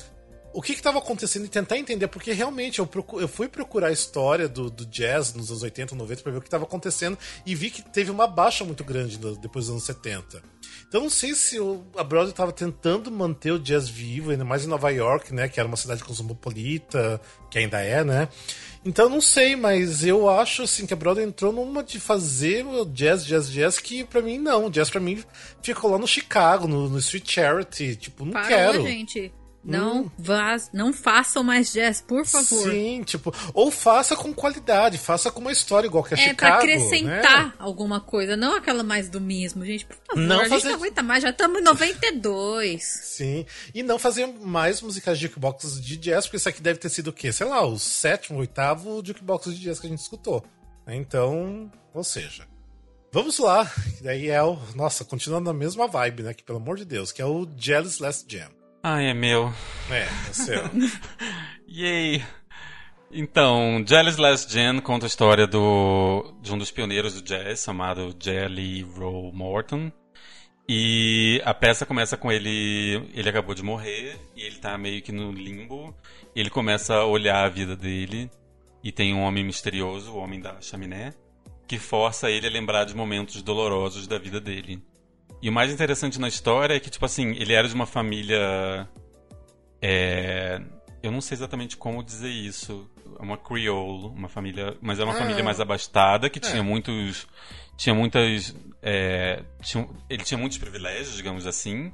[0.54, 2.90] o que estava acontecendo e tentar entender, porque realmente eu,
[3.20, 6.38] eu fui procurar a história do, do jazz nos anos 80 e 90 pra ver
[6.38, 9.84] o que estava acontecendo e vi que teve uma baixa muito grande depois dos anos
[9.84, 10.42] 70.
[10.88, 14.66] Então não sei se o, a Broadway estava tentando manter o jazz vivo, ainda mais
[14.66, 15.48] em Nova York, né?
[15.48, 18.28] Que era uma cidade cosmopolita, que ainda é, né?
[18.84, 22.86] Então não sei, mas eu acho assim que a Broadway entrou numa de fazer o
[22.86, 24.66] jazz, jazz, jazz, que pra mim não.
[24.66, 25.22] O jazz pra mim
[25.62, 27.96] ficou lá no Chicago, no, no Street Charity.
[27.96, 28.82] Tipo, não Parou, quero.
[28.82, 29.32] gente.
[29.61, 32.72] Não, vaz, não façam mais jazz, por favor.
[32.72, 36.38] Sim, tipo, ou faça com qualidade, faça com uma história igual que é, É Chicago.
[36.38, 37.53] pra acrescentar né?
[37.60, 39.86] alguma coisa, não aquela mais do mesmo, gente.
[39.86, 42.84] Por favor, Não a gente fazer- não aguenta mais, já estamos em 92.
[42.84, 43.45] Sim,
[43.76, 47.10] e não fazer mais musicais de jukebox de jazz, porque isso aqui deve ter sido
[47.10, 47.31] o quê?
[47.31, 50.44] Sei lá, o sétimo, oitavo jukebox de jazz que a gente escutou.
[50.88, 52.48] Então, ou seja,
[53.11, 53.69] vamos lá.
[54.02, 54.57] Daí é o.
[54.76, 56.34] Nossa, continuando na mesma vibe, né?
[56.34, 58.49] Que pelo amor de Deus, que é o Jealous Last Jam.
[58.82, 59.54] Ai, é meu.
[59.90, 60.64] É, é seu.
[61.68, 62.24] Yay!
[63.12, 68.16] Então, Jelly's Last Gen conta a história do, de um dos pioneiros do jazz, chamado
[68.18, 69.92] Jelly Roll Morton.
[70.68, 73.10] E a peça começa com ele.
[73.14, 75.94] Ele acabou de morrer e ele tá meio que no limbo.
[76.34, 78.32] Ele começa a olhar a vida dele
[78.82, 81.14] e tem um homem misterioso, o homem da chaminé,
[81.68, 84.82] que força ele a lembrar de momentos dolorosos da vida dele.
[85.41, 88.88] E o mais interessante na história é que, tipo assim, ele era de uma família.
[89.82, 90.60] É,
[91.02, 92.90] eu não sei exatamente como dizer isso.
[93.18, 94.78] É uma Creole, uma família.
[94.82, 95.18] Mas é uma Ah.
[95.18, 96.41] família mais abastada, que É.
[96.41, 97.28] tinha muitos.
[97.78, 98.56] Tinha muitas.
[98.82, 101.91] é, tinha- ele tinha muitos privilégios, digamos assim.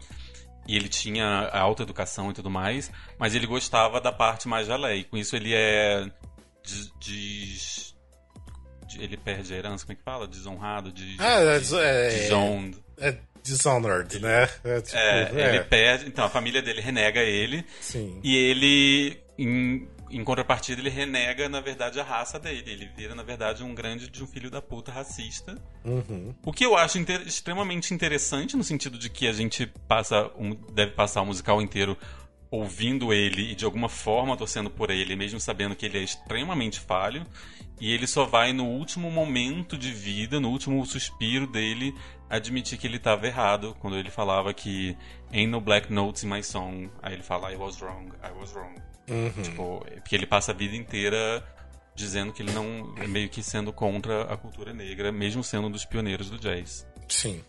[0.67, 2.91] E ele tinha alta educação e tudo mais.
[3.19, 5.03] Mas ele gostava da parte mais da lei.
[5.03, 6.09] Com isso ele é.
[6.99, 7.85] De-
[8.99, 10.27] ele perde a herança, como é que fala?
[10.27, 12.77] Desonrado, de, Ah, é, é- disowned.
[12.97, 14.49] É Dishonored, né?
[14.63, 16.07] É, tipo, É, é, ele perde.
[16.07, 17.63] Então, a família dele renega ele.
[17.80, 18.19] Sim.
[18.23, 22.63] E ele, em, em contrapartida, ele renega, na verdade, a raça dele.
[22.65, 25.55] Ele vira, na verdade, um grande de um filho da puta racista.
[25.84, 26.34] Uhum.
[26.43, 30.55] O que eu acho inter- extremamente interessante, no sentido de que a gente passa um-
[30.73, 31.95] deve passar o musical inteiro
[32.51, 36.80] ouvindo ele e de alguma forma torcendo por ele, mesmo sabendo que ele é extremamente
[36.80, 37.26] falho.
[37.81, 41.93] E ele só vai no último momento de vida, no último suspiro dele,
[42.30, 43.76] admitir que ele estava errado.
[43.80, 44.97] Quando ele falava que
[45.31, 46.89] ain't no black notes in my song.
[47.02, 48.76] Aí ele fala, I was wrong, I was wrong.
[49.10, 49.43] Uhum.
[49.43, 51.43] Tipo, porque ele passa a vida inteira
[51.95, 52.93] dizendo que ele não.
[53.07, 56.88] meio que sendo contra a cultura negra, mesmo sendo um dos pioneiros do jazz.
[57.07, 57.43] Sim.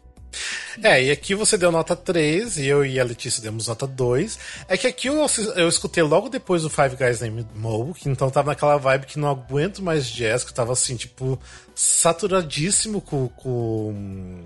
[0.82, 4.38] É, e aqui você deu nota 3, e eu e a Letícia demos nota 2.
[4.68, 5.26] É que aqui eu,
[5.56, 9.18] eu escutei logo depois do Five Guys Named Mo, que então tava naquela vibe que
[9.18, 11.38] não aguento mais jazz, que eu tava assim, tipo,
[11.74, 14.44] saturadíssimo com, com,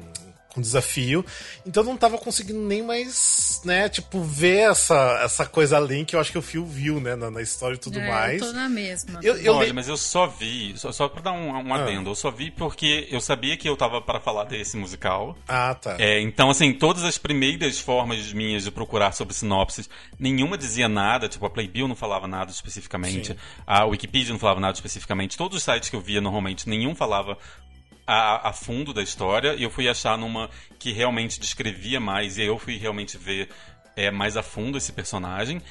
[0.55, 1.25] com desafio.
[1.67, 6.21] Então não tava conseguindo nem mais, né, tipo, ver essa, essa coisa além que eu
[6.21, 8.41] acho que o Phil viu, né, na, na história e tudo É, mais.
[8.43, 9.21] Eu tô na mesma.
[9.23, 11.83] Eu, eu Olha, le- mas eu só vi, só, só pra dar um, um Ah.
[11.83, 15.37] adendo, eu só vi porque eu sabia que eu tava para falar desse musical.
[15.49, 15.97] Ah, tá.
[15.99, 21.29] É, então, assim, todas as primeiras formas minhas de procurar sobre sinopses, nenhuma dizia nada,
[21.29, 23.39] tipo, a Playbill não falava nada especificamente, Sim.
[23.67, 27.39] a Wikipedia não falava nada especificamente, todos os sites que eu via normalmente, nenhum falava
[28.11, 30.51] a, a fundo da história, e eu fui achar numa
[30.81, 33.49] que realmente descrevia mais, e aí eu fui realmente ver
[33.95, 35.63] é, mais a fundo esse personagem.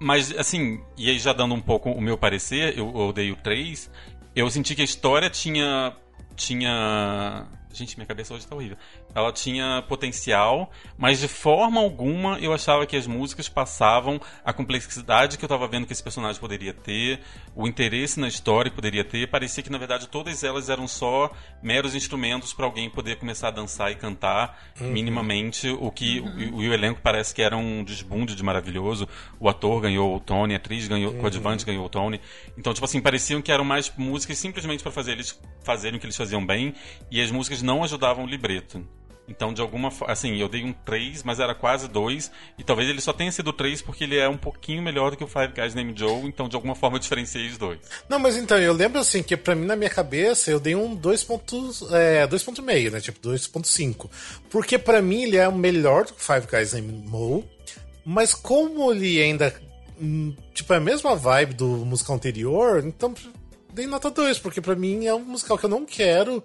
[0.00, 3.36] Mas, assim, e aí já dando um pouco o meu parecer, eu, eu dei o
[3.36, 3.90] 3,
[4.34, 5.94] eu senti que a história tinha.
[6.34, 7.46] tinha.
[7.72, 8.78] Gente, minha cabeça hoje tá horrível.
[9.14, 15.38] Ela tinha potencial, mas de forma alguma eu achava que as músicas passavam a complexidade
[15.38, 17.20] que eu tava vendo que esse personagem poderia ter,
[17.54, 19.28] o interesse na história que poderia ter.
[19.28, 21.30] Parecia que, na verdade, todas elas eram só
[21.62, 26.62] meros instrumentos para alguém poder começar a dançar e cantar minimamente, o que o, o
[26.64, 29.08] elenco parece que era um desbunde de maravilhoso.
[29.38, 32.20] O ator ganhou o Tony, a atriz ganhou, o coadjuvante ganhou o Tony.
[32.58, 36.06] Então, tipo assim, pareciam que eram mais músicas simplesmente para fazer eles fazerem o que
[36.06, 36.74] eles faziam bem,
[37.10, 38.86] e as músicas não ajudavam o libreto.
[39.26, 42.88] Então, de alguma forma, assim, eu dei um 3, mas era quase 2, e talvez
[42.88, 45.52] ele só tenha sido 3 porque ele é um pouquinho melhor do que o Five
[45.54, 47.78] Guys Named Joe, então de alguma forma eu diferenciei os dois.
[48.08, 50.94] Não, mas então, eu lembro assim que pra mim, na minha cabeça, eu dei um
[50.96, 53.00] 2.5, é, 2.5, né?
[53.00, 54.10] Tipo, 2.5.
[54.50, 57.44] Porque pra mim ele é o melhor do que Five Guys Named Mo.
[58.04, 59.54] Mas como ele ainda.
[60.00, 63.14] hum, Tipo, é a mesma vibe do musical anterior, então
[63.72, 66.44] dei nota 2, porque pra mim é um musical que eu não quero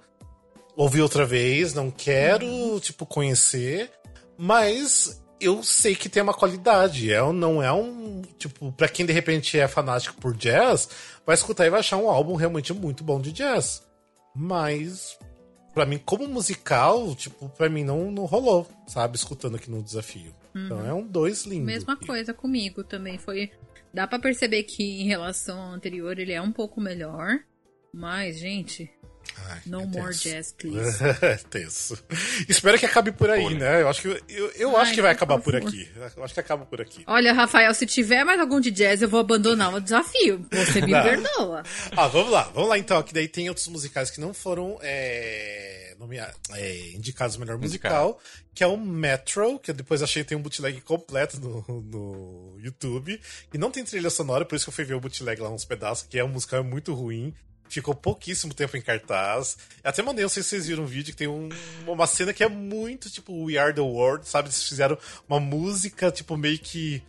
[0.79, 3.91] ouvir outra vez, não quero, tipo, conhecer,
[4.37, 7.11] mas eu sei que tem uma qualidade.
[7.11, 8.21] É, não é um.
[8.37, 10.89] Tipo, pra quem de repente é fanático por jazz,
[11.25, 13.85] vai escutar e vai achar um álbum realmente muito bom de jazz.
[14.33, 15.19] Mas,
[15.73, 19.17] pra mim, como musical, tipo, pra mim não, não rolou, sabe?
[19.17, 20.33] Escutando aqui no desafio.
[20.55, 21.65] Então é um dois lindo.
[21.65, 22.07] Mesma aqui.
[22.07, 23.17] coisa comigo também.
[23.17, 23.51] Foi.
[23.93, 27.39] Dá pra perceber que em relação ao anterior ele é um pouco melhor.
[27.93, 28.89] Mas, gente,
[29.47, 30.29] Ai, No é more tenso.
[30.29, 30.97] jazz, please.
[31.49, 32.03] tenso.
[32.47, 33.81] Espero que acabe por aí, né?
[33.81, 35.67] Eu acho que, eu, eu Ai, acho que vai por acabar por favor.
[35.67, 35.89] aqui.
[36.15, 37.03] Eu acho que acaba por aqui.
[37.07, 40.45] Olha, Rafael, se tiver mais algum de jazz, eu vou abandonar o desafio.
[40.51, 41.63] Você me perdoa.
[41.95, 43.01] Ah, vamos lá, vamos lá então.
[43.03, 48.19] Que daí tem outros musicais que não foram é, nomea- é, indicados melhor musical,
[48.53, 52.57] que é o Metro, que eu depois achei que tem um bootleg completo no, no
[52.59, 53.19] YouTube.
[53.53, 55.65] E não tem trilha sonora, por isso que eu fui ver o bootleg lá uns
[55.65, 57.33] pedaços, que é um musical muito ruim.
[57.69, 59.57] Ficou pouquíssimo tempo em cartaz.
[59.83, 61.49] Até mandei, não sei se vocês viram um vídeo, que tem um-
[61.87, 64.47] uma cena que é muito tipo We Are the World, sabe?
[64.49, 64.97] Eles fizeram
[65.27, 67.01] uma música, tipo, meio que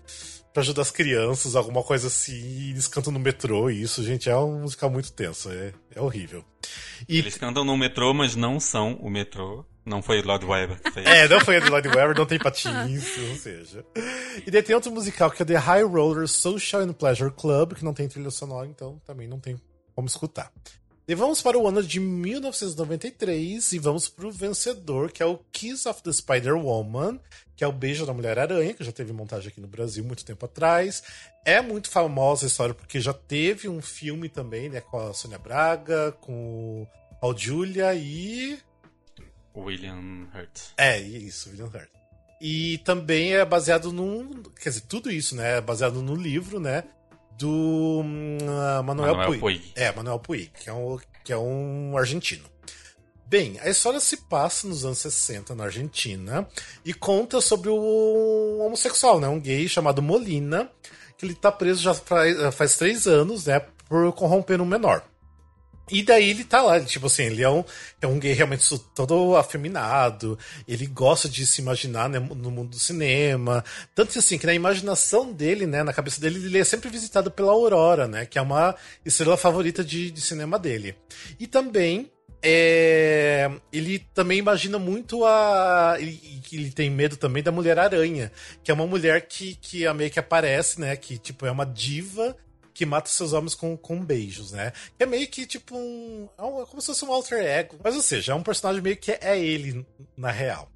[0.53, 4.29] pra ajudar as crianças, alguma coisa assim, e eles cantam no metrô, e isso, gente,
[4.29, 6.45] é um musical muito tenso, é, é horrível.
[7.09, 9.65] E, Eles cantam no metrô, mas não são o metrô.
[9.87, 11.07] Não foi o Lord Webber que fez.
[11.07, 13.85] é, não foi Lloyd Webber, não tem patins, ou seja.
[14.47, 17.85] E daí tem outro musical que é The High Roller Social and Pleasure Club, que
[17.85, 19.57] não tem trilha sonora, então também não tem
[20.01, 20.51] como escutar.
[21.07, 25.39] E vamos para o ano de 1993 e vamos para o vencedor, que é o
[25.53, 27.21] Kiss of the Spider-Woman,
[27.55, 30.47] que é o Beijo da Mulher-Aranha, que já teve montagem aqui no Brasil muito tempo
[30.47, 31.03] atrás.
[31.45, 35.39] É muito famosa a história porque já teve um filme também, né, com a Sônia
[35.39, 36.87] Braga, com
[37.21, 38.59] o Julia e
[39.55, 40.61] William Hurt.
[40.79, 41.91] é, isso, William Hurt.
[42.41, 44.43] E também é baseado num.
[44.59, 45.59] Quer dizer, tudo isso, né?
[45.59, 46.85] É baseado no livro, né?
[47.41, 48.03] Do
[48.47, 49.41] ah, Manuel, Manuel Puig.
[49.41, 49.73] Puig.
[49.75, 52.45] É, Manuel Puig, que é, um, que é um argentino.
[53.25, 56.47] Bem, a história se passa nos anos 60 na Argentina
[56.85, 59.29] e conta sobre um homossexual, né?
[59.29, 60.71] Um gay chamado Molina,
[61.17, 63.61] que ele tá preso já faz, faz três anos, né?
[63.89, 65.03] Por corromper um menor.
[65.91, 67.65] E daí ele tá lá, tipo assim, ele é um,
[68.01, 72.79] é um gay realmente todo afeminado, ele gosta de se imaginar né, no mundo do
[72.79, 73.65] cinema.
[73.95, 77.53] Tanto assim, que na imaginação dele, né, na cabeça dele, ele é sempre visitado pela
[77.53, 80.95] Aurora, né, que é uma estrela favorita de, de cinema dele.
[81.39, 82.11] E também,
[82.43, 85.97] é, ele também imagina muito a.
[85.99, 86.21] Ele,
[86.53, 90.81] ele tem medo também da Mulher-Aranha, que é uma mulher que, que meio que aparece,
[90.81, 92.37] né, que tipo é uma diva
[92.81, 94.73] que mata seus homens com, com beijos, né?
[94.97, 96.27] Que é meio que tipo um.
[96.39, 97.77] É um- é como se fosse um alter ego.
[97.85, 99.85] Mas, ou seja, é um personagem meio que é ele
[100.17, 100.73] na real.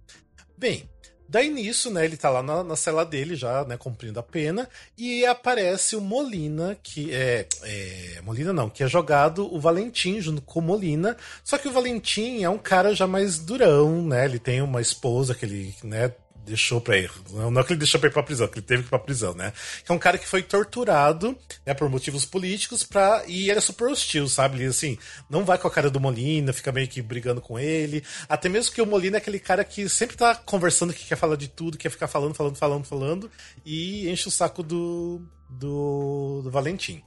[0.59, 0.87] Bem,
[1.27, 2.05] daí nisso, né?
[2.05, 3.79] Ele tá lá na, na cela dele já, né?
[3.79, 4.69] Cumprindo a pena.
[4.99, 8.21] E aparece o Molina, que é, é.
[8.23, 11.17] Molina não, que é jogado o Valentim junto com o Molina.
[11.43, 14.27] Só que o Valentim é um cara já mais durão, né?
[14.27, 16.13] Ele tem uma esposa que ele, né?
[16.45, 17.11] Deixou pra ir.
[17.31, 18.99] Não é que ele deixou pra ir pra prisão, que ele teve que ir pra
[18.99, 19.53] prisão, né?
[19.85, 23.25] Que é um cara que foi torturado, né, por motivos políticos, pra...
[23.27, 24.59] e ele é super hostil, sabe?
[24.59, 24.99] Ele, assim,
[25.29, 28.05] não vai com a cara do Molina, fica meio que brigando com ele.
[28.29, 31.37] Até mesmo que o Molina é aquele cara que sempre tá conversando, que quer falar
[31.37, 33.31] de tudo, quer ficar falando, falando, falando, falando,
[33.65, 37.03] e enche o saco do, do, do Valentim.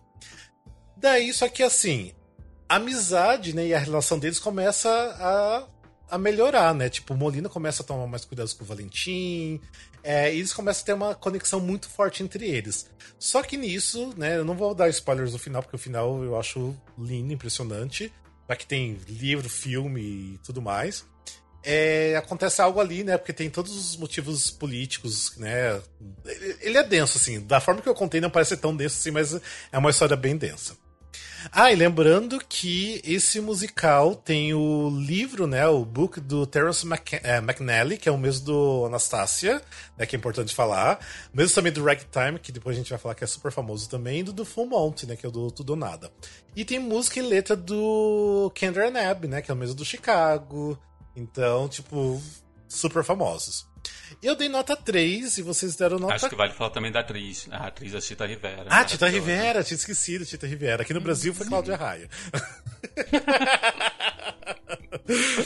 [0.95, 2.11] Daí, só que assim,
[2.67, 5.63] a amizade, né, e a relação deles começa a,
[6.09, 6.89] a melhorar, né?
[6.89, 9.59] Tipo, o Molina começa a tomar mais cuidados com o Valentim,
[10.03, 12.89] é, e eles começam a ter uma conexão muito forte entre eles.
[13.19, 16.39] Só que nisso, né, eu não vou dar spoilers do final, porque o final eu
[16.39, 18.11] acho lindo, impressionante,
[18.49, 20.01] já que tem livro, filme
[20.35, 21.05] e tudo mais.
[21.63, 23.17] É, acontece algo ali, né?
[23.17, 25.81] Porque tem todos os motivos políticos, né?
[26.25, 27.41] Ele- Ele é denso, assim.
[27.41, 29.33] Da forma que eu contei, não parece tão denso assim, mas
[29.69, 30.77] é uma história bem densa.
[31.51, 37.19] Ah, e lembrando que esse musical tem o livro, né, o book do Terence Mc,
[37.23, 39.61] eh, McNally, que é o mesmo do Anastasia,
[39.97, 40.99] né, que é importante falar.
[41.33, 44.19] Mesmo também do Ragtime, que depois a gente vai falar que é super famoso também,
[44.19, 46.11] e do, do Full Monty, né, que é o do Tudo ou Nada.
[46.55, 50.77] E tem música e letra do Kendra Nab, né, que é o mesmo do Chicago.
[51.15, 52.21] Então, tipo,
[52.67, 53.65] super famosos.
[54.21, 57.47] Eu dei nota 3 e vocês deram nota Acho que vale falar também da atriz.
[57.51, 58.65] A atriz é Tita Rivera.
[58.69, 59.07] ah, Tita.
[59.07, 60.83] Rivera, tinha esquecido Tita Rivera.
[60.83, 62.09] Aqui no Brasil foi Cláudia Raia.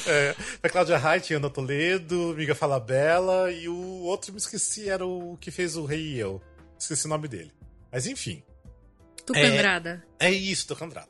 [0.08, 5.06] é, foi Cláudia Raia, tinha Ana Toledo, Miga Falabella e o outro me esqueci, era
[5.06, 6.42] o que fez o Rei e Eu.
[6.78, 7.52] Esqueci o nome dele.
[7.92, 8.44] Mas enfim.
[9.26, 10.04] Tucandrada.
[10.20, 11.10] É isso, tô Andrade.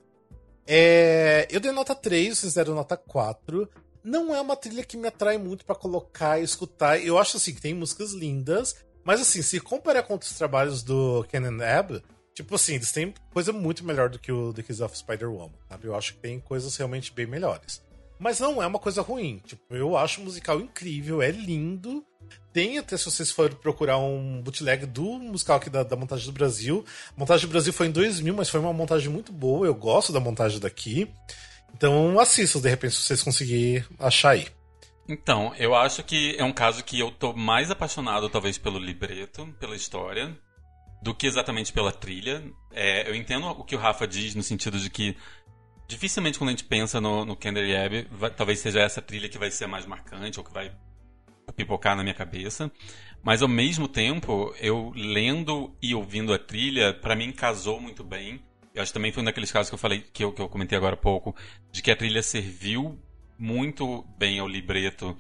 [0.68, 3.70] É, eu dei nota 3, vocês deram nota 4.
[4.04, 7.00] Não é uma trilha que me atrai muito pra colocar e escutar.
[7.00, 11.24] Eu acho assim que tem músicas lindas, mas assim, se comparar com outros trabalhos do
[11.30, 12.02] Kenan Ebb,
[12.34, 15.88] tipo assim, eles têm coisa muito melhor do que o The Kiss of Spider-Woman, sabe?
[15.88, 17.82] Eu acho que tem coisas realmente bem melhores.
[18.22, 19.42] Mas não é uma coisa ruim.
[19.44, 22.06] Tipo, eu acho o musical incrível, é lindo.
[22.54, 26.32] Tem até, se vocês forem procurar um bootleg do musical aqui da, da montagem do
[26.32, 26.86] Brasil.
[27.16, 29.66] A montagem do Brasil foi em 2000, mas foi uma montagem muito boa.
[29.66, 31.12] Eu gosto da montagem daqui.
[31.76, 34.48] Então assistam, de repente, se vocês conseguirem achar aí.
[35.08, 39.48] Então, eu acho que é um caso que eu tô mais apaixonado, talvez, pelo libreto,
[39.60, 40.38] pela história,
[41.02, 42.44] do que exatamente pela trilha.
[42.72, 45.18] É, eu entendo o que o Rafa diz no sentido de que
[45.88, 49.52] dificilmente quando a gente pensa no, no Abbey, vai, talvez seja essa trilha que vai
[49.52, 50.72] ser mais marcante ou que vai
[51.56, 52.72] pipocar na minha cabeça.
[53.22, 58.42] Mas ao mesmo tempo, eu lendo e ouvindo a trilha, para mim casou muito bem.
[58.76, 60.78] Acho que também foi um daqueles casos que eu falei, que eu, que eu comentei
[60.78, 61.36] agora há pouco,
[61.72, 62.98] de que a trilha serviu
[63.38, 65.18] muito bem ao libreto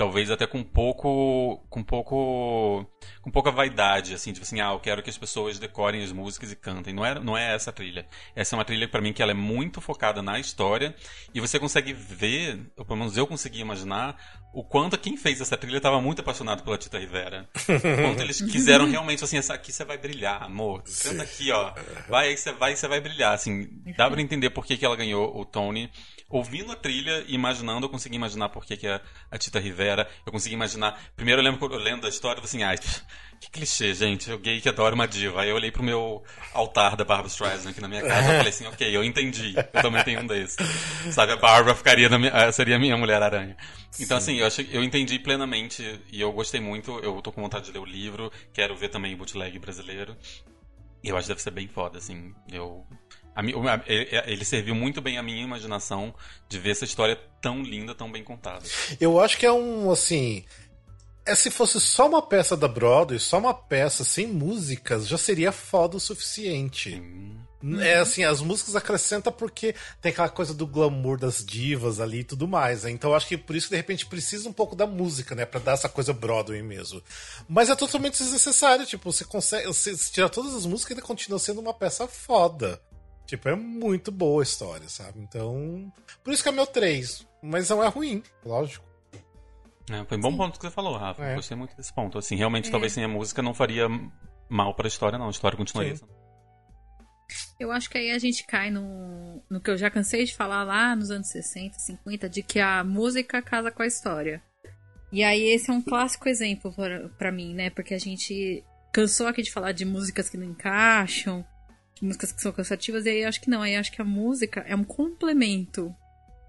[0.00, 2.86] talvez até com pouco com pouco
[3.20, 6.50] com pouca vaidade assim tipo assim ah eu quero que as pessoas decorem as músicas
[6.50, 6.94] e cantem.
[6.94, 8.06] Não é não é essa trilha.
[8.34, 10.94] Essa é uma trilha para mim que ela é muito focada na história
[11.34, 14.16] e você consegue ver ou pelo menos eu consegui imaginar
[14.52, 17.48] o quanto quem fez essa trilha estava muito apaixonado pela Tita Rivera.
[17.54, 20.82] O quanto eles quiseram realmente assim essa aqui você vai brilhar amor.
[21.02, 21.72] Canta aqui ó.
[22.08, 23.68] Vai aí você vai você vai brilhar assim.
[23.96, 25.90] Dá para entender por que, que ela ganhou o Tony.
[26.28, 29.00] Ouvindo a trilha e imaginando, eu consegui imaginar por que, que a,
[29.30, 30.08] a Tita Rivera.
[30.24, 31.00] Eu consegui imaginar.
[31.16, 32.76] Primeiro eu lembro eu lendo a história, eu assim, ai,
[33.40, 34.30] que clichê, gente.
[34.30, 35.40] Eu gay que adora uma diva.
[35.40, 36.22] Aí eu olhei pro meu
[36.52, 39.54] altar da Barbara Streisand aqui na minha casa e falei assim, ok, eu entendi.
[39.56, 40.56] Eu também tenho um desses.
[41.10, 43.56] Sabe, a Barbara ficaria na minha, seria a minha Mulher-Aranha.
[43.98, 44.32] Então, Sim.
[44.32, 46.98] assim, eu, achei, eu entendi plenamente e eu gostei muito.
[46.98, 50.14] Eu tô com vontade de ler o livro, quero ver também o bootleg brasileiro.
[51.02, 52.34] E eu acho que deve ser bem foda, assim.
[52.52, 52.86] Eu
[53.86, 56.14] ele serviu muito bem a minha imaginação
[56.48, 58.64] de ver essa história tão linda, tão bem contada.
[59.00, 60.44] Eu acho que é um, assim.
[61.24, 65.52] É se fosse só uma peça da Broadway, só uma peça sem músicas, já seria
[65.52, 66.90] foda o suficiente.
[66.90, 67.40] Sim.
[67.80, 72.24] É assim, as músicas acrescentam porque tem aquela coisa do glamour das divas ali e
[72.24, 72.84] tudo mais.
[72.84, 72.90] Né?
[72.90, 75.44] Então eu acho que por isso que de repente precisa um pouco da música, né?
[75.44, 77.02] Pra dar essa coisa Broadway mesmo.
[77.46, 78.86] Mas é totalmente desnecessário.
[78.86, 79.66] Tipo, você consegue.
[79.66, 82.80] Você tira todas as músicas e continua sendo uma peça foda.
[83.26, 85.20] Tipo, é muito boa a história, sabe?
[85.20, 85.92] Então.
[86.24, 87.26] Por isso que é meu 3.
[87.42, 88.89] Mas não é ruim, lógico.
[89.88, 90.36] É, foi um bom Sim.
[90.36, 91.24] ponto que você falou, Rafa.
[91.24, 91.34] É.
[91.36, 92.18] Gostei muito desse ponto.
[92.18, 92.70] Assim, realmente, é.
[92.70, 93.88] talvez sem a música não faria
[94.48, 95.28] mal para a história, não.
[95.28, 95.96] A história continuaria.
[95.96, 96.06] Sim.
[97.58, 100.64] Eu acho que aí a gente cai no, no que eu já cansei de falar
[100.64, 104.42] lá nos anos 60, 50, de que a música casa com a história.
[105.12, 106.74] E aí esse é um clássico exemplo
[107.18, 107.70] para mim, né?
[107.70, 111.44] Porque a gente cansou aqui de falar de músicas que não encaixam,
[112.00, 114.74] músicas que são cansativas, e aí acho que não, aí acho que a música é
[114.74, 115.94] um complemento.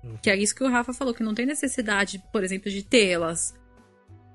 [0.03, 0.17] Uhum.
[0.21, 3.53] Que é isso que o Rafa falou, que não tem necessidade, por exemplo, de tê-las,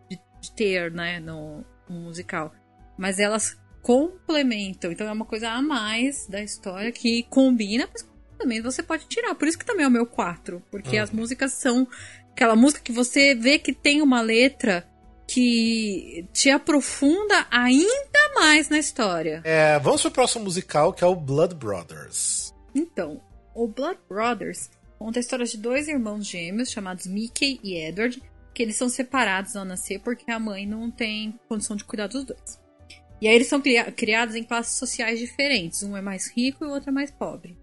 [0.08, 2.52] de, de, ter, né, no, no musical.
[2.96, 8.60] Mas elas complementam, então é uma coisa a mais da história que combina, mas também
[8.60, 9.34] você pode tirar.
[9.34, 11.02] Por isso que também é o meu 4, porque uhum.
[11.02, 11.86] as músicas são
[12.32, 14.86] aquela música que você vê que tem uma letra
[15.26, 19.40] que te aprofunda ainda mais na história.
[19.44, 22.54] É, vamos pro próximo musical, que é o Blood Brothers.
[22.74, 23.20] Então,
[23.54, 28.22] o Blood Brothers conta a história de dois irmãos gêmeos chamados Mickey e Edward,
[28.54, 32.24] que eles são separados ao nascer porque a mãe não tem condição de cuidar dos
[32.24, 32.60] dois.
[33.20, 33.62] E aí eles são
[33.94, 37.56] criados em classes sociais diferentes, um é mais rico e o outro é mais pobre.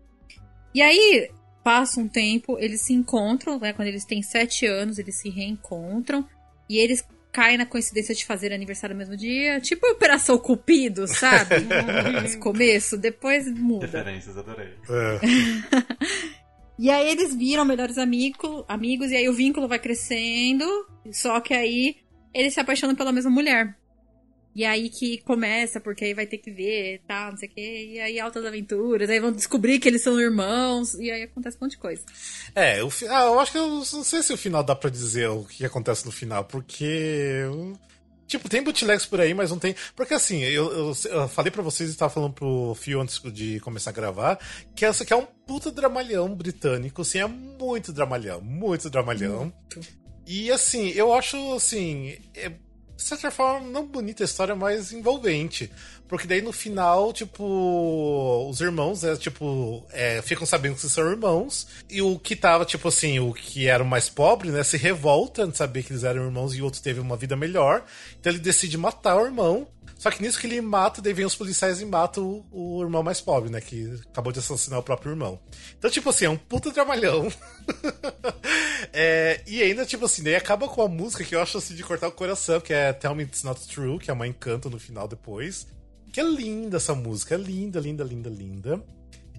[0.74, 1.30] E aí,
[1.64, 6.28] passa um tempo, eles se encontram, né, quando eles têm sete anos, eles se reencontram,
[6.68, 9.60] e eles cai na coincidência de fazer aniversário no mesmo dia.
[9.60, 11.56] Tipo Operação Cupido, sabe?
[12.24, 13.88] Esse começo, depois muda.
[13.88, 14.74] Referências, adorei.
[16.40, 16.43] É.
[16.78, 20.66] e aí eles viram melhores amigo, amigos, e aí o vínculo vai crescendo.
[21.12, 21.98] Só que aí
[22.34, 23.78] eles se apaixonam pela mesma mulher.
[24.56, 27.90] E aí que começa, porque aí vai ter que ver, tal, não sei o quê.
[27.94, 31.66] E aí altas aventuras, aí vão descobrir que eles são irmãos, e aí acontece um
[31.66, 32.04] monte de coisa.
[32.54, 33.08] É, fi...
[33.08, 35.66] ah, eu acho que eu não sei se o final dá pra dizer o que
[35.66, 37.42] acontece no final, porque.
[38.34, 39.76] Tipo, tem bootlegs por aí, mas não tem.
[39.96, 43.60] Porque assim, eu, eu, eu falei para vocês e tava falando pro Fio antes de
[43.60, 44.40] começar a gravar,
[44.76, 49.54] que essa aqui é um puta dramalhão britânico, assim, é muito dramalhão, muito dramalhão.
[49.72, 49.88] Muito.
[50.26, 52.18] E assim, eu acho assim.
[52.34, 52.52] É
[52.96, 55.70] de certa forma, não bonita a história, mas envolvente.
[56.08, 61.68] Porque daí no final, tipo, os irmãos, é, tipo, é, ficam sabendo que são irmãos.
[61.90, 65.48] E o que tava, tipo assim, o que era o mais pobre, né, se revolta
[65.48, 67.84] de saber que eles eram irmãos e o outro teve uma vida melhor.
[68.20, 69.68] Então ele decide matar o irmão.
[69.98, 73.02] Só que nisso que ele mata, daí vem os policiais e matam o, o irmão
[73.02, 73.62] mais pobre, né?
[73.62, 75.40] Que acabou de assassinar o próprio irmão.
[75.80, 77.32] Então, tipo assim, é um puta trabalhão.
[78.92, 81.84] é, e ainda, tipo assim, daí acaba com a música que eu acho assim de
[81.84, 84.78] cortar o coração, que é Tell Me It's Not True, que a mãe canta no
[84.78, 85.68] final depois.
[86.14, 88.84] Que é linda essa música, é linda, linda, linda, linda.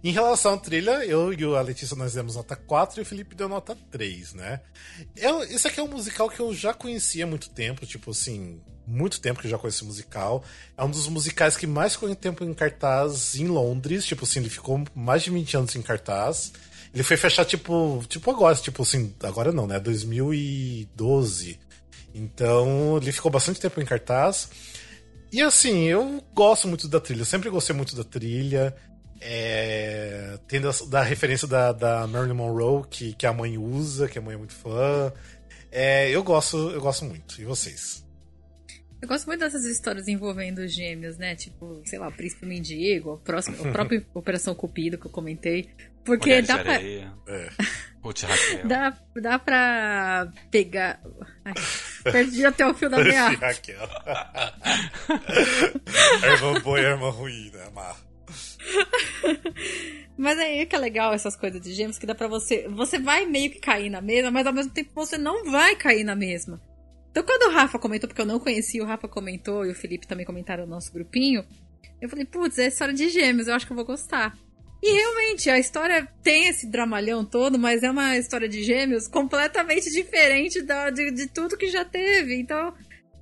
[0.02, 3.34] Em relação à trilha, eu e a Letícia nós demos nota 4 e o Felipe
[3.34, 4.60] deu nota 3, né?
[5.16, 8.60] Eu, esse aqui é um musical que eu já conhecia há muito tempo, tipo assim,
[8.86, 10.44] muito tempo que eu já conheço esse musical.
[10.76, 14.04] É um dos musicais que mais ficou tempo em cartaz em Londres.
[14.04, 16.52] Tipo assim, ele ficou mais de 20 anos em cartaz.
[16.92, 19.78] Ele foi fechar, tipo, tipo agora, tipo assim, agora não, né?
[19.80, 21.58] 2012.
[22.14, 24.48] Então, ele ficou bastante tempo em cartaz.
[25.34, 28.72] E assim, eu gosto muito da trilha, sempre gostei muito da trilha.
[29.20, 34.16] É, tendo a, da referência da, da Marilyn Monroe, que, que a mãe usa, que
[34.16, 35.12] a mãe é muito fã.
[35.72, 37.42] É, eu gosto, eu gosto muito.
[37.42, 38.03] E vocês?
[39.04, 41.36] Eu gosto muito dessas histórias envolvendo gêmeos, né?
[41.36, 45.68] Tipo, sei lá, o Príncipe Mendigo, o, próximo, o próprio Operação Cupido que eu comentei.
[46.02, 46.80] Porque Mulheres dá pra.
[46.82, 47.06] É.
[48.00, 48.66] Putz, Raquel.
[48.66, 51.02] dá, dá pra pegar.
[51.44, 51.52] Ai,
[52.02, 53.36] perdi até o fio da meada.
[53.36, 53.76] Raquel.
[56.22, 57.68] a irmã boa e a irmã ruim, né?
[57.74, 58.00] Mar.
[60.16, 62.66] Mas aí que é legal essas coisas de gêmeos que dá pra você.
[62.70, 66.04] Você vai meio que cair na mesma, mas ao mesmo tempo você não vai cair
[66.04, 66.58] na mesma.
[67.14, 70.04] Então quando o Rafa comentou, porque eu não conhecia, o Rafa comentou e o Felipe
[70.04, 71.44] também comentaram no nosso grupinho,
[72.02, 74.36] eu falei, putz, é história de gêmeos, eu acho que eu vou gostar.
[74.82, 79.88] E realmente, a história tem esse dramalhão todo, mas é uma história de gêmeos completamente
[79.92, 82.34] diferente da, de, de tudo que já teve.
[82.34, 82.74] Então,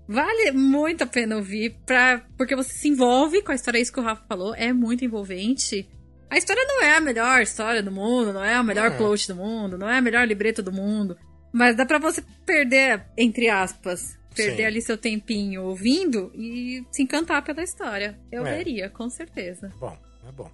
[0.08, 3.92] vale muito a pena ouvir, pra, porque você se envolve com a história, é isso
[3.92, 5.86] que o Rafa falou, é muito envolvente.
[6.30, 9.36] A história não é a melhor história do mundo, não é a melhor plot do
[9.36, 11.14] mundo, não é a melhor libreto do mundo.
[11.52, 14.64] Mas dá pra você perder, entre aspas, perder Sim.
[14.64, 18.18] ali seu tempinho ouvindo e se encantar pela história.
[18.30, 18.56] Eu É.
[18.56, 19.70] veria, com certeza.
[19.78, 19.96] Bom,
[20.26, 20.50] é bom.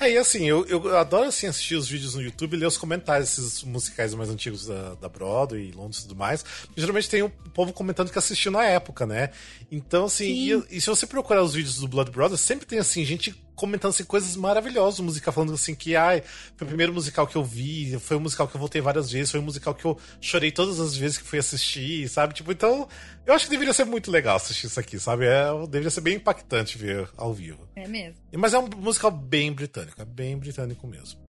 [0.00, 2.78] É, e assim, eu, eu adoro assim, assistir os vídeos no YouTube e ler os
[2.78, 6.44] comentários desses musicais mais antigos da, da Broadway, Londres e tudo mais.
[6.76, 9.30] Geralmente tem o povo comentando que assistiu na época, né?
[9.70, 10.64] Então, assim, Sim.
[10.70, 13.90] e, e se você procurar os vídeos do Blood Brothers, sempre tem assim, gente comentando
[13.90, 16.22] assim, coisas maravilhosas musical, falando assim que ai,
[16.56, 19.30] foi o primeiro musical que eu vi, foi um musical que eu voltei várias vezes,
[19.30, 22.32] foi um musical que eu chorei todas as vezes que fui assistir, sabe?
[22.32, 22.88] Tipo, então,
[23.26, 25.26] eu acho que deveria ser muito legal assistir isso aqui, sabe?
[25.26, 27.68] É, deveria ser bem impactante ver ao vivo.
[27.76, 28.16] É mesmo.
[28.32, 31.20] Mas é um musical bem britânico, é bem britânico mesmo.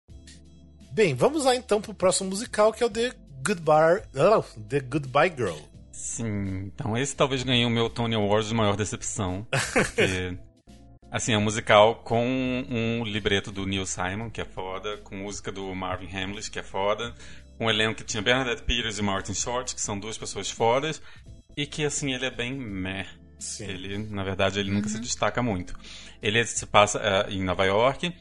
[0.92, 3.12] Bem, vamos lá então pro próximo musical, que é o The
[3.44, 5.58] Goodbye, oh, The Goodbye Girl.
[5.90, 9.46] Sim, então esse talvez ganhe o meu Tony Awards de maior decepção.
[9.72, 10.38] Porque,
[11.10, 12.24] assim, é um musical com
[12.70, 16.62] um libreto do Neil Simon, que é foda, com música do Marvin Hamlish, que é
[16.62, 17.14] foda,
[17.58, 21.02] com um elenco que tinha Bernadette Peters e Martin Short, que são duas pessoas fodas,
[21.56, 23.06] e que, assim, ele é bem meh.
[23.38, 23.64] Sim.
[23.64, 25.74] Ele, na verdade, ele nunca se destaca muito.
[26.22, 28.14] Ele se passa eh, em Nova York,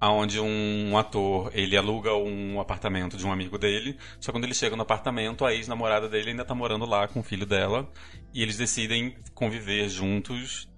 [0.00, 3.96] onde um ator ele aluga um apartamento de um amigo dele.
[4.20, 7.22] Só quando ele chega no apartamento, a ex-namorada dele ainda tá morando lá com o
[7.22, 7.90] filho dela.
[8.32, 10.68] E eles decidem conviver juntos,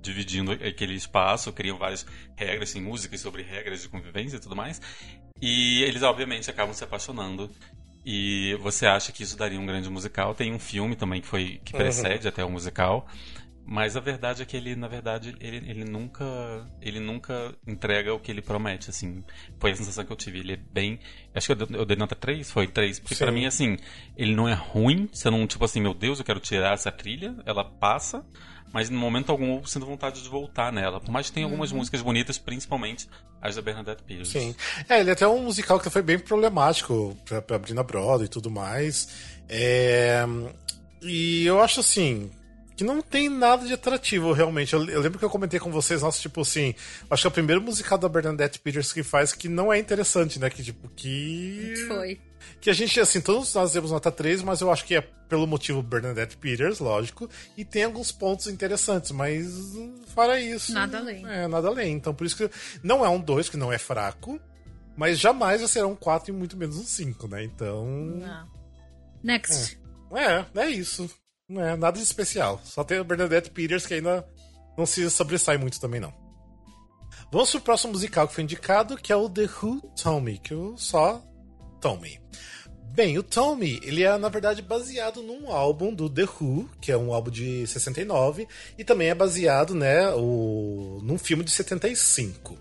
[0.00, 2.06] dividindo aquele espaço, criam várias
[2.36, 4.80] regras, assim, músicas sobre regras de convivência e tudo mais.
[5.40, 7.50] E eles, obviamente, acabam se apaixonando.
[8.04, 10.34] E você acha que isso daria um grande musical.
[10.34, 13.06] Tem um filme também que foi que precede até o musical.
[13.72, 16.24] Mas a verdade é que ele, na verdade, ele, ele nunca
[16.80, 19.22] ele nunca entrega o que ele promete, assim.
[19.60, 20.40] Foi a sensação que eu tive.
[20.40, 20.98] Ele é bem...
[21.34, 22.98] Acho que eu dei, eu dei nota 3, foi 3.
[22.98, 23.24] Porque Sim.
[23.24, 23.76] pra mim, assim,
[24.16, 25.08] ele não é ruim.
[25.12, 27.36] Você não, tipo assim, meu Deus, eu quero tirar essa trilha.
[27.46, 28.26] Ela passa.
[28.72, 31.00] Mas em momento algum eu sinto vontade de voltar nela.
[31.00, 33.08] Por mais que tenha algumas músicas bonitas, principalmente
[33.42, 34.28] as da Bernadette Peters.
[34.28, 34.54] Sim.
[34.88, 38.26] É, ele é até um musical que foi bem problemático pra, pra abrir na Broadway
[38.26, 39.08] e tudo mais.
[39.48, 40.24] É,
[41.02, 42.30] E eu acho assim.
[42.80, 44.72] Que não tem nada de atrativo, realmente.
[44.72, 46.74] Eu, eu lembro que eu comentei com vocês, nossa, tipo assim.
[47.10, 50.38] Acho que é o primeiro musical da Bernadette Peters que faz que não é interessante,
[50.38, 50.48] né?
[50.48, 51.74] Que, tipo, que.
[51.86, 52.18] Foi.
[52.58, 55.46] Que a gente, assim, todos nós demos nota 3, mas eu acho que é pelo
[55.46, 57.28] motivo Bernadette Peters, lógico.
[57.54, 59.46] E tem alguns pontos interessantes, mas
[60.14, 60.72] fora isso.
[60.72, 61.22] Nada além.
[61.28, 61.92] É, nada além.
[61.92, 62.50] Então por isso que
[62.82, 64.40] não é um 2, que não é fraco,
[64.96, 67.44] mas jamais vai ser um 4 e muito menos um 5, né?
[67.44, 67.84] Então.
[67.84, 68.48] Não.
[69.22, 69.78] Next.
[70.12, 71.10] É, é isso.
[71.50, 72.60] Não é nada de especial.
[72.62, 74.24] Só tem a Bernadette Peters que ainda
[74.78, 76.14] não se sobressai muito também, não.
[77.32, 80.76] Vamos pro próximo musical que foi indicado, que é o The Who Tommy, que eu
[80.78, 81.20] só
[81.80, 82.20] Tommy.
[82.92, 86.96] Bem, o Tommy, ele é na verdade baseado num álbum do The Who, que é
[86.96, 88.46] um álbum de 69,
[88.78, 92.56] e também é baseado, né, o, num filme de 75.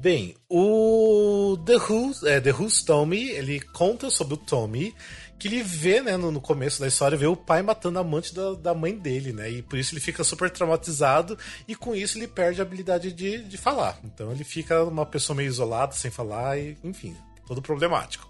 [0.00, 4.94] Bem, o The Who, é, The Who's Tommy, ele conta sobre o Tommy,
[5.38, 8.34] que ele vê, né, no, no começo da história, vê o pai matando a amante
[8.34, 11.38] da, da mãe dele, né, e por isso ele fica super traumatizado,
[11.68, 13.98] e com isso ele perde a habilidade de, de falar.
[14.04, 18.26] Então ele fica uma pessoa meio isolada, sem falar, e enfim, todo problemático.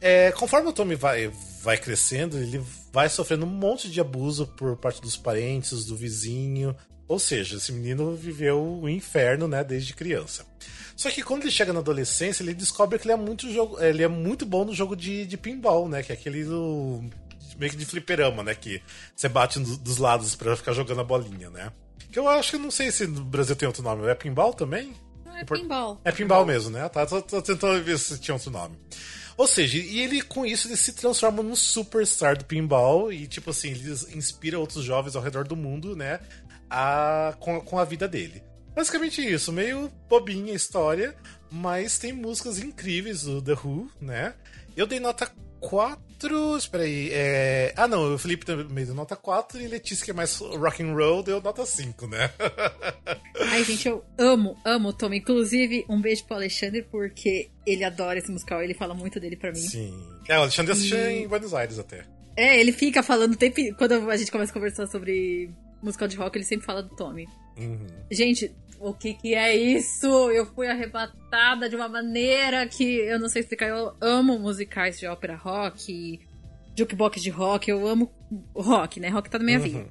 [0.00, 1.30] É, conforme o Tommy vai,
[1.62, 2.60] vai crescendo, ele
[2.92, 6.74] vai sofrendo um monte de abuso por parte dos parentes, do vizinho.
[7.06, 10.46] Ou seja, esse menino viveu o inferno, né, desde criança.
[10.96, 14.02] Só que quando ele chega na adolescência, ele descobre que ele é muito, jogo, ele
[14.02, 16.02] é muito bom no jogo de, de pinball, né?
[16.02, 17.02] Que é aquele do.
[17.58, 18.54] meio que de fliperama, né?
[18.54, 18.80] Que
[19.14, 21.72] você bate no- dos lados pra ficar jogando a bolinha, né?
[22.12, 24.06] Que eu acho que não sei se no Brasil tem outro nome.
[24.06, 24.94] É pinball também?
[25.24, 26.00] Não é Por- pinball.
[26.04, 26.88] É pinball mesmo, né?
[26.88, 28.76] Tá, tô, tô tentando ver se tinha outro nome.
[29.36, 33.50] Ou seja, e ele com isso ele se transforma num superstar do pinball e tipo
[33.50, 36.20] assim, ele inspira outros jovens ao redor do mundo, né?
[36.74, 38.42] A, com, com a vida dele.
[38.74, 41.14] Basicamente isso, meio bobinha a história,
[41.50, 44.34] mas tem músicas incríveis do The Who, né?
[44.76, 45.30] Eu dei nota
[45.60, 46.56] 4.
[46.56, 47.08] Espera aí.
[47.12, 47.72] É...
[47.76, 50.92] Ah, não, o Felipe também deu nota 4 e Letícia, que é mais rock and
[50.92, 52.30] roll, deu nota 5, né?
[53.50, 55.12] Ai, gente, eu amo, amo o Tom.
[55.14, 59.52] Inclusive, um beijo pro Alexandre, porque ele adora esse musical, ele fala muito dele pra
[59.52, 59.58] mim.
[59.58, 59.94] Sim.
[60.28, 62.04] É, o Alexandre assistiu E- em Buenos Aires até.
[62.36, 63.56] É, ele fica falando o tempo.
[63.76, 65.50] Quando a gente começa a conversar sobre
[65.84, 67.28] musical de rock, ele sempre fala do Tommy.
[67.56, 67.86] Uhum.
[68.10, 68.50] Gente,
[68.80, 70.06] o que que é isso?
[70.30, 73.68] Eu fui arrebatada de uma maneira que eu não sei explicar.
[73.68, 76.18] Eu amo musicais de ópera rock,
[76.76, 78.10] jukebox de rock, eu amo
[78.54, 79.08] rock, né?
[79.08, 79.64] Rock tá na minha Uhum.
[79.64, 79.86] vida.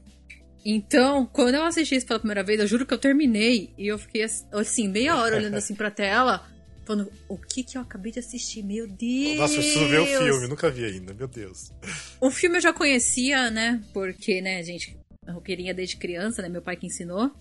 [0.65, 3.97] Então, quando eu assisti isso pela primeira vez, eu juro que eu terminei e eu
[3.97, 6.47] fiquei assim, meia hora olhando assim pra tela,
[6.85, 8.63] falando, o que que eu acabei de assistir?
[8.63, 9.37] Meu Deus!
[9.39, 11.69] Nossa, eu preciso ver o filme, nunca vi ainda, meu Deus.
[12.21, 13.81] O filme eu já conhecia, né?
[13.93, 14.97] Porque, né, gente,
[15.31, 16.49] roqueirinha desde criança, né?
[16.49, 17.31] Meu pai que ensinou.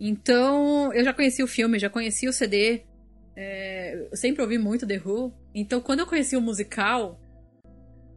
[0.00, 2.82] Então, eu já conhecia o filme, já conhecia o CD.
[3.34, 5.32] é, eu sempre ouvi muito The Who.
[5.54, 7.20] Então, quando eu conheci o musical,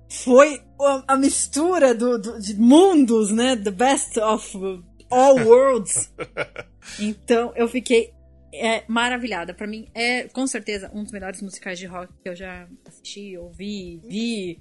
[0.10, 3.56] foi a, a mistura do, do- de mundos, né?
[3.56, 4.58] The best of
[5.10, 6.12] all worlds.
[7.00, 8.12] Então, eu fiquei
[8.54, 9.54] é, maravilhada.
[9.54, 13.38] Pra mim, é com certeza um dos melhores musicais de rock que eu já assisti,
[13.38, 14.60] ouvi, vi.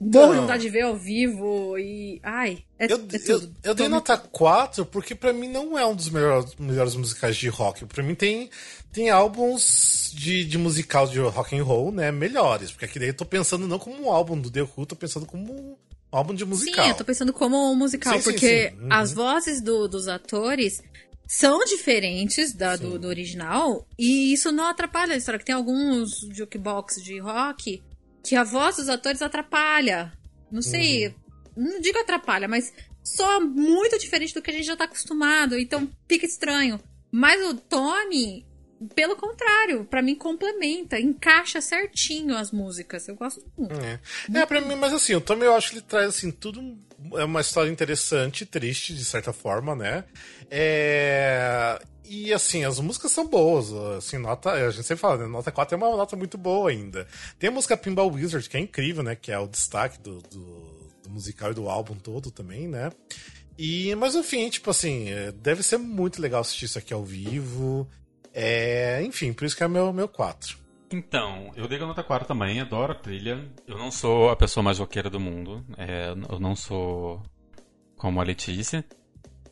[0.00, 2.20] Morro de vontade de ver ao vivo e.
[2.22, 5.94] Ai, é, Eu, é eu, eu dei nota 4 porque pra mim não é um
[5.94, 7.84] dos melhores, melhores musicais de rock.
[7.86, 8.50] Pra mim tem,
[8.92, 12.70] tem álbuns de, de musical de rock and roll, né, melhores.
[12.70, 15.26] Porque aqui daí eu tô pensando não como um álbum do The Who, tô pensando
[15.26, 15.76] como um
[16.12, 16.84] álbum de musical.
[16.84, 18.76] Sim, eu tô pensando como um musical, Sim, sim, porque sim.
[18.82, 18.88] Uhum.
[18.90, 20.82] as vozes do- dos atores
[21.26, 25.38] são diferentes da do, do original e isso não atrapalha a história.
[25.38, 27.80] Que tem alguns jukebox de rock
[28.24, 30.12] que a voz dos atores atrapalha.
[30.50, 31.14] Não sei, Uhum.
[31.56, 32.72] não digo atrapalha, mas
[33.02, 36.80] soa muito diferente do que a gente já tá acostumado, então fica estranho.
[37.10, 38.46] Mas o Tommy,
[38.94, 43.08] pelo contrário, pra mim complementa, encaixa certinho as músicas.
[43.08, 43.74] Eu gosto muito.
[43.80, 44.00] É.
[44.40, 46.76] é, pra mim, mas assim, o Tommy eu acho que ele traz assim, tudo.
[47.14, 50.04] É uma história interessante, triste, de certa forma, né?
[50.50, 51.80] É.
[52.12, 53.72] E assim, as músicas são boas.
[53.72, 54.50] Assim, nota.
[54.50, 55.26] A gente sempre fala, né?
[55.28, 57.06] Nota 4 é uma nota muito boa ainda.
[57.38, 59.14] Tem a música Pinball Wizard, que é incrível, né?
[59.14, 62.90] Que é o destaque do, do, do musical e do álbum todo também, né?
[63.56, 67.88] E, mas enfim, tipo assim, é, deve ser muito legal assistir isso aqui ao vivo.
[68.34, 70.58] É, enfim, por isso que é meu, meu 4.
[70.90, 73.48] Então, eu dei a nota 4 também, adoro a trilha.
[73.68, 75.64] Eu não sou a pessoa mais roqueira do mundo.
[75.78, 77.22] é, eu não sou
[77.96, 78.84] como a Letícia.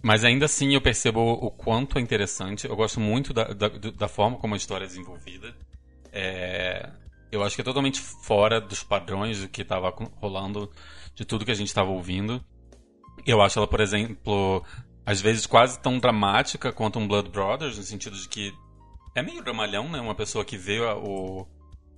[0.08, 2.66] Mas ainda assim eu percebo o quanto é interessante.
[2.66, 5.54] Eu gosto muito da, da, da forma como a história é desenvolvida.
[6.10, 6.90] É,
[7.30, 10.72] eu acho que é totalmente fora dos padrões do que estava rolando,
[11.14, 12.42] de tudo que a gente estava ouvindo.
[13.26, 14.64] Eu acho ela, por exemplo,
[15.04, 18.54] às vezes quase tão dramática quanto um Blood Brothers, no sentido de que
[19.14, 20.00] é meio dramalhão, né?
[20.00, 21.46] Uma pessoa que vê o,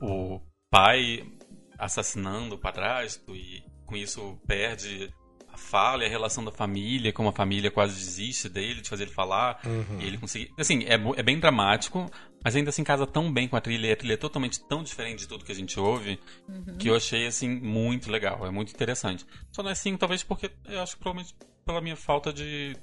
[0.02, 1.24] o pai
[1.78, 5.14] assassinando o padrasto e com isso perde
[5.60, 9.12] fala e a relação da família, como a família quase desiste dele, de fazer ele
[9.12, 9.60] falar.
[10.00, 10.52] E ele conseguir.
[10.58, 12.10] Assim, é, é bem dramático,
[12.42, 13.88] mas ainda assim casa tão bem com a trilha.
[13.88, 16.18] E a trilha é totalmente tão diferente de tudo que a gente ouve
[16.78, 18.44] que eu achei, assim, muito legal.
[18.46, 19.24] É muito interessante.
[19.52, 21.34] Só não é assim, talvez porque eu acho que provavelmente
[21.64, 22.76] pela minha falta de.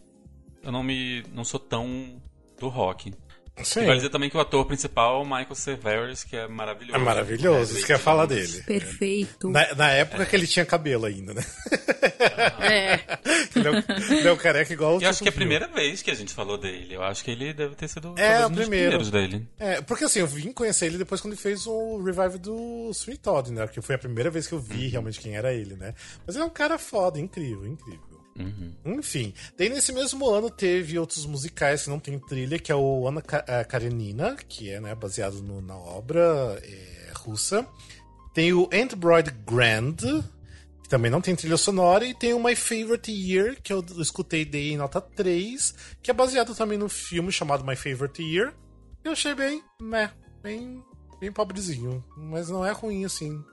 [0.63, 1.23] Eu não me.
[1.33, 2.21] não sou tão
[2.59, 3.13] do rock.
[3.63, 3.81] Sim.
[3.81, 6.95] E vale dizer também que o ator principal, Michael Cerveris, que é maravilhoso.
[6.95, 8.61] É maravilhoso, isso que eu ia falar dele.
[8.63, 9.49] Perfeito.
[9.49, 11.43] Na, na época que ele tinha cabelo ainda, né?
[12.59, 12.99] É.
[13.55, 16.11] Ele é é um careca igual o E acho que é a primeira vez que
[16.11, 16.95] a gente falou dele.
[16.95, 18.97] Eu acho que ele deve ter sido É, um dos primeiro.
[18.99, 19.47] primeiros dele.
[19.59, 23.19] É, porque assim, eu vim conhecer ele depois quando ele fez o revive do Sweet
[23.21, 23.67] Todd, né?
[23.67, 25.93] Que foi a primeira vez que eu vi realmente quem era ele, né?
[26.25, 28.06] Mas ele é um cara foda, incrível, incrível.
[28.37, 28.97] Uhum.
[28.97, 33.07] Enfim, daí nesse mesmo ano teve outros musicais que não tem trilha, que é o
[33.07, 37.67] Ana eh, Karenina, que é né, baseado no- na obra eh, russa.
[38.33, 43.11] Tem o Embroid Grand, que também não tem trilha sonora, e tem o My Favorite
[43.11, 45.73] Year, que eu escutei dei em nota 3,
[46.03, 48.53] que é baseado também no filme chamado My Favorite Year.
[49.03, 50.11] Eu achei bem, né,
[50.43, 50.83] bem,
[51.19, 53.43] bem pobrezinho, mas não é ruim assim.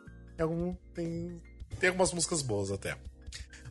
[0.94, 1.40] Tem,
[1.81, 2.97] tem algumas músicas boas até.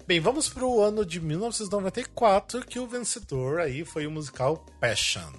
[0.06, 5.32] Bem, vamos pro ano de 1994, que o vencedor aí foi o musical Passion.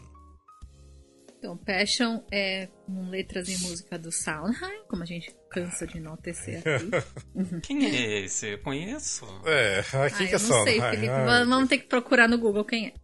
[1.39, 6.63] Então, Passion é com letras e música do Sondheim, como a gente cansa de enaltecer
[6.67, 7.61] aqui.
[7.61, 8.53] Quem é esse?
[8.53, 9.27] Eu conheço.
[9.45, 10.65] É, aqui ah, que é não só.
[10.65, 11.13] sei, Ai, Felipe.
[11.13, 11.27] ai.
[11.27, 12.95] va- Vamos ter que procurar no Google quem é.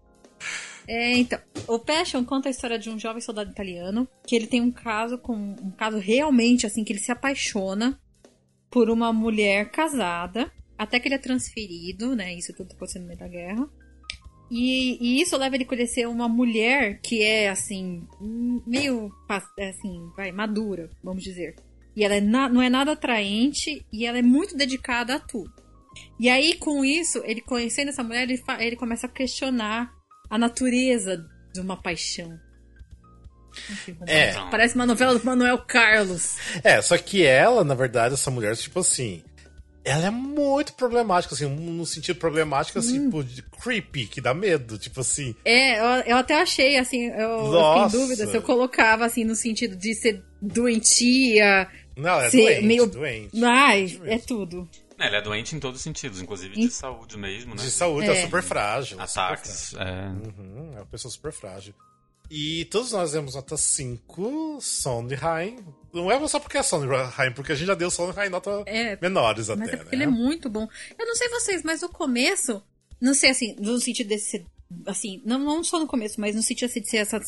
[0.88, 1.38] É, então,
[1.68, 5.18] o Passion conta a história de um jovem soldado italiano que ele tem um caso
[5.18, 8.00] com um caso realmente assim que ele se apaixona
[8.70, 10.50] por uma mulher casada
[10.80, 12.32] até que ele é transferido, né?
[12.32, 13.68] Isso tudo acontecendo no meio da guerra.
[14.50, 18.08] E, e isso leva ele a conhecer uma mulher que é, assim,
[18.66, 19.12] meio,
[19.58, 21.54] assim, vai, madura, vamos dizer.
[21.94, 25.52] E ela é não é nada atraente e ela é muito dedicada a tudo.
[26.18, 29.92] E aí, com isso, ele conhecendo essa mulher, ele, ele começa a questionar
[30.30, 32.40] a natureza de uma paixão.
[34.06, 34.32] É.
[34.50, 36.36] Parece uma novela do Manuel Carlos.
[36.64, 39.22] É, só que ela, na verdade, essa mulher, tipo assim,
[39.84, 43.04] ela é muito problemática, assim, no sentido problemático, assim, hum.
[43.06, 45.34] tipo, de creepy, que dá medo, tipo assim.
[45.44, 49.24] É, eu, eu até achei, assim, eu, eu fiquei em dúvida se eu colocava, assim,
[49.24, 51.68] no sentido de ser doentia.
[51.96, 52.86] Não, é ser doente, meio...
[52.86, 53.44] doente.
[53.44, 54.12] Ai, doente.
[54.12, 54.68] é tudo.
[54.98, 57.62] É, ela é doente em todos os sentidos, inclusive de saúde mesmo, né?
[57.62, 59.00] De saúde, é, é super frágil.
[59.00, 59.50] Ataques.
[59.50, 59.96] Super frágil.
[59.96, 60.08] É.
[60.08, 61.74] Uhum, é uma pessoa super frágil.
[62.30, 65.58] E todos nós demos nota 5, Sondheim.
[65.92, 69.50] Não é só porque é Sondheim, porque a gente já deu Sondheim nota é, menores
[69.50, 69.86] até, é né?
[69.90, 70.68] Ele é muito bom.
[70.96, 72.62] Eu não sei vocês, mas o começo,
[73.00, 74.46] não sei assim, no sentido desse
[74.86, 77.20] assim, não, não só no começo, mas no sentido assim, de ser essa,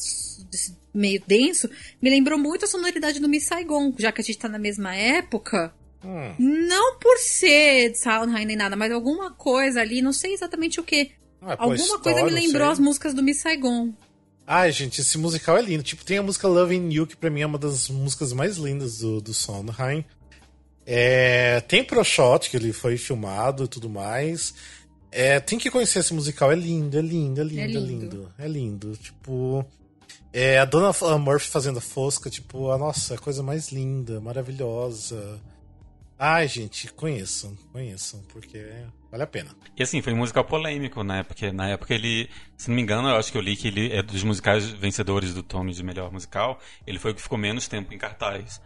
[0.94, 1.68] meio denso,
[2.00, 4.94] me lembrou muito a sonoridade do Miss Saigon, já que a gente tá na mesma
[4.94, 5.74] época.
[6.04, 6.34] Hum.
[6.38, 10.84] Não por ser de Sondheim nem nada, mas alguma coisa ali, não sei exatamente o
[10.84, 11.12] que.
[11.40, 13.92] Ah, alguma história, coisa me lembrou as músicas do Miss Saigon.
[14.46, 15.82] Ai, gente, esse musical é lindo.
[15.82, 18.98] Tipo, tem a música Loving You, que pra mim é uma das músicas mais lindas
[18.98, 20.04] do, do Sondheim.
[20.84, 24.54] É, tem Pro Shot, que ele foi filmado e tudo mais.
[25.10, 27.76] É, tem que conhecer esse musical, é lindo, é lindo, é lindo, é lindo.
[27.78, 28.32] É lindo.
[28.38, 28.96] É lindo.
[28.96, 29.64] Tipo,
[30.32, 35.38] é, a Dona Murphy fazendo a Fosca, tipo, a nossa, a coisa mais linda, maravilhosa.
[36.24, 38.64] Ai, gente, conheçam, conheçam, porque
[39.10, 39.56] vale a pena.
[39.76, 41.24] E assim, foi um musical polêmico, né?
[41.24, 43.92] Porque na época ele, se não me engano, eu acho que eu li que ele
[43.92, 47.66] é dos musicais vencedores do Tony de melhor musical, ele foi o que ficou menos
[47.66, 48.62] tempo em cartaz.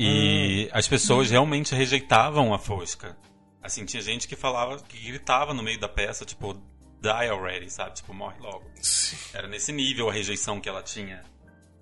[0.00, 0.70] E hum.
[0.72, 3.18] as pessoas realmente rejeitavam a Fosca.
[3.62, 6.54] Assim, tinha gente que falava, que gritava no meio da peça, tipo,
[7.02, 7.96] die already, sabe?
[7.96, 8.64] Tipo, morre logo.
[8.80, 9.18] Sim.
[9.34, 11.22] Era nesse nível a rejeição que ela tinha,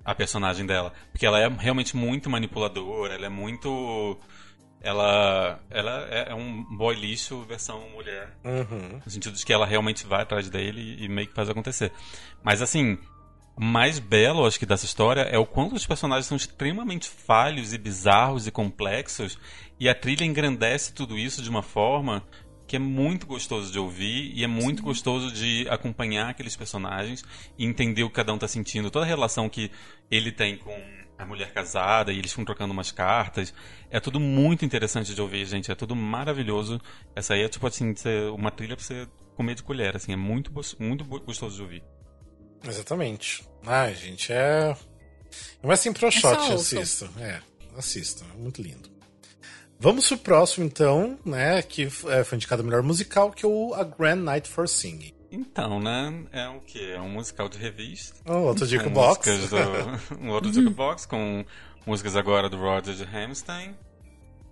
[0.04, 0.92] a personagem dela.
[1.12, 4.18] Porque ela é realmente muito manipuladora, ela é muito
[4.82, 8.36] ela, ela é, é um boy lixo versão mulher.
[8.44, 9.00] Uhum.
[9.04, 11.92] No sentido de que ela realmente vai atrás dele e meio que faz acontecer.
[12.42, 12.98] Mas assim,
[13.56, 17.72] o mais belo, acho que, dessa história é o quanto os personagens são extremamente falhos
[17.72, 19.38] e bizarros e complexos.
[19.78, 22.24] E a trilha engrandece tudo isso de uma forma
[22.66, 24.84] que é muito gostoso de ouvir e é muito Sim.
[24.84, 27.22] gostoso de acompanhar aqueles personagens
[27.58, 28.90] e entender o que cada um está sentindo.
[28.90, 29.70] Toda a relação que
[30.10, 30.74] ele tem com
[31.22, 33.52] a mulher casada e eles ficam trocando umas cartas.
[33.90, 35.70] É tudo muito interessante de ouvir, gente.
[35.70, 36.80] É tudo maravilhoso.
[37.14, 37.94] Essa aí é tipo assim,
[38.34, 40.12] uma trilha pra você comer de colher, assim.
[40.12, 41.84] É muito, muito gostoso de ouvir.
[42.64, 43.46] Exatamente.
[43.66, 44.76] Ai, gente, é.
[45.62, 47.10] Mas assim, pro é shot, assisto.
[47.18, 47.40] É,
[47.76, 48.24] assisto.
[48.34, 48.90] É muito lindo.
[49.78, 51.60] Vamos pro próximo, então, né?
[51.62, 55.12] Que é, foi indicado o melhor musical, que é o A Grand Night for Singing.
[55.32, 56.24] Então, né?
[56.30, 56.92] É o quê?
[56.94, 58.14] É um musical de revista.
[58.30, 59.48] Um outro jukebox.
[59.48, 60.16] Do...
[60.20, 61.42] um outro jukebox com
[61.86, 63.74] músicas agora do Roger de Hammerstein.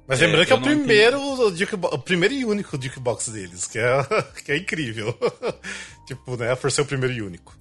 [0.07, 4.03] Mas lembrando é, que é o primeiro, o primeiro e único jukebox deles, que é,
[4.43, 5.17] que é incrível.
[6.09, 6.57] tipo, né?
[6.57, 7.55] Por ser o primeiro e único.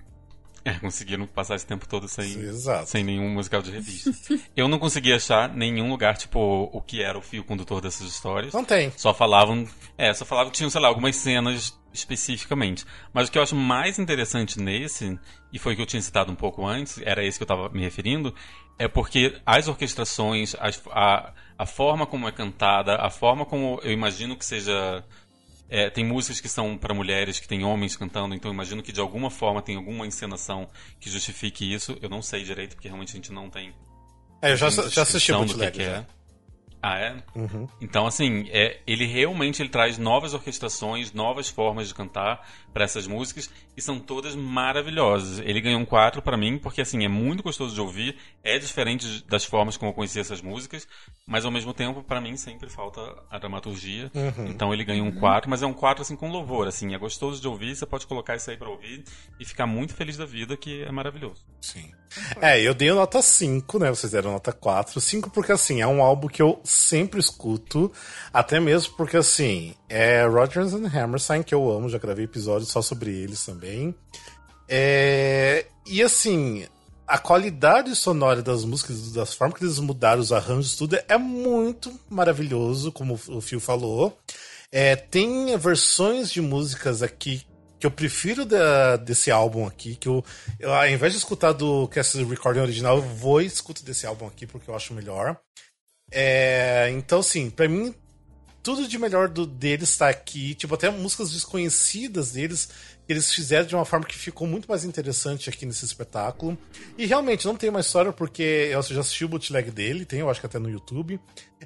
[0.64, 2.90] É, conseguiram passar esse tempo todo sem, Exato.
[2.90, 4.12] sem nenhum musical de revista.
[4.56, 8.54] eu não consegui achar nenhum lugar, tipo, o que era o fio condutor dessas histórias.
[8.54, 8.92] Não tem.
[8.98, 9.68] Só falavam.
[9.98, 12.86] É, só falavam que tinham, sei lá, algumas cenas especificamente.
[13.14, 15.20] Mas o que eu acho mais interessante nesse,
[15.52, 17.70] e foi o que eu tinha citado um pouco antes, era esse que eu estava
[17.70, 18.34] me referindo,
[18.78, 23.92] é porque as orquestrações, as, a, a forma como é cantada, a forma como eu
[23.92, 25.04] imagino que seja
[25.70, 29.00] é, tem músicas que são para mulheres, que tem homens cantando, então imagino que de
[29.00, 30.68] alguma forma tem alguma encenação
[31.00, 31.98] que justifique isso.
[32.02, 33.74] Eu não sei direito, porque realmente a gente não tem.
[34.42, 36.06] É, eu já, já assisti o que, que é.
[36.82, 37.24] Ah, é?
[37.36, 37.68] Uhum.
[37.82, 43.06] Então, assim, é, ele realmente ele traz novas orquestrações, novas formas de cantar para essas
[43.06, 45.40] músicas e são todas maravilhosas.
[45.40, 49.26] Ele ganhou um 4 para mim porque, assim, é muito gostoso de ouvir, é diferente
[49.28, 50.88] das formas como eu conhecia essas músicas,
[51.28, 54.10] mas ao mesmo tempo, para mim, sempre falta a dramaturgia.
[54.16, 54.48] Uhum.
[54.48, 57.42] Então ele ganhou um 4, mas é um 4 assim com louvor, assim, é gostoso
[57.42, 59.04] de ouvir, você pode colocar isso aí para ouvir
[59.38, 61.46] e ficar muito feliz da vida, que é maravilhoso.
[61.62, 61.92] Sim.
[62.42, 63.90] É, eu dei nota 5, né?
[63.90, 65.00] Vocês deram nota 4.
[65.00, 67.92] 5 porque, assim, é um álbum que eu sempre escuto,
[68.34, 72.82] até mesmo porque, assim, é Rodgers and Hammerstein, que eu amo, já gravei episódios só
[72.82, 73.94] sobre eles também.
[74.68, 75.66] É...
[75.86, 76.66] E, assim,
[77.08, 81.92] a qualidade sonora das músicas, das formas que eles mudaram os arranjos, tudo é muito
[82.10, 84.18] maravilhoso, como o Phil falou.
[84.72, 87.42] É, tem versões de músicas aqui
[87.80, 90.24] que eu prefiro da, desse álbum aqui, que eu,
[90.60, 94.28] eu, ao invés de escutar do Cast Recording original, eu vou e escuto desse álbum
[94.28, 95.40] aqui porque eu acho melhor.
[96.12, 97.96] É, então, assim, para mim,
[98.62, 100.54] tudo de melhor do, deles está aqui.
[100.56, 102.70] Tipo, até músicas desconhecidas deles
[103.08, 106.58] Eles fizeram de uma forma que ficou muito mais interessante aqui nesse espetáculo.
[106.98, 110.30] E realmente não tem uma história, porque eu já assisti o bootleg dele, tem, eu
[110.30, 111.20] acho que até no YouTube.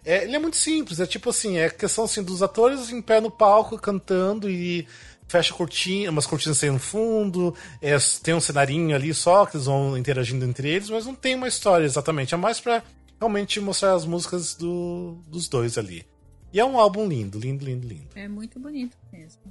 [0.06, 3.20] É, ele é muito simples, é tipo assim, é questão assim, dos atores em pé
[3.20, 4.88] no palco cantando e
[5.34, 9.66] fecha cortina, umas cortinas sem no fundo, é, tem um cenarinho ali só, que eles
[9.66, 12.36] vão interagindo entre eles, mas não tem uma história exatamente.
[12.36, 12.84] É mais pra
[13.20, 16.06] realmente mostrar as músicas do, dos dois ali.
[16.52, 18.10] E é um álbum lindo, lindo, lindo, lindo.
[18.14, 19.42] É muito bonito mesmo.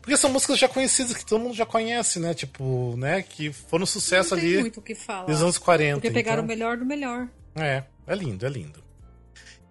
[0.00, 2.32] Porque são músicas já conhecidas que todo mundo já conhece, né?
[2.32, 3.20] Tipo, né?
[3.22, 5.28] Que foram sucesso não tem ali muito o que falar.
[5.28, 5.94] nos anos 40.
[5.96, 6.44] Porque pegaram então...
[6.44, 7.28] o melhor do melhor.
[7.56, 8.80] É, é lindo, é lindo.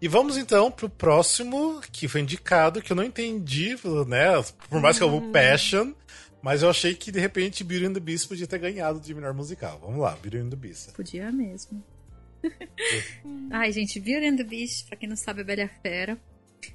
[0.02, 3.76] E vamos então pro próximo, que foi indicado, que eu não entendi,
[4.08, 4.28] né?
[4.70, 5.92] Por mais que eu amo Passion,
[6.42, 9.34] mas eu achei que de repente Beauty and the Beast podia ter ganhado de melhor
[9.34, 9.78] musical.
[9.82, 10.94] Vamos lá, Beauty and the Beast.
[10.94, 11.84] Podia mesmo.
[13.52, 16.18] Ai, gente, Beauty and the Beast, pra quem não sabe, é Bela Fera.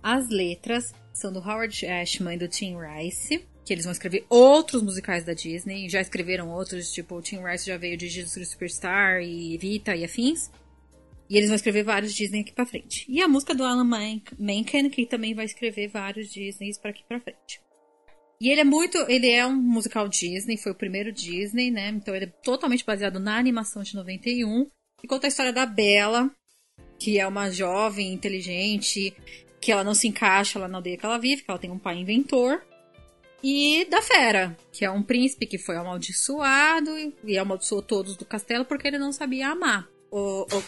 [0.02, 4.82] As letras são do Howard Ashman e do Tim Rice, que eles vão escrever outros
[4.82, 5.88] musicais da Disney.
[5.88, 9.96] Já escreveram outros, tipo, o Tim Rice já veio de Jesus Christ Superstar e Vita
[9.96, 10.50] e afins.
[11.28, 13.06] E eles vão escrever vários Disney aqui pra frente.
[13.08, 13.88] E a música do Alan
[14.38, 17.60] Menken, que também vai escrever vários Disneys para aqui pra frente.
[18.40, 18.98] E ele é muito.
[19.08, 21.88] Ele é um musical Disney, foi o primeiro Disney, né?
[21.88, 24.66] Então ele é totalmente baseado na animação de 91.
[25.02, 26.30] E conta a história da Bella,
[26.98, 29.14] que é uma jovem inteligente,
[29.60, 31.78] que ela não se encaixa lá na aldeia que ela vive, que ela tem um
[31.78, 32.62] pai inventor.
[33.42, 36.90] E da Fera, que é um príncipe que foi amaldiçoado
[37.22, 39.86] e amaldiçoou todos do castelo porque ele não sabia amar.
[40.10, 40.62] O, o,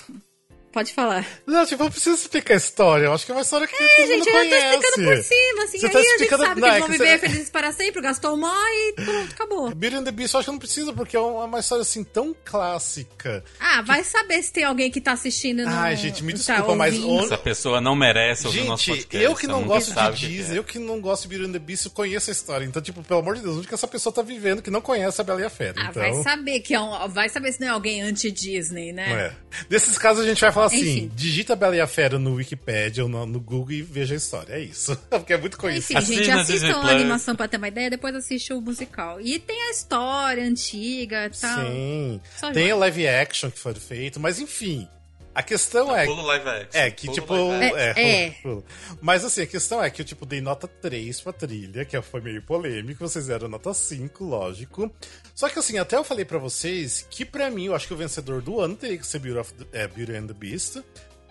[0.77, 1.27] Pode falar.
[1.47, 3.07] Não, tipo, eu preciso explicar a história.
[3.07, 4.55] Eu acho que é uma história que é, todo gente, mundo conhece.
[4.57, 5.79] eu tô explicando por cima, assim.
[5.79, 7.29] Você aí tá a gente explicando- sabe não, que é eles vão que viver você-
[7.29, 9.75] felizes para sempre, o Gaston morre e pronto, acabou.
[9.75, 12.37] Beauty and the Beast eu acho que não precisa, porque é uma história assim tão
[12.45, 13.43] clássica.
[13.59, 15.69] Ah, vai saber se tem alguém que tá assistindo no...
[15.71, 17.11] Ai, gente, me tá desculpa, mas ouvindo.
[17.15, 19.25] onde- Essa pessoa não merece ouvir o nosso Gente, podcast.
[19.25, 20.59] eu que não ela gosto de que Disney, é.
[20.59, 22.67] eu que não gosto de Beauty and the Beast, eu conheço a história.
[22.67, 25.21] Então, tipo, pelo amor de Deus, onde que essa pessoa tá vivendo que não conhece
[25.23, 25.75] a Bela e a Fera?
[25.79, 27.09] Ah, então, vai saber que é um...
[27.09, 29.07] Vai saber se não é alguém anti-Disney, né?
[29.11, 29.33] É.
[29.71, 31.11] Nesses casos a gente vai falar assim: Enfim.
[31.15, 34.55] digita Bela e a Fera no Wikipedia ou no, no Google e veja a história.
[34.55, 34.97] É isso.
[35.11, 36.01] Porque é muito conhecido.
[36.01, 39.21] Enfim, gente, assistam a animação pra ter uma ideia, depois assiste o musical.
[39.21, 41.67] E tem a história antiga e tal.
[41.67, 42.21] Sim.
[42.39, 42.77] Só Tem joia.
[42.77, 44.89] o live action que foi feito, mas enfim.
[45.37, 46.07] A questão é.
[46.07, 46.81] Pulo live action.
[46.81, 47.35] É, que pulo tipo.
[47.35, 47.93] É,
[48.27, 48.65] É, pula.
[49.03, 52.21] Mas assim, a questão é que eu, tipo, dei nota 3 pra trilha, que foi
[52.23, 54.91] meio polêmico, vocês deram nota 5, lógico.
[55.35, 57.97] Só que assim, até eu falei pra vocês que pra mim, eu acho que o
[57.99, 60.79] vencedor do ano teria que ser Beauty, of the- é, Beauty and the Beast.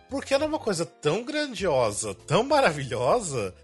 [0.07, 3.56] Porque era uma coisa tão grandiosa, tão maravilhosa.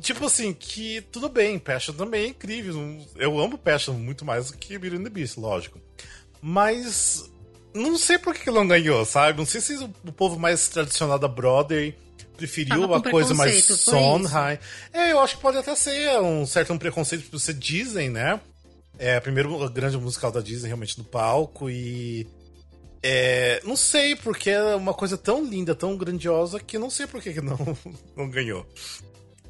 [0.00, 2.76] Tipo assim, que tudo bem, Passion também é incrível.
[3.16, 5.80] Eu amo Passion muito mais do que Beauty and the Beast, lógico.
[6.42, 7.30] Mas
[7.74, 9.38] não sei por que não ganhou, sabe?
[9.38, 11.96] Não sei se o povo mais tradicional da Broadway
[12.36, 14.58] preferiu uma coisa mais Sondheim.
[14.92, 18.40] É, eu acho que pode até ser um certo um preconceito por ser Disney, né?
[18.98, 22.26] É a primeira grande musical da Disney realmente no palco e
[23.02, 27.22] é, não sei porque é uma coisa tão linda, tão grandiosa que não sei por
[27.22, 27.56] que não
[28.16, 28.66] não ganhou.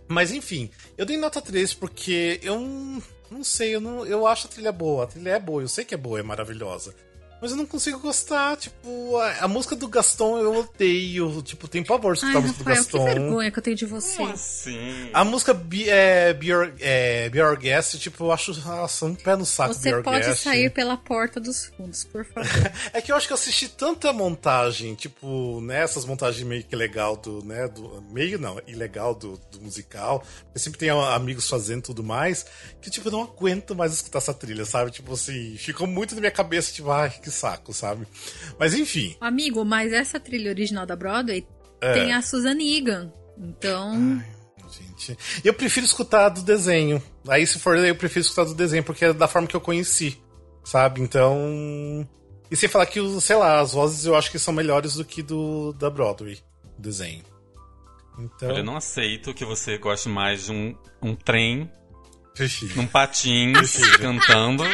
[0.08, 4.46] Mas enfim, eu dei nota 3 porque eu não, não sei, eu, não, eu acho
[4.46, 5.04] a trilha boa.
[5.04, 6.94] A trilha é boa, eu sei que é boa, é maravilhosa.
[7.40, 11.42] Mas eu não consigo gostar, tipo, a, a música do Gaston eu odeio.
[11.42, 13.04] Tipo, tem pavor de Ai, escutar a música do Rafael, que Gaston.
[13.04, 14.16] vergonha que eu tenho de você.
[14.16, 15.10] Como assim?
[15.12, 19.14] A música Be, é, Be, Your, é, Be Your Guest, tipo, eu acho nossa, um
[19.14, 20.42] pé no saco Be Você Your pode Guest.
[20.42, 22.50] sair pela porta dos fundos, por favor.
[22.92, 26.74] É que eu acho que eu assisti tanta montagem, tipo, né, essas montagens meio que
[26.74, 31.80] legal do, né, do, meio não, ilegal do, do musical, porque sempre tem amigos fazendo
[31.80, 32.44] e tudo mais,
[32.80, 34.90] que tipo, eu não aguento mais escutar essa trilha, sabe?
[34.90, 38.06] Tipo assim, ficou muito na minha cabeça, tipo, ai, que saco, sabe?
[38.58, 41.46] Mas enfim, Amigo, mas essa trilha original da Broadway
[41.80, 41.92] É.
[41.94, 43.12] tem a Susan Egan.
[43.38, 44.22] Então,
[44.70, 47.02] gente, eu prefiro escutar do desenho.
[47.28, 50.20] Aí se for, eu prefiro escutar do desenho, porque é da forma que eu conheci,
[50.64, 51.00] sabe?
[51.00, 52.06] Então...
[52.50, 55.04] E sem falar que, os- sei lá, as vozes eu acho que são melhores do
[55.04, 56.38] que do da Broadway,
[56.76, 57.22] o desenho.
[58.18, 61.70] Então, eu não aceito que você goste mais de um, um trem
[62.34, 62.74] prefiro.
[62.76, 64.64] num patins cantando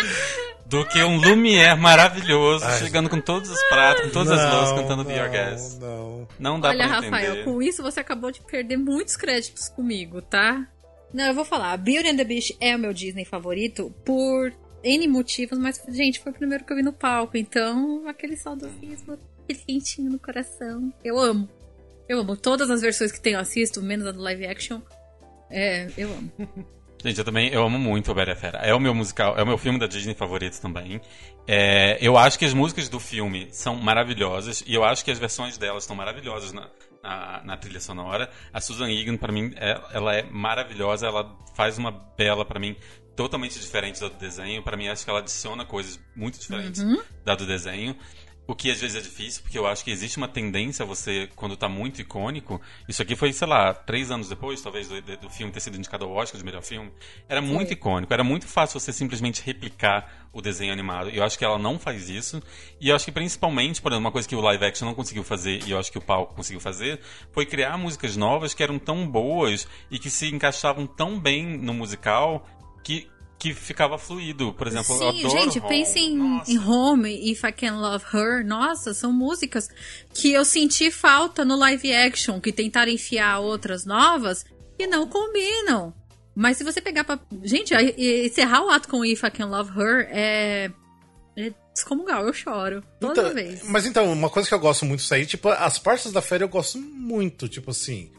[0.69, 2.79] do que um Lumière maravilhoso Ai.
[2.79, 5.81] chegando com todos os pratos, com todas as Não, luzes cantando Be Your não, Guest.
[5.81, 6.29] Não.
[6.39, 7.45] Não dá olha, pra Rafael, entender.
[7.45, 10.67] com isso você acabou de perder muitos créditos comigo, tá?
[11.15, 11.77] Não, eu vou falar.
[11.77, 14.53] Beauty and the Beast é o meu Disney favorito por
[14.83, 19.19] N motivos, mas, gente, foi o primeiro que eu vi no palco, então aquele saudosismo,
[19.45, 20.93] aquele quentinho no coração.
[21.05, 21.49] Eu amo.
[22.09, 22.37] Eu amo.
[22.37, 24.81] Todas as versões que tem eu assisto, menos a do live action.
[25.49, 26.33] É, eu amo.
[27.07, 28.59] Gente, eu também eu amo muito o Bela e a Fera.
[28.59, 31.01] É o meu musical, é o meu filme da Disney favorito também.
[31.47, 35.19] É, eu acho que as músicas do filme são maravilhosas e eu acho que as
[35.19, 36.69] versões delas estão maravilhosas na,
[37.03, 38.29] na, na trilha sonora.
[38.53, 41.07] A Susan Egan, pra mim, é- ela é maravilhosa.
[41.07, 42.75] Ela faz uma bela, pra mim,
[43.15, 44.63] totalmente diferente da do desenho.
[44.63, 47.01] Para mim, acho que ela adiciona coisas muito diferentes Uhum.
[47.25, 47.97] da do desenho.
[48.47, 51.29] O que às vezes é difícil, porque eu acho que existe uma tendência a você,
[51.35, 52.61] quando tá muito icônico.
[52.89, 56.05] Isso aqui foi, sei lá, três anos depois, talvez, do, do filme ter sido indicado
[56.05, 56.93] ao Oscar de melhor filme.
[57.29, 61.11] Era muito icônico, era muito fácil você simplesmente replicar o desenho animado.
[61.11, 62.43] E eu acho que ela não faz isso.
[62.81, 65.25] E eu acho que principalmente, por exemplo, uma coisa que o live action não conseguiu
[65.25, 67.01] fazer, e eu acho que o palco conseguiu fazer,
[67.33, 71.75] foi criar músicas novas que eram tão boas e que se encaixavam tão bem no
[71.75, 72.47] musical
[72.85, 73.09] que.
[73.39, 74.95] Que ficava fluido, por exemplo.
[74.95, 75.69] eu Sim, adoro gente, Home.
[75.69, 76.51] pense em, Nossa.
[76.51, 78.47] em Home e If I Can Love Her.
[78.47, 79.69] Nossa, são músicas
[80.15, 84.45] que eu senti falta no live action, que tentaram enfiar outras novas
[84.79, 85.93] e não combinam.
[86.35, 87.19] Mas se você pegar pra.
[87.43, 90.71] Gente, encerrar o ato com If I Can Love Her é.
[91.39, 92.83] É descomungal, eu choro.
[92.99, 93.63] Toda Então, vez.
[93.65, 96.49] Mas então, uma coisa que eu gosto muito disso aí, tipo, as partes da férias
[96.49, 98.11] eu gosto muito, tipo assim.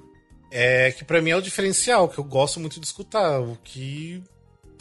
[0.52, 4.22] É que pra mim é o diferencial, que eu gosto muito de escutar, o que.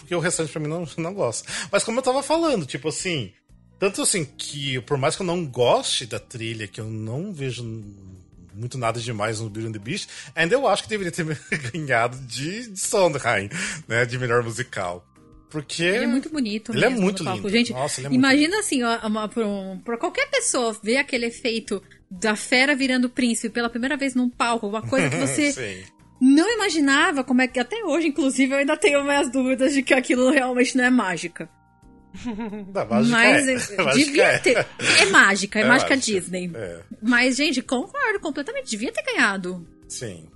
[0.06, 1.50] Porque o restante pra mim não, não gosta.
[1.70, 3.32] Mas como eu tava falando, tipo assim.
[3.78, 7.62] Tanto assim que, por mais que eu não goste da trilha, que eu não vejo
[8.54, 11.24] muito nada demais no Beauty and the Beast, ainda eu acho que deveria ter
[11.72, 13.50] ganhado de, de Sondheim,
[13.86, 14.06] né?
[14.06, 15.04] De melhor musical.
[15.50, 15.82] Porque.
[15.82, 16.72] Ele é muito bonito.
[16.72, 17.46] Ele é mesmo muito no palco.
[17.48, 17.50] lindo.
[17.58, 18.80] Gente, Nossa, ele é muito imagina assim,
[19.34, 24.14] pra, um- pra qualquer pessoa ver aquele efeito da fera virando príncipe pela primeira vez
[24.14, 25.84] num palco, uma coisa que você.
[26.20, 27.58] Não imaginava como é que.
[27.58, 31.48] Até hoje, inclusive, eu ainda tenho minhas dúvidas de que aquilo realmente não é mágica.
[32.68, 33.52] Da mágica Mas é.
[33.74, 34.38] eh, Mágica devia é.
[34.38, 34.66] ter.
[35.00, 35.96] É mágica, é, É mágica mágica.
[35.96, 36.50] Disney.
[36.54, 36.80] É.
[37.02, 38.70] Mas, gente, concordo completamente.
[38.70, 39.66] Devia ter ganhado.
[39.88, 40.28] Sim.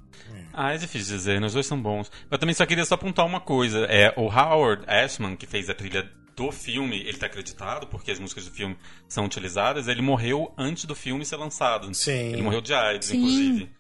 [0.52, 2.10] Ah, é difícil dizer, os dois são bons.
[2.30, 3.86] Eu também só queria só apontar uma coisa.
[3.86, 8.18] É, o Howard Ashman, que fez a trilha do filme, ele tá acreditado, porque as
[8.18, 8.76] músicas do filme
[9.08, 11.92] são utilizadas, ele morreu antes do filme ser lançado.
[11.94, 12.32] Sim.
[12.32, 13.18] Ele morreu de AIDS, Sim.
[13.18, 13.70] inclusive.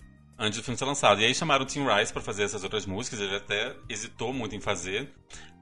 [0.42, 1.20] Antes do filme ser lançado.
[1.20, 4.56] E aí chamaram o Tim Rice pra fazer essas outras músicas, ele até hesitou muito
[4.56, 5.12] em fazer.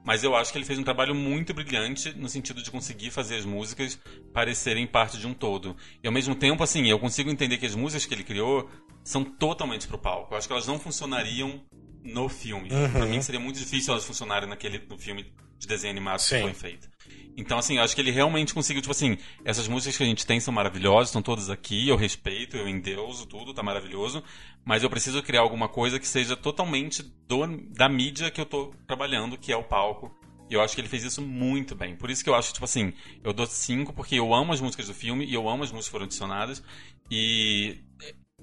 [0.05, 3.35] Mas eu acho que ele fez um trabalho muito brilhante no sentido de conseguir fazer
[3.35, 3.99] as músicas
[4.33, 5.75] parecerem parte de um todo.
[6.01, 8.69] E ao mesmo tempo, assim, eu consigo entender que as músicas que ele criou
[9.03, 10.33] são totalmente pro palco.
[10.33, 11.61] Eu acho que elas não funcionariam
[12.01, 12.71] no filme.
[12.71, 12.91] Uhum.
[12.91, 16.37] Pra mim seria muito difícil elas funcionarem naquele no filme de desenho animado Sim.
[16.37, 16.89] que foi feito.
[17.37, 20.25] Então, assim, eu acho que ele realmente conseguiu, tipo assim, essas músicas que a gente
[20.25, 24.21] tem são maravilhosas, estão todas aqui, eu respeito, eu endeuso tudo, tá maravilhoso,
[24.65, 28.73] mas eu preciso criar alguma coisa que seja totalmente do, da mídia que eu tô
[28.85, 30.13] trabalhando, que é o palco.
[30.49, 31.95] E eu acho que ele fez isso muito bem.
[31.95, 32.91] Por isso que eu acho, tipo assim,
[33.23, 35.85] eu dou cinco porque eu amo as músicas do filme e eu amo as músicas
[35.85, 36.63] que foram adicionadas.
[37.11, 37.83] E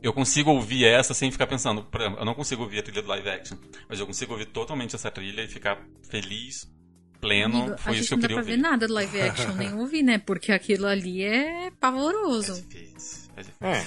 [0.00, 1.86] eu consigo ouvir essa sem ficar pensando.
[2.18, 3.58] Eu não consigo ouvir a trilha do live action,
[3.88, 6.72] mas eu consigo ouvir totalmente essa trilha e ficar feliz,
[7.20, 7.58] pleno.
[7.62, 8.56] Amigo, Foi isso que eu não dá queria pra ouvir.
[8.56, 10.18] ver nada do live action, nem ouvir, né?
[10.18, 12.54] Porque aquilo ali é pavoroso.
[12.68, 13.56] Difícil, é difícil.
[13.60, 13.84] É.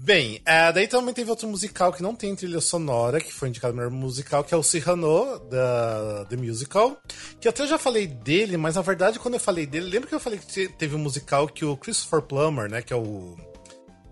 [0.00, 3.74] Bem, ah, daí também teve outro musical que não tem trilha sonora, que foi indicado
[3.74, 6.96] melhor musical, que é o Cyrano, da The Musical.
[7.38, 10.14] Que até eu já falei dele, mas na verdade, quando eu falei dele, lembra que
[10.14, 13.36] eu falei que te- teve um musical que o Christopher Plummer, né, que é o.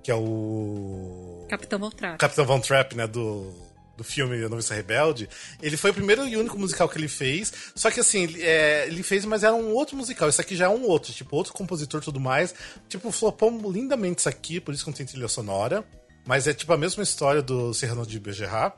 [0.02, 1.46] que é o.
[1.48, 2.18] Capitão Maltrato.
[2.18, 3.54] Capitão Von Trapp, né, do,
[3.96, 5.28] do filme A Noviça Rebelde,
[5.62, 8.86] ele foi o primeiro e único musical que ele fez, só que assim, ele, é,
[8.86, 11.52] ele fez, mas era um outro musical, esse aqui já é um outro, tipo, outro
[11.52, 12.54] compositor e tudo mais,
[12.88, 15.84] tipo, flopou lindamente isso aqui, por isso que não tem trilha sonora,
[16.26, 18.74] mas é tipo a mesma história do Serrano de Bergerat.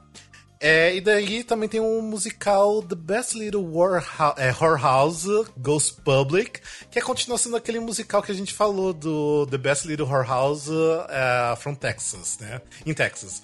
[0.61, 6.61] É, e daí também tem um musical The Best Little Warhou- é, Whorehouse Goes Public,
[6.91, 10.69] que é a continuação daquele musical que a gente falou do The Best Little Whorehouse
[11.09, 12.61] é, from Texas, né?
[12.85, 13.41] Em Texas.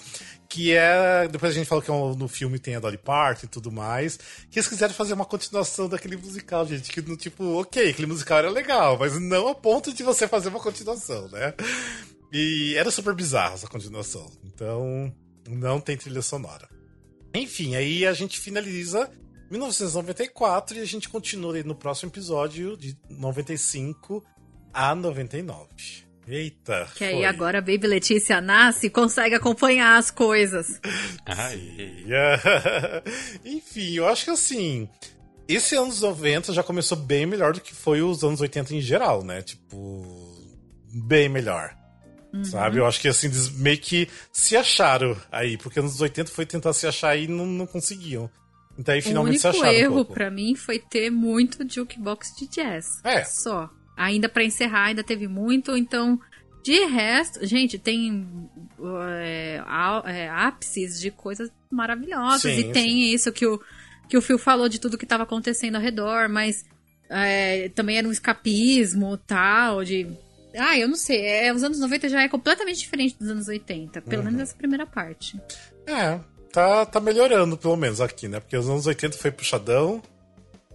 [0.49, 1.27] Que é.
[1.29, 4.19] Depois a gente falou que é no filme tem a Dolly Parton e tudo mais.
[4.51, 6.93] Que eles quiseram fazer uma continuação daquele musical, gente.
[6.93, 10.49] Que no tipo, ok, aquele musical era legal, mas não a ponto de você fazer
[10.49, 11.55] uma continuação, né?
[12.33, 14.31] E era super bizarro essa continuação.
[14.45, 15.13] Então,
[15.49, 16.69] não tem trilha sonora.
[17.33, 19.11] Enfim, aí a gente finaliza
[19.51, 24.25] 1994 e a gente continua no próximo episódio de 95
[24.73, 26.04] a 99.
[26.27, 26.89] Eita.
[26.95, 27.25] Que aí foi.
[27.25, 30.81] agora a Baby Letícia nasce e consegue acompanhar as coisas.
[31.27, 32.05] Ai,
[33.45, 34.89] Enfim, eu acho que assim.
[35.47, 39.23] Esse anos 90 já começou bem melhor do que foi os anos 80 em geral,
[39.23, 39.43] né?
[39.43, 40.03] Tipo.
[40.91, 41.77] Bem melhor.
[42.33, 42.45] Uhum.
[42.45, 42.79] Sabe?
[42.79, 46.73] Eu acho que assim, eles meio que se acharam aí, porque anos 80 foi tentar
[46.73, 48.31] se achar e não, não conseguiam.
[48.79, 49.79] Então aí o finalmente se único acharam.
[49.79, 50.15] um erro pouco.
[50.15, 52.87] pra mim foi ter muito jukebox de jazz.
[53.05, 53.25] É.
[53.25, 53.71] Só.
[53.97, 56.21] Ainda pra encerrar, ainda teve muito, então.
[56.63, 58.27] De resto, gente, tem
[59.21, 59.61] é,
[60.07, 62.41] é, ápices de coisas maravilhosas.
[62.41, 63.61] Sim, e tem isso que o,
[64.09, 66.65] que o Phil falou de tudo que estava acontecendo ao redor, mas
[67.11, 70.07] é, também era um escapismo tal, de.
[70.57, 71.21] Ah, eu não sei.
[71.27, 74.01] É, os anos 90 já é completamente diferente dos anos 80.
[74.01, 74.27] Pelo Uhum.
[74.29, 75.39] menos essa primeira parte.
[75.87, 76.19] É,
[76.53, 78.41] tá, tá melhorando pelo menos aqui, né?
[78.41, 80.01] Porque os anos 80 foi puxadão.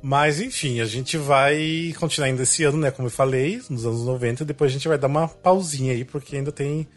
[0.01, 2.91] Mas enfim, a gente vai continuar ainda esse ano, né?
[2.91, 6.37] Como eu falei, nos anos 90, depois a gente vai dar uma pausinha aí, porque
[6.37, 6.87] ainda tem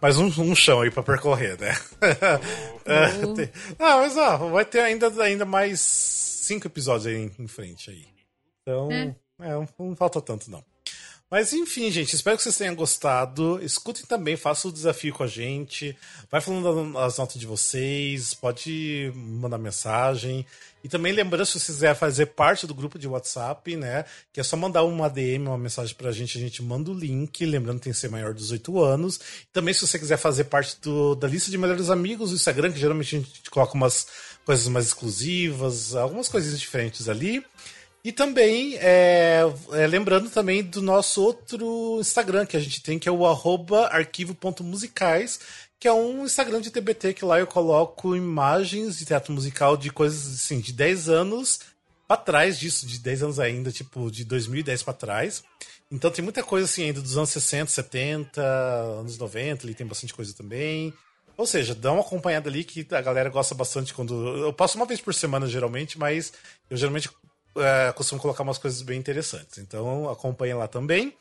[0.00, 1.76] mais um, um chão aí pra percorrer, né?
[3.24, 3.34] Oh.
[3.34, 3.50] tem...
[3.78, 8.06] Ah, mas ó, vai ter ainda, ainda mais cinco episódios aí em, em frente aí.
[8.62, 9.14] Então, é.
[9.40, 10.64] É, não, não falta tanto, não.
[11.32, 13.58] Mas enfim, gente, espero que vocês tenham gostado.
[13.64, 15.96] Escutem também, façam o desafio com a gente.
[16.30, 20.44] Vai falando as notas de vocês, pode mandar mensagem.
[20.84, 24.04] E também lembrando, se você quiser fazer parte do grupo de WhatsApp, né?
[24.30, 27.46] Que é só mandar uma DM, uma mensagem pra gente, a gente manda o link.
[27.46, 29.18] Lembrando que tem que ser maior de 18 anos.
[29.54, 32.78] Também, se você quiser fazer parte do, da lista de melhores amigos do Instagram, que
[32.78, 34.06] geralmente a gente coloca umas
[34.44, 37.42] coisas mais exclusivas, algumas coisinhas diferentes ali.
[38.04, 39.42] E também, é,
[39.72, 45.38] é, lembrando também do nosso outro Instagram que a gente tem, que é o arquivo.musicais,
[45.78, 49.90] que é um Instagram de TBT que lá eu coloco imagens de teatro musical de
[49.90, 51.60] coisas assim, de 10 anos
[52.08, 55.44] para trás disso, de 10 anos ainda, tipo, de 2010 para trás.
[55.90, 60.12] Então tem muita coisa assim ainda dos anos 60, 70, anos 90, ali tem bastante
[60.12, 60.92] coisa também.
[61.36, 64.38] Ou seja, dá uma acompanhada ali que a galera gosta bastante quando.
[64.38, 66.32] Eu passo uma vez por semana geralmente, mas
[66.68, 67.08] eu geralmente
[67.56, 69.58] é, costumo colocar umas coisas bem interessantes.
[69.58, 71.14] Então acompanhem lá também.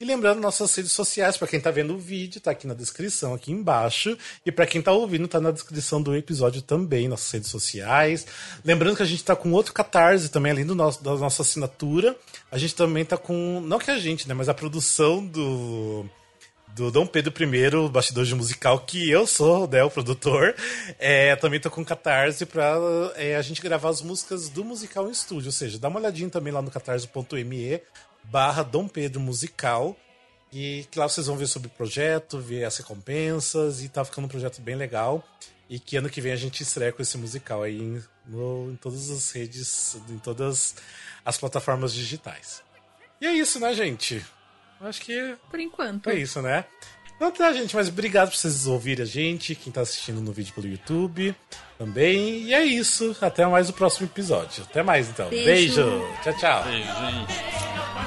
[0.00, 3.34] E lembrando nossas redes sociais, para quem tá vendo o vídeo, tá aqui na descrição,
[3.34, 4.16] aqui embaixo.
[4.46, 8.24] E para quem tá ouvindo, tá na descrição do episódio também, nossas redes sociais.
[8.64, 12.16] Lembrando que a gente tá com outro catarse também, além do nosso, da nossa assinatura.
[12.48, 13.60] A gente também tá com.
[13.60, 14.34] Não que a gente, né?
[14.34, 16.08] Mas a produção do
[16.78, 20.54] do Dom Pedro I, bastidor de musical, que eu sou né, o produtor.
[20.96, 22.76] É, também tô com Catarse pra
[23.16, 25.48] é, a gente gravar as músicas do musical em estúdio.
[25.48, 27.82] Ou seja, dá uma olhadinha também lá no catarse.me
[28.22, 29.96] barra Dom Pedro Musical.
[30.52, 34.26] E que lá vocês vão ver sobre o projeto, ver as recompensas, e tá ficando
[34.26, 35.26] um projeto bem legal.
[35.68, 38.76] E que ano que vem a gente estreia com esse musical aí em, no, em
[38.76, 40.76] todas as redes, em todas
[41.24, 42.62] as plataformas digitais.
[43.20, 44.24] E é isso, né, gente?
[44.80, 45.34] Acho que.
[45.50, 46.10] Por enquanto.
[46.10, 46.64] É isso, né?
[47.16, 50.54] Então tá, gente, mas obrigado por vocês ouvirem a gente, quem tá assistindo no vídeo
[50.54, 51.34] pelo YouTube
[51.76, 52.44] também.
[52.44, 53.16] E é isso.
[53.20, 54.62] Até mais o próximo episódio.
[54.62, 55.28] Até mais, então.
[55.28, 55.44] Beijo.
[55.44, 56.08] Beijo.
[56.22, 56.64] Tchau, tchau.
[56.64, 57.97] Beijo, gente.